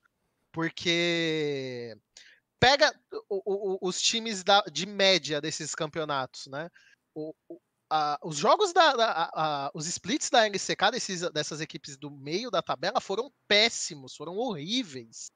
[0.53, 1.97] Porque
[2.59, 2.93] pega
[3.29, 6.69] o, o, os times da, de média desses campeonatos, né?
[7.15, 7.35] O,
[7.91, 12.51] a, os jogos da, da a, os splits da LCK desses, dessas equipes do meio
[12.51, 15.31] da tabela foram péssimos, foram horríveis.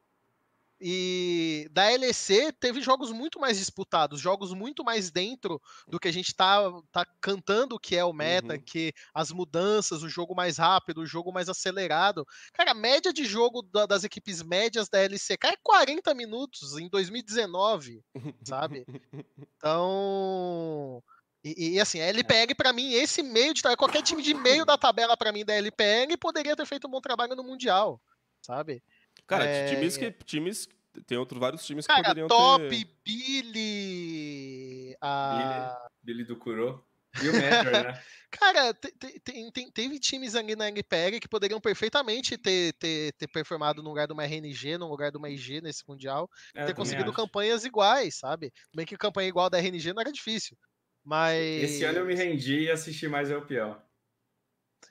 [0.81, 6.13] E da LEC teve jogos muito mais disputados, jogos muito mais dentro do que a
[6.13, 8.61] gente tá, tá cantando que é o meta, uhum.
[8.61, 12.27] que as mudanças, o jogo mais rápido, o jogo mais acelerado.
[12.53, 16.89] Cara, a média de jogo da, das equipes médias da LCK é 40 minutos em
[16.89, 18.03] 2019,
[18.45, 18.85] sabe?
[19.57, 21.03] Então.
[21.45, 24.79] E, e, assim, a LPL, para mim, esse meio de qualquer time de meio da
[24.79, 28.01] tabela para mim da LPL poderia ter feito um bom trabalho no Mundial,
[28.41, 28.83] sabe?
[29.27, 29.67] Cara, é...
[29.67, 30.11] times que.
[30.25, 30.67] Times,
[31.07, 32.89] tem outros vários times que Cara, poderiam top, ter.
[33.05, 34.97] Billy.
[35.01, 35.77] A...
[36.03, 36.83] Billy, Billy do Kuro.
[37.23, 38.03] E o Mentor, né?
[38.31, 43.81] Cara, tem, tem, teve times ali na NPL que poderiam perfeitamente ter, ter, ter performado
[43.81, 47.11] no lugar de uma RNG, no lugar de uma IG nesse Mundial, é, ter conseguido
[47.11, 47.17] acho.
[47.17, 48.53] campanhas iguais, sabe?
[48.75, 50.57] Bem que campanha igual da RNG não era difícil.
[51.05, 51.63] Mas.
[51.63, 53.77] Esse ano eu me rendi e assisti mais o LPL.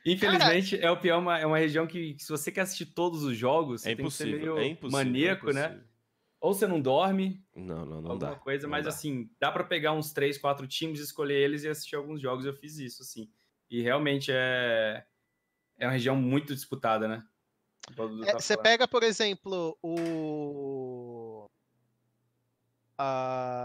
[0.06, 3.23] Infelizmente, Cara, é o pior, uma, é uma região que, se você quer assistir todos
[3.23, 5.81] os jogos, é tem que ser meio é impossível, maníaco, é né?
[6.41, 7.41] Ou você não dorme.
[7.56, 8.35] Não, não, não alguma dá.
[8.35, 8.90] coisa, não mas dá.
[8.90, 12.45] assim, dá para pegar uns três, quatro times, escolher eles e assistir alguns jogos.
[12.45, 13.30] Eu fiz isso, assim.
[13.69, 15.06] E realmente é,
[15.80, 17.23] é uma região muito disputada, né?
[18.26, 21.49] É, você pega, por exemplo, o.
[22.98, 23.62] A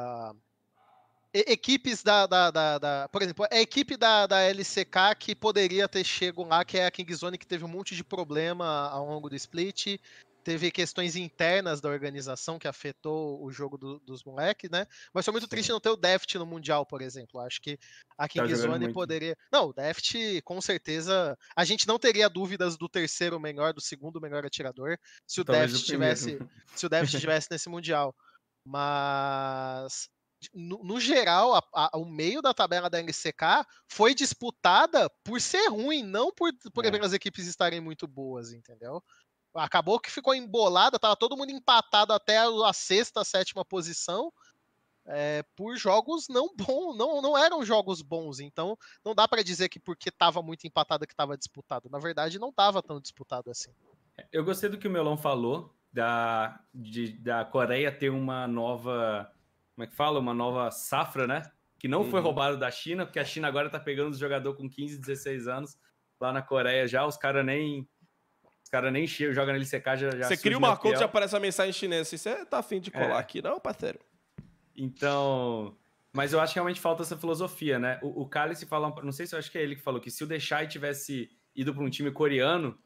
[1.46, 6.04] equipes da, da, da, da, Por exemplo, a equipe da, da LCK que poderia ter
[6.04, 9.36] chego lá, que é a Kingzone, que teve um monte de problema ao longo do
[9.36, 9.98] split.
[10.44, 14.86] Teve questões internas da organização que afetou o jogo do, dos moleques, né?
[15.12, 15.50] Mas foi muito Sim.
[15.50, 17.38] triste não ter o Deft no Mundial, por exemplo.
[17.40, 17.78] Acho que
[18.16, 19.36] a Kingzone tá poderia.
[19.52, 21.36] Não, o Deft, com certeza.
[21.54, 24.96] A gente não teria dúvidas do terceiro melhor, do segundo melhor atirador,
[25.26, 26.38] se o Deft tivesse.
[26.74, 28.14] Se o Deft estivesse nesse Mundial.
[28.64, 30.08] Mas
[30.54, 35.68] no, no geral, a, a, o meio da tabela da LCK foi disputada por ser
[35.68, 37.04] ruim, não por, por é.
[37.04, 39.02] as equipes estarem muito boas, entendeu?
[39.54, 44.32] Acabou que ficou embolada, tava todo mundo empatado até a sexta, sétima posição.
[45.10, 49.70] É, por jogos não bons, não, não eram jogos bons, então não dá para dizer
[49.70, 51.88] que porque estava muito empatado que estava disputado.
[51.88, 53.70] Na verdade, não estava tão disputado assim.
[54.30, 59.32] Eu gostei do que o Melão falou da, de, da Coreia ter uma nova
[59.78, 60.18] como é que fala?
[60.18, 61.40] Uma nova safra, né?
[61.78, 62.10] Que não uhum.
[62.10, 65.46] foi roubada da China, porque a China agora tá pegando os jogadores com 15, 16
[65.46, 65.78] anos
[66.20, 67.88] lá na Coreia já, os caras nem.
[68.60, 70.10] Os caras nem chegam, jogam na LCK já.
[70.10, 72.04] já você cria uma conta e já aparece a mensagem chinesa.
[72.04, 73.20] Você tá afim de colar é.
[73.20, 74.00] aqui, não, parceiro?
[74.76, 75.76] Então.
[76.12, 78.00] Mas eu acho que realmente falta essa filosofia, né?
[78.02, 78.92] O, o Cálice fala.
[79.04, 81.30] Não sei se eu acho que é ele que falou que se o Deixai tivesse
[81.54, 82.76] ido para um time coreano,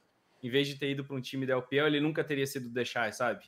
[0.42, 3.12] em vez de ter ido para um time da LPL, ele nunca teria sido Deixai,
[3.12, 3.46] sabe?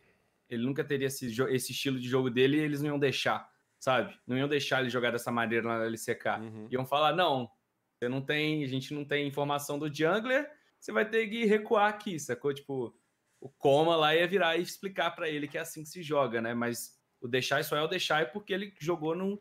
[0.48, 3.48] Ele nunca teria esse, esse estilo de jogo dele e eles não iam deixar,
[3.78, 4.18] sabe?
[4.26, 6.26] Não iam deixar ele jogar dessa maneira na LCK.
[6.40, 6.68] Uhum.
[6.70, 7.50] Iam falar, não,
[7.94, 11.88] você não tem, a gente não tem informação do jungler, você vai ter que recuar
[11.88, 12.52] aqui, sacou?
[12.52, 12.94] Tipo,
[13.40, 16.40] o Coma lá ia virar e explicar para ele que é assim que se joga,
[16.40, 16.54] né?
[16.54, 19.40] Mas o Deixai só é o Deixai porque ele jogou no,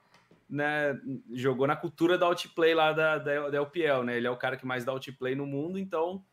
[0.49, 0.97] né,
[1.33, 4.17] jogou na cultura da outplay lá da, da, da LPL, né?
[4.17, 6.23] Ele é o cara que mais dá outplay no mundo, então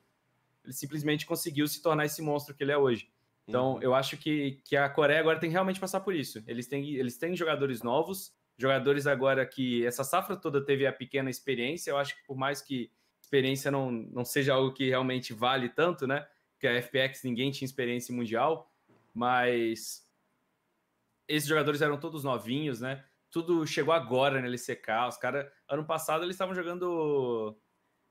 [0.64, 3.10] ele simplesmente conseguiu se tornar esse monstro que ele é hoje.
[3.51, 3.82] Então, uhum.
[3.82, 6.43] eu acho que, que a Coreia agora tem que realmente passar por isso.
[6.47, 11.28] Eles têm, eles têm jogadores novos, jogadores agora que essa safra toda teve a pequena
[11.28, 11.90] experiência.
[11.90, 16.06] Eu acho que por mais que experiência não, não seja algo que realmente vale tanto,
[16.06, 16.27] né?
[16.52, 18.72] Porque a FPX ninguém tinha experiência mundial,
[19.12, 20.06] mas
[21.27, 23.05] esses jogadores eram todos novinhos, né?
[23.32, 25.09] Tudo chegou agora na LCK.
[25.09, 27.56] Os caras, ano passado, eles estavam jogando.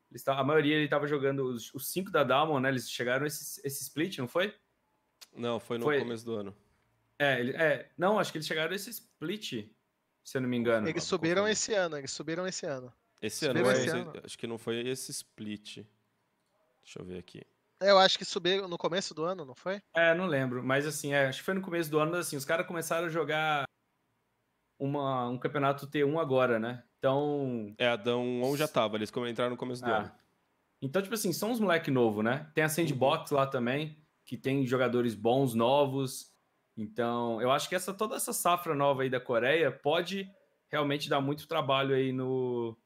[0.09, 2.69] Eles tavam, a maioria ele estava jogando os, os cinco da Dalmon, né?
[2.69, 4.53] Eles chegaram esse, esse split, não foi?
[5.35, 5.99] Não, foi no foi.
[5.99, 6.55] começo do ano.
[7.17, 9.69] É, ele, é, não, acho que eles chegaram esse split,
[10.23, 10.87] se eu não me engano.
[10.87, 12.93] Eles subiram esse ano, eles subiram esse ano.
[13.21, 14.13] Esse ano, mas esse ano.
[14.23, 15.85] acho que não foi esse split.
[16.81, 17.41] Deixa eu ver aqui.
[17.81, 19.81] É, eu acho que subiram no começo do ano, não foi?
[19.93, 20.63] É, não lembro.
[20.63, 23.07] Mas assim, é, acho que foi no começo do ano, mas assim, os caras começaram
[23.07, 23.65] a jogar
[24.79, 26.83] uma, um campeonato T1 agora, né?
[26.97, 27.73] Então.
[27.77, 29.97] É, a Dão já tava, eles entraram no começo do ah.
[29.97, 30.11] ano.
[30.81, 32.49] Então, tipo assim, são uns moleque novo, né?
[32.53, 33.37] Tem a Sandbox uhum.
[33.37, 33.98] lá também,
[34.29, 36.31] que tem jogadores bons, novos.
[36.77, 40.29] Então, eu acho que essa toda essa safra nova aí da Coreia pode
[40.71, 42.77] realmente dar muito trabalho aí no,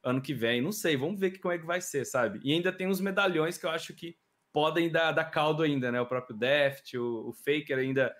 [0.00, 0.62] ano que vem.
[0.62, 2.38] Não sei, vamos ver como é que vai ser, sabe?
[2.44, 4.16] E ainda tem uns medalhões que eu acho que
[4.52, 6.00] podem dar, dar caldo ainda, né?
[6.00, 8.14] O próprio Deft, o, o Faker ainda.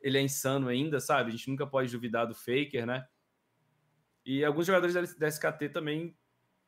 [0.00, 1.28] Ele é insano ainda, sabe?
[1.28, 3.06] A gente nunca pode duvidar do Faker, né?
[4.24, 6.16] E alguns jogadores da SKT também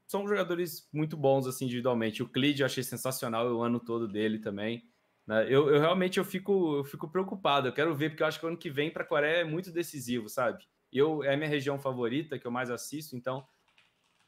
[0.06, 2.22] são jogadores muito bons, assim, individualmente.
[2.22, 4.91] O Clid eu achei sensacional o ano todo dele também.
[5.26, 5.44] Né?
[5.44, 7.68] Eu, eu realmente eu fico, eu fico preocupado.
[7.68, 9.44] Eu quero ver, porque eu acho que o ano que vem para a Coreia é
[9.44, 10.64] muito decisivo, sabe?
[10.92, 13.46] Eu, é a minha região favorita, que eu mais assisto, então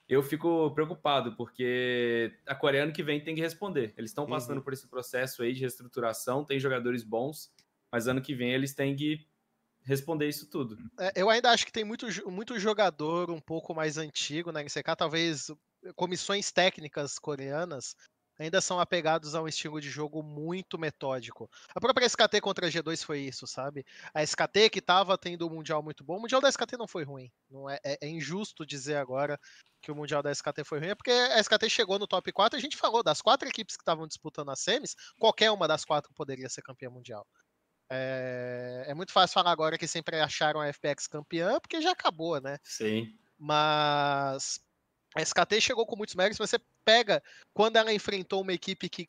[0.09, 3.95] eu fico preocupado, porque a Coreia ano que vem tem que responder.
[3.97, 4.63] Eles estão passando uhum.
[4.63, 7.51] por esse processo aí de reestruturação, tem jogadores bons,
[7.91, 9.27] mas ano que vem eles têm que
[9.83, 10.79] responder isso tudo.
[10.99, 14.97] É, eu ainda acho que tem muito, muito jogador um pouco mais antigo na NCK,
[14.97, 15.51] talvez
[15.95, 17.95] comissões técnicas coreanas
[18.39, 21.51] ainda são apegados a um estilo de jogo muito metódico.
[21.75, 23.85] A própria SKT contra a G2 foi isso, sabe?
[24.13, 27.05] A SKT que estava tendo um Mundial muito bom, o Mundial da SKT não foi
[27.05, 27.31] ruim.
[27.51, 29.39] Não é, é, é, injusto dizer agora
[29.81, 32.57] que o Mundial da SKT foi ruim, é porque a SKT chegou no top 4
[32.57, 35.85] e a gente falou, das quatro equipes que estavam disputando as semis, qualquer uma das
[35.85, 37.27] quatro poderia ser campeã mundial.
[37.91, 42.41] É, é muito fácil falar agora que sempre acharam a FPX campeã, porque já acabou,
[42.41, 42.59] né?
[42.63, 43.15] Sim.
[43.39, 44.59] Mas
[45.15, 47.23] a SKT chegou com muitos méritos, você pega
[47.53, 49.09] quando ela enfrentou uma equipe que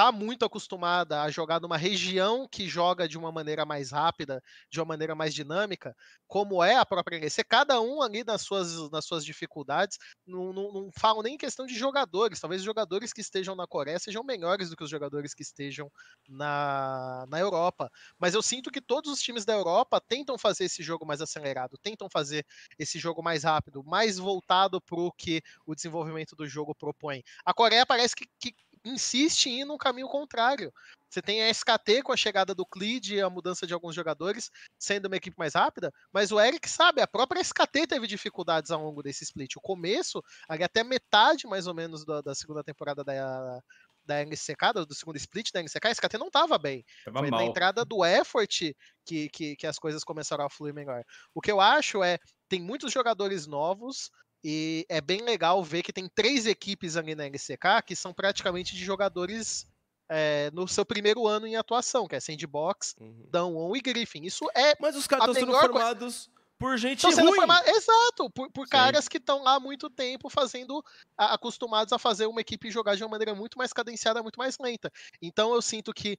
[0.00, 4.80] está muito acostumada a jogar numa região que joga de uma maneira mais rápida, de
[4.80, 5.94] uma maneira mais dinâmica,
[6.26, 10.72] como é a própria NEC, cada um ali nas suas, nas suas dificuldades, não, não,
[10.72, 14.70] não falo nem em questão de jogadores, talvez jogadores que estejam na Coreia sejam melhores
[14.70, 15.92] do que os jogadores que estejam
[16.26, 20.82] na, na Europa, mas eu sinto que todos os times da Europa tentam fazer esse
[20.82, 22.46] jogo mais acelerado, tentam fazer
[22.78, 27.22] esse jogo mais rápido, mais voltado para o que o desenvolvimento do jogo propõe.
[27.44, 28.54] A Coreia parece que, que
[28.84, 30.72] insiste em ir num caminho contrário.
[31.08, 34.50] Você tem a SKT com a chegada do Clid e a mudança de alguns jogadores,
[34.78, 38.82] sendo uma equipe mais rápida, mas o Eric sabe, a própria SKT teve dificuldades ao
[38.84, 39.56] longo desse split.
[39.56, 43.60] O começo, ali até metade mais ou menos da, da segunda temporada da,
[44.06, 46.84] da NCK, do segundo split da NCK, a SKT não estava bem.
[47.04, 47.40] Tava Foi mal.
[47.40, 48.72] na entrada do effort
[49.04, 51.04] que, que, que as coisas começaram a fluir melhor.
[51.34, 54.10] O que eu acho é, tem muitos jogadores novos,
[54.42, 58.74] e é bem legal ver que tem três equipes ali na LCK que são praticamente
[58.74, 59.66] de jogadores
[60.08, 63.26] é, no seu primeiro ano em atuação, que é Sandbox, uhum.
[63.30, 64.24] Downwon e Griffin.
[64.24, 64.74] Isso é.
[64.80, 67.36] Mas os caras estão sendo formados por gente ruim.
[67.36, 67.68] Formado...
[67.68, 70.84] Exato, por, por caras que estão lá há muito tempo fazendo.
[71.16, 74.58] A, acostumados a fazer uma equipe jogar de uma maneira muito mais cadenciada, muito mais
[74.58, 74.90] lenta.
[75.22, 76.18] Então eu sinto que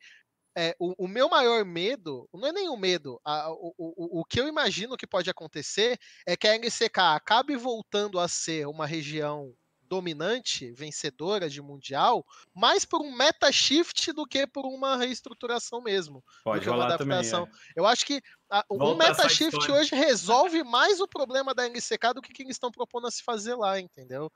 [0.55, 4.39] é, o, o, meu maior medo, não é nenhum medo, a, o, o, o que
[4.39, 9.53] eu imagino que pode acontecer é que a NCK acabe voltando a ser uma região
[9.91, 12.25] dominante, vencedora de mundial,
[12.55, 16.23] mais por um meta shift do que por uma reestruturação mesmo.
[16.45, 17.45] Pode rolar adaptação.
[17.45, 17.79] Também, é.
[17.81, 22.21] Eu acho que a, um meta shift hoje resolve mais o problema da NCK do
[22.21, 24.31] que, que eles estão propondo a se fazer lá, entendeu?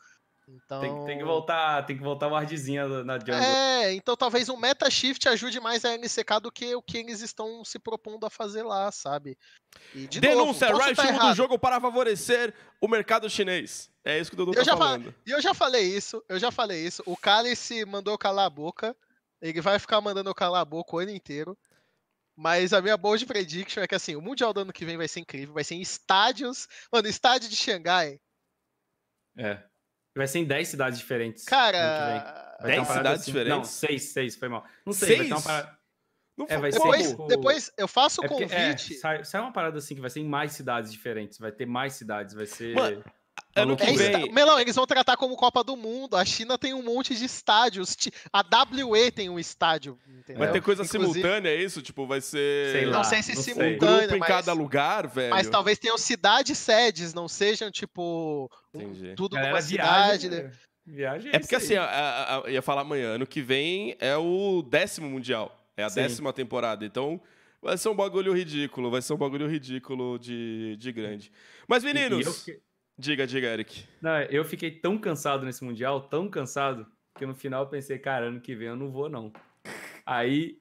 [0.48, 0.80] Então...
[0.80, 3.36] Tem, tem, que voltar, tem que voltar o ardzinho na jungle.
[3.36, 7.22] É, então talvez um meta shift ajude mais a NCK do que o que eles
[7.22, 9.38] estão se propondo a fazer lá, sabe?
[9.94, 13.90] E, de Denúncia, novo, Riot tá do jogo para favorecer o mercado chinês.
[14.04, 15.14] É isso que o Dudu eu tá falando.
[15.26, 17.02] E eu já falei isso, eu já falei isso.
[17.08, 18.96] O Cálice mandou calar a boca.
[19.42, 21.58] Ele vai ficar mandando eu calar a boca o ano inteiro.
[22.36, 25.08] Mas a minha bold prediction é que assim, o Mundial do ano que vem vai
[25.08, 26.68] ser incrível, vai ser em estádios.
[26.92, 28.20] Mano, estádio de Xangai.
[29.38, 29.64] É.
[30.16, 31.44] Vai ser em 10 cidades diferentes.
[31.44, 32.58] Cara.
[32.62, 33.32] 10 cidades assim.
[33.32, 33.58] diferentes?
[33.58, 34.66] Não, 6, 6, foi mal.
[34.86, 35.20] Não sei, seis?
[35.20, 35.78] vai ter uma parada.
[36.38, 37.28] Não é, vai depois, ser...
[37.28, 38.54] depois eu faço o é, convite.
[38.54, 41.38] É, sai, sai, uma parada assim que vai ser em mais cidades diferentes.
[41.38, 42.76] Vai ter mais cidades, vai ser.
[42.76, 43.04] Mano,
[43.56, 44.32] Ano que vem.
[44.34, 46.18] Melão, eles vão tratar como Copa do Mundo.
[46.18, 47.96] A China tem um monte de estádios.
[48.32, 49.98] A WE tem um estádio.
[50.08, 50.40] Entendeu?
[50.40, 51.14] Vai ter coisa Inclusive...
[51.14, 51.82] simultânea, é isso?
[51.82, 52.72] Tipo, vai ser.
[52.74, 53.76] Sei lá, não sei se não simultânea.
[53.76, 54.28] Um grupo em mas...
[54.28, 55.30] cada lugar, velho.
[55.30, 58.52] Mas talvez tenham cidades sedes, não sejam, tipo.
[58.74, 60.30] Um, tudo numa cidade.
[60.30, 60.52] Né?
[60.86, 64.16] Viagem é, é porque assim, a, a, a, ia falar amanhã, ano que vem é
[64.16, 65.66] o décimo Mundial.
[65.78, 66.02] É a Sim.
[66.02, 66.86] décima temporada.
[66.86, 67.20] Então,
[67.62, 68.92] vai ser um bagulho ridículo.
[68.92, 71.32] Vai ser um bagulho ridículo de, de grande.
[71.68, 72.48] Mas, meninos.
[72.48, 72.56] Eu...
[72.98, 73.86] Diga, diga, Eric.
[74.02, 78.28] Não, eu fiquei tão cansado nesse Mundial, tão cansado, que no final eu pensei, cara,
[78.28, 79.34] ano que vem eu não vou, não.
[80.06, 80.58] Aí,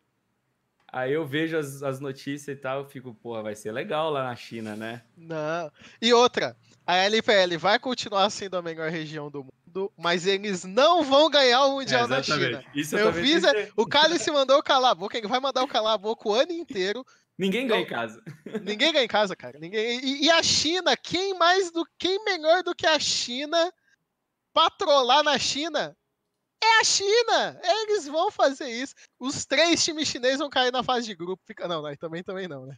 [0.88, 4.24] aí eu vejo as, as notícias e tal, eu fico, porra, vai ser legal lá
[4.24, 5.02] na China, né?
[5.16, 5.70] Não.
[6.02, 11.04] E outra, a LPL vai continuar sendo a melhor região do mundo, mas eles não
[11.04, 12.64] vão ganhar o Mundial é, na China.
[12.74, 13.44] Isso eu, fiz.
[13.44, 16.34] É, o Cálice mandou calar a boca, ele vai mandar o calar a boca o
[16.34, 17.06] ano inteiro.
[17.38, 18.22] Ninguém ganha em casa.
[18.62, 19.58] Ninguém ganha em casa, cara.
[19.58, 20.00] Ninguém...
[20.04, 23.72] E, e, a China, quem mais do quem melhor do que a China
[24.52, 25.96] patrolar na China?
[26.62, 27.60] É a China!
[27.62, 28.94] Eles vão fazer isso.
[29.18, 31.42] Os três times chineses vão cair na fase de grupo.
[31.44, 31.66] Fica...
[31.66, 32.76] Não, não, também também não, né?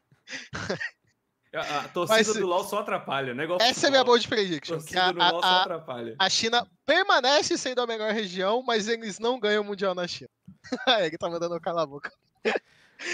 [1.54, 3.46] A, a torcida Mas, do LoL só atrapalha, né?
[3.60, 4.78] essa é minha bold prediction.
[4.80, 9.64] Que a, a, a, China permanece sendo a melhor região, mas eles não ganham o
[9.64, 10.28] Mundial na China.
[11.00, 12.12] Ele tá mandando calar a boca.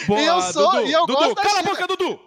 [0.07, 2.21] Boa, e eu sou, Dudu, e eu Dudu, gosto cala a boca, Dudu!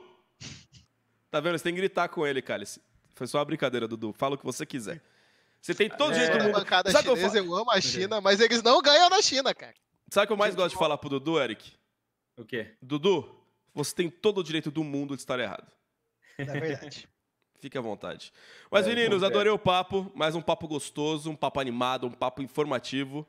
[1.32, 1.57] Tá vendo?
[1.57, 2.82] Você tem que gritar com ele, Cálice.
[3.14, 4.14] Foi só uma brincadeira, Dudu.
[4.14, 5.02] Fala o que você quiser.
[5.61, 6.53] Você tem todo o é, jeito do mundo.
[6.53, 9.73] Bancada Sabe chinesa, eu, eu, amo a China, mas eles não ganham na China, cara.
[10.10, 11.73] Sabe o que eu mais gosto de falar pro Dudu, Eric?
[12.38, 12.76] O quê?
[12.82, 15.72] Dudu, você tem todo o direito do mundo de estar errado.
[16.38, 17.07] É verdade.
[17.60, 18.32] Fique à vontade.
[18.69, 20.11] Mas, é, meninos, adorei o papo.
[20.14, 23.27] Mais um papo gostoso, um papo animado, um papo informativo.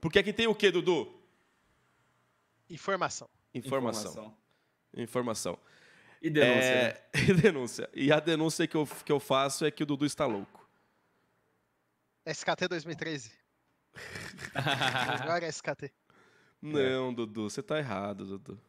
[0.00, 1.12] Porque aqui tem o quê, Dudu?
[2.70, 3.28] Informação.
[3.54, 4.10] Informação.
[4.10, 4.36] Informação.
[4.94, 5.58] Informação.
[6.20, 6.64] E denúncia.
[6.64, 6.92] É...
[6.92, 7.02] Né?
[7.28, 7.90] E denúncia.
[7.94, 10.68] E a denúncia que eu, que eu faço é que o Dudu está louco.
[12.26, 13.32] SKT 2013.
[14.54, 15.92] Agora é SKT.
[16.60, 17.14] Não, é.
[17.14, 18.60] Dudu, você tá errado, Dudu.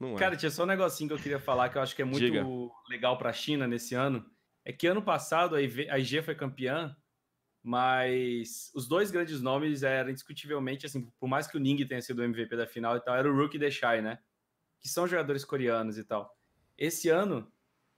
[0.00, 0.18] Não é.
[0.18, 2.24] Cara, tinha só um negocinho que eu queria falar que eu acho que é muito
[2.24, 2.44] Diga.
[2.88, 4.24] legal pra China nesse ano.
[4.64, 6.96] É que ano passado a IG foi campeã
[7.68, 12.20] mas os dois grandes nomes eram indiscutivelmente, assim, por mais que o Ning tenha sido
[12.20, 14.18] o MVP da final e tal, era o Rookie e Deshai, né?
[14.80, 16.34] Que são jogadores coreanos e tal.
[16.78, 17.46] Esse ano,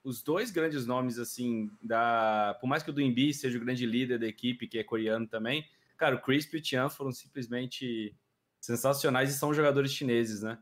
[0.02, 2.58] os dois grandes nomes, assim, da.
[2.60, 5.64] Por mais que o Duimbi seja o grande líder da equipe, que é coreano também,
[5.96, 8.12] cara, o Crisp e o Tian foram simplesmente
[8.60, 10.58] sensacionais e são jogadores chineses, né?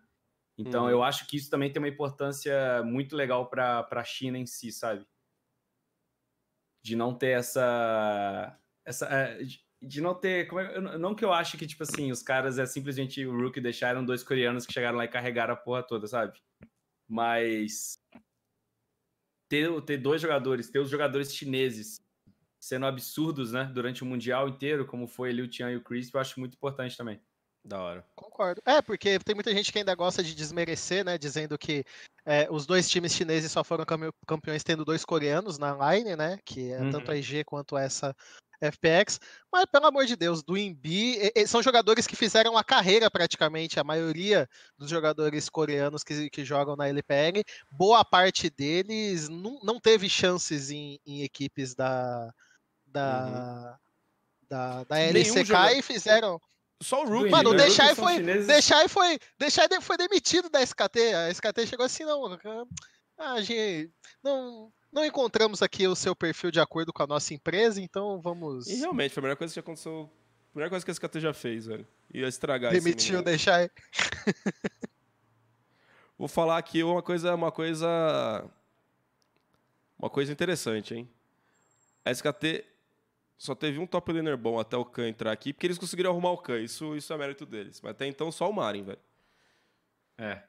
[0.59, 0.91] Então hum.
[0.91, 4.71] eu acho que isso também tem uma importância muito legal para a China em si,
[4.71, 5.07] sabe?
[6.83, 8.55] De não ter essa
[8.89, 9.39] essa, é,
[9.81, 10.49] de não ter.
[10.53, 14.05] É, não que eu ache que, tipo assim, os caras é simplesmente o Rook deixaram
[14.05, 16.39] dois coreanos que chegaram lá e carregaram a porra toda, sabe?
[17.09, 17.99] Mas.
[19.49, 21.99] Ter, ter dois jogadores, ter os jogadores chineses
[22.61, 26.13] sendo absurdos, né, durante o Mundial inteiro, como foi ali o Tian e o Chris,
[26.13, 27.19] eu acho muito importante também.
[27.65, 28.05] Da hora.
[28.15, 28.63] Concordo.
[28.65, 31.19] É, porque tem muita gente que ainda gosta de desmerecer, né?
[31.19, 31.85] Dizendo que
[32.25, 33.85] é, os dois times chineses só foram
[34.27, 36.39] campeões tendo dois coreanos na line, né?
[36.45, 36.91] Que é uhum.
[36.91, 38.15] tanto a IG quanto essa
[38.61, 39.21] FPX,
[39.53, 41.17] mas pelo amor de Deus, do Imbi,
[41.47, 46.77] são jogadores que fizeram a carreira praticamente, a maioria dos jogadores coreanos que, que jogam
[46.77, 52.33] na LPL, boa parte deles não, não teve chances em, em equipes da,
[52.87, 54.49] da, uhum.
[54.49, 55.77] da, da LCK jogador...
[55.77, 56.41] e fizeram.
[56.81, 57.31] Só o Rookie.
[57.31, 58.47] Mano, o Deixai foi, chineses...
[58.47, 61.15] Deixai foi, Deixai foi demitido da SKT.
[61.15, 62.39] A SKT chegou assim, não,
[63.19, 63.91] a gente
[64.23, 68.67] não não encontramos aqui o seu perfil de acordo com a nossa empresa, então vamos.
[68.67, 70.11] E realmente, foi a melhor coisa que aconteceu.
[70.55, 71.87] A melhor coisa que a SKT já fez, velho.
[72.13, 73.71] Ia estragar Demitiu, deixar.
[76.17, 78.51] Vou falar aqui uma coisa, uma coisa.
[79.99, 81.09] Uma coisa interessante, hein?
[82.05, 82.65] A SKT
[83.39, 86.33] só teve um top laner bom até o Khan entrar aqui, porque eles conseguiram arrumar
[86.33, 86.59] o Khan.
[86.59, 87.81] Isso, isso é mérito deles.
[87.81, 88.99] Mas até então só o Marin, velho.
[90.19, 90.43] É.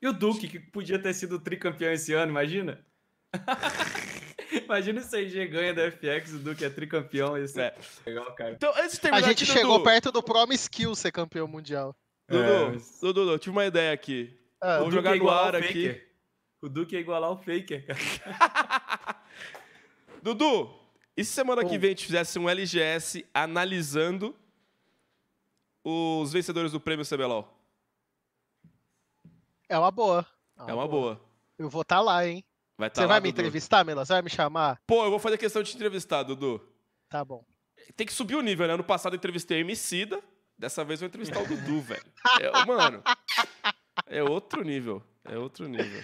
[0.00, 2.84] E o Duke, que podia ter sido tricampeão esse ano, imagina?
[4.64, 7.38] Imagina se a IG ganha da FX, o Duque é tricampeão.
[7.38, 7.74] Isso é
[8.04, 8.50] legal, cara.
[8.52, 9.84] Então, antes de a gente aqui, chegou Dudu...
[9.84, 11.96] perto do Prom Skill ser campeão mundial.
[12.28, 13.00] Dudu, é, mas...
[13.00, 14.38] Dudu, Dudu, tive uma ideia aqui.
[14.60, 15.98] Ah, Vou jogar é no ar aqui.
[16.60, 19.16] O Duque é igualar o Faker, cara.
[20.22, 20.81] Dudu,
[21.16, 21.68] e se semana Bom.
[21.68, 24.34] que vem a gente fizesse um LGS analisando
[25.84, 27.48] os vencedores do prêmio CBLOL?
[29.68, 30.26] É uma boa.
[30.56, 31.14] É uma, é uma boa.
[31.14, 31.32] boa.
[31.58, 32.44] Eu vou estar tá lá, hein?
[32.76, 34.04] Vai tá Você vai me entrevistar, Mela?
[34.04, 34.80] Você vai me chamar?
[34.86, 36.60] Pô, eu vou fazer questão de te entrevistar, Dudu.
[37.08, 37.44] Tá bom.
[37.96, 38.74] Tem que subir o nível, né?
[38.74, 40.22] Ano passado eu entrevistei a Emicida,
[40.58, 42.04] dessa vez eu vou entrevistar o Dudu, velho.
[42.40, 43.02] É, mano.
[44.06, 45.02] É outro nível.
[45.24, 46.02] É outro nível.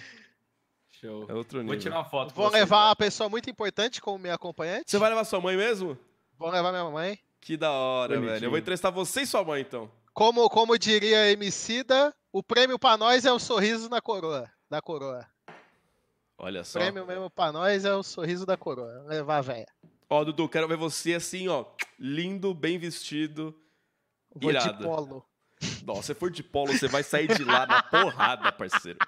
[0.99, 1.25] Show.
[1.29, 1.73] É outro nível.
[1.73, 2.33] Vou tirar uma foto.
[2.33, 4.91] Vou levar uma pessoa muito importante como minha acompanhante.
[4.91, 5.97] Você vai levar sua mãe mesmo?
[6.37, 7.17] Vou levar minha mãe.
[7.39, 8.33] Que da hora, Bonitinho.
[8.33, 8.45] velho.
[8.45, 9.89] Eu vou entrevistar você e sua mãe, então.
[10.13, 14.51] Como, como diria Emicida, o prêmio pra nós é o sorriso na coroa.
[14.69, 15.25] Da coroa.
[16.37, 16.79] Olha só.
[16.79, 19.03] O prêmio mesmo pra nós é o sorriso da coroa.
[19.07, 19.67] Levar a véia.
[20.09, 21.65] Ó, Dudu, quero ver você assim, ó.
[21.97, 23.55] Lindo, bem vestido.
[24.35, 24.77] Vou irado.
[24.77, 25.25] de polo.
[25.85, 28.99] Nossa, se for de polo, você vai sair de lá na porrada, parceiro.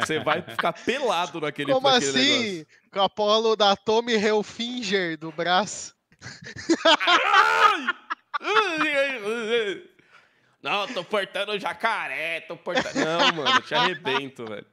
[0.00, 2.52] Você vai ficar pelado naquele Como naquele assim?
[2.58, 2.66] Negócio.
[2.92, 5.94] Com a polo da Tommy Hilfiger do braço.
[10.62, 12.98] Não, tô portando jacaré, tô portando.
[13.04, 14.66] Não, mano, te arrebento, velho.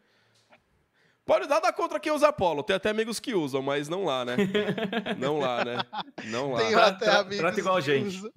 [1.25, 2.63] Pode dar da contra quem usa polo.
[2.63, 4.35] Tem até amigos que usam, mas não lá, né?
[5.17, 5.77] Não lá, né?
[6.25, 6.59] Não lá.
[6.59, 8.17] Tenho até Tra- amigos trata igual a que gente.
[8.17, 8.31] usam.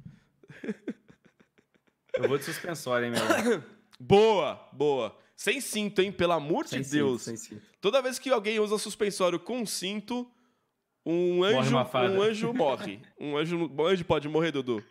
[2.14, 3.62] Eu vou de suspensório, hein, meu?
[3.98, 5.18] Boa, boa.
[5.36, 6.10] Sem cinto, hein?
[6.10, 7.22] Pelo amor Sem de cinto, Deus.
[7.22, 7.62] sem cinto.
[7.80, 10.28] Toda vez que alguém usa suspensório com cinto,
[11.04, 12.10] um Morre anjo, fada.
[12.12, 13.00] um anjo morre.
[13.20, 14.82] Um anjo, um anjo pode morrer, Dudu?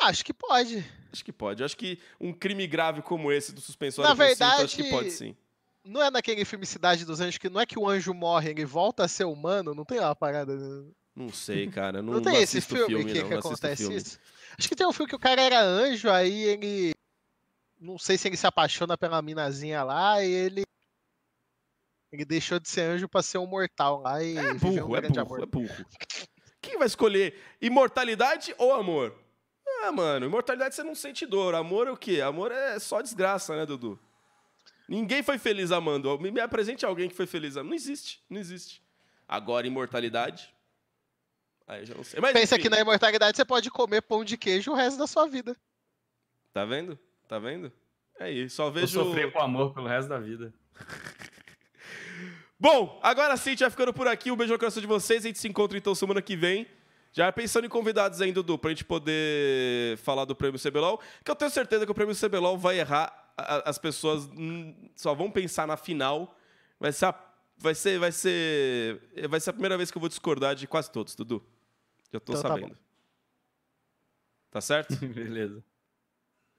[0.00, 0.84] Acho que pode.
[1.12, 1.64] Acho que pode.
[1.64, 5.04] Acho que um crime grave como esse do suspensório Na com cinto, acho que verdade,
[5.04, 5.36] pode sim.
[5.84, 8.64] Não é naquele filme Cidade dos Anjos que não é que o anjo morre, ele
[8.64, 9.74] volta a ser humano?
[9.74, 10.54] Não tem uma parada.
[10.54, 12.00] Não, Não sei, cara.
[12.02, 13.96] Não, não tem esse assisto filme, que, não, que não acontece filme.
[13.96, 14.18] isso?
[14.56, 16.92] Acho que tem um filme que o cara era anjo, aí ele.
[17.80, 20.62] Não sei se ele se apaixona pela minazinha lá e ele.
[22.10, 24.96] Ele deixou de ser anjo pra ser um mortal lá e É viveu um burro,
[24.96, 25.42] é burro, amor.
[25.42, 25.86] é burro.
[26.60, 29.14] Quem vai escolher imortalidade ou amor?
[29.82, 31.54] Ah, mano, imortalidade você não sente dor.
[31.54, 32.20] Amor é o quê?
[32.20, 33.98] Amor é só desgraça, né, Dudu?
[34.88, 36.18] Ninguém foi feliz amando.
[36.18, 37.68] Me, me apresente alguém que foi feliz amando.
[37.70, 38.82] Não existe, não existe.
[39.28, 40.52] Agora, imortalidade.
[41.66, 42.18] Aí eu já não sei.
[42.20, 45.06] Mas, Pensa enfim, que na imortalidade você pode comer pão de queijo o resto da
[45.06, 45.54] sua vida.
[46.54, 46.98] Tá vendo?
[47.28, 47.70] Tá vendo?
[48.18, 49.04] É isso, só Vou vejo.
[49.04, 50.52] sofrer com amor pelo resto da vida.
[52.58, 54.32] Bom, agora sim, já ficando por aqui.
[54.32, 55.24] Um beijo no coração de vocês.
[55.24, 56.66] A gente se encontra então semana que vem.
[57.12, 61.00] Já pensando em convidados aí, Dudu, pra gente poder falar do prêmio CBLOL.
[61.24, 63.32] Que eu tenho certeza que o prêmio CBLOL vai errar.
[63.36, 64.28] As pessoas
[64.96, 66.36] só vão pensar na final.
[66.80, 67.14] Vai ser, a,
[67.56, 70.90] vai ser, vai ser, vai ser a primeira vez que eu vou discordar de quase
[70.90, 71.44] todos, Dudu.
[72.12, 72.76] Já tô Então tá sabendo.
[74.50, 74.96] Tá certo?
[75.06, 75.62] Beleza.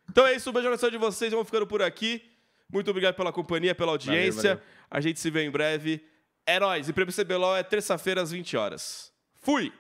[0.10, 1.32] Então é isso, um beijo no coração de vocês.
[1.32, 2.24] Vamos ficando por aqui.
[2.72, 4.56] Muito obrigado pela companhia, pela audiência.
[4.56, 4.64] valeu.
[4.90, 6.04] A gente se vê em breve.
[6.46, 6.90] É nóis.
[6.90, 9.12] E Prêmio CBLOL é terça-feira às 20 horas.
[9.42, 9.72] Fui!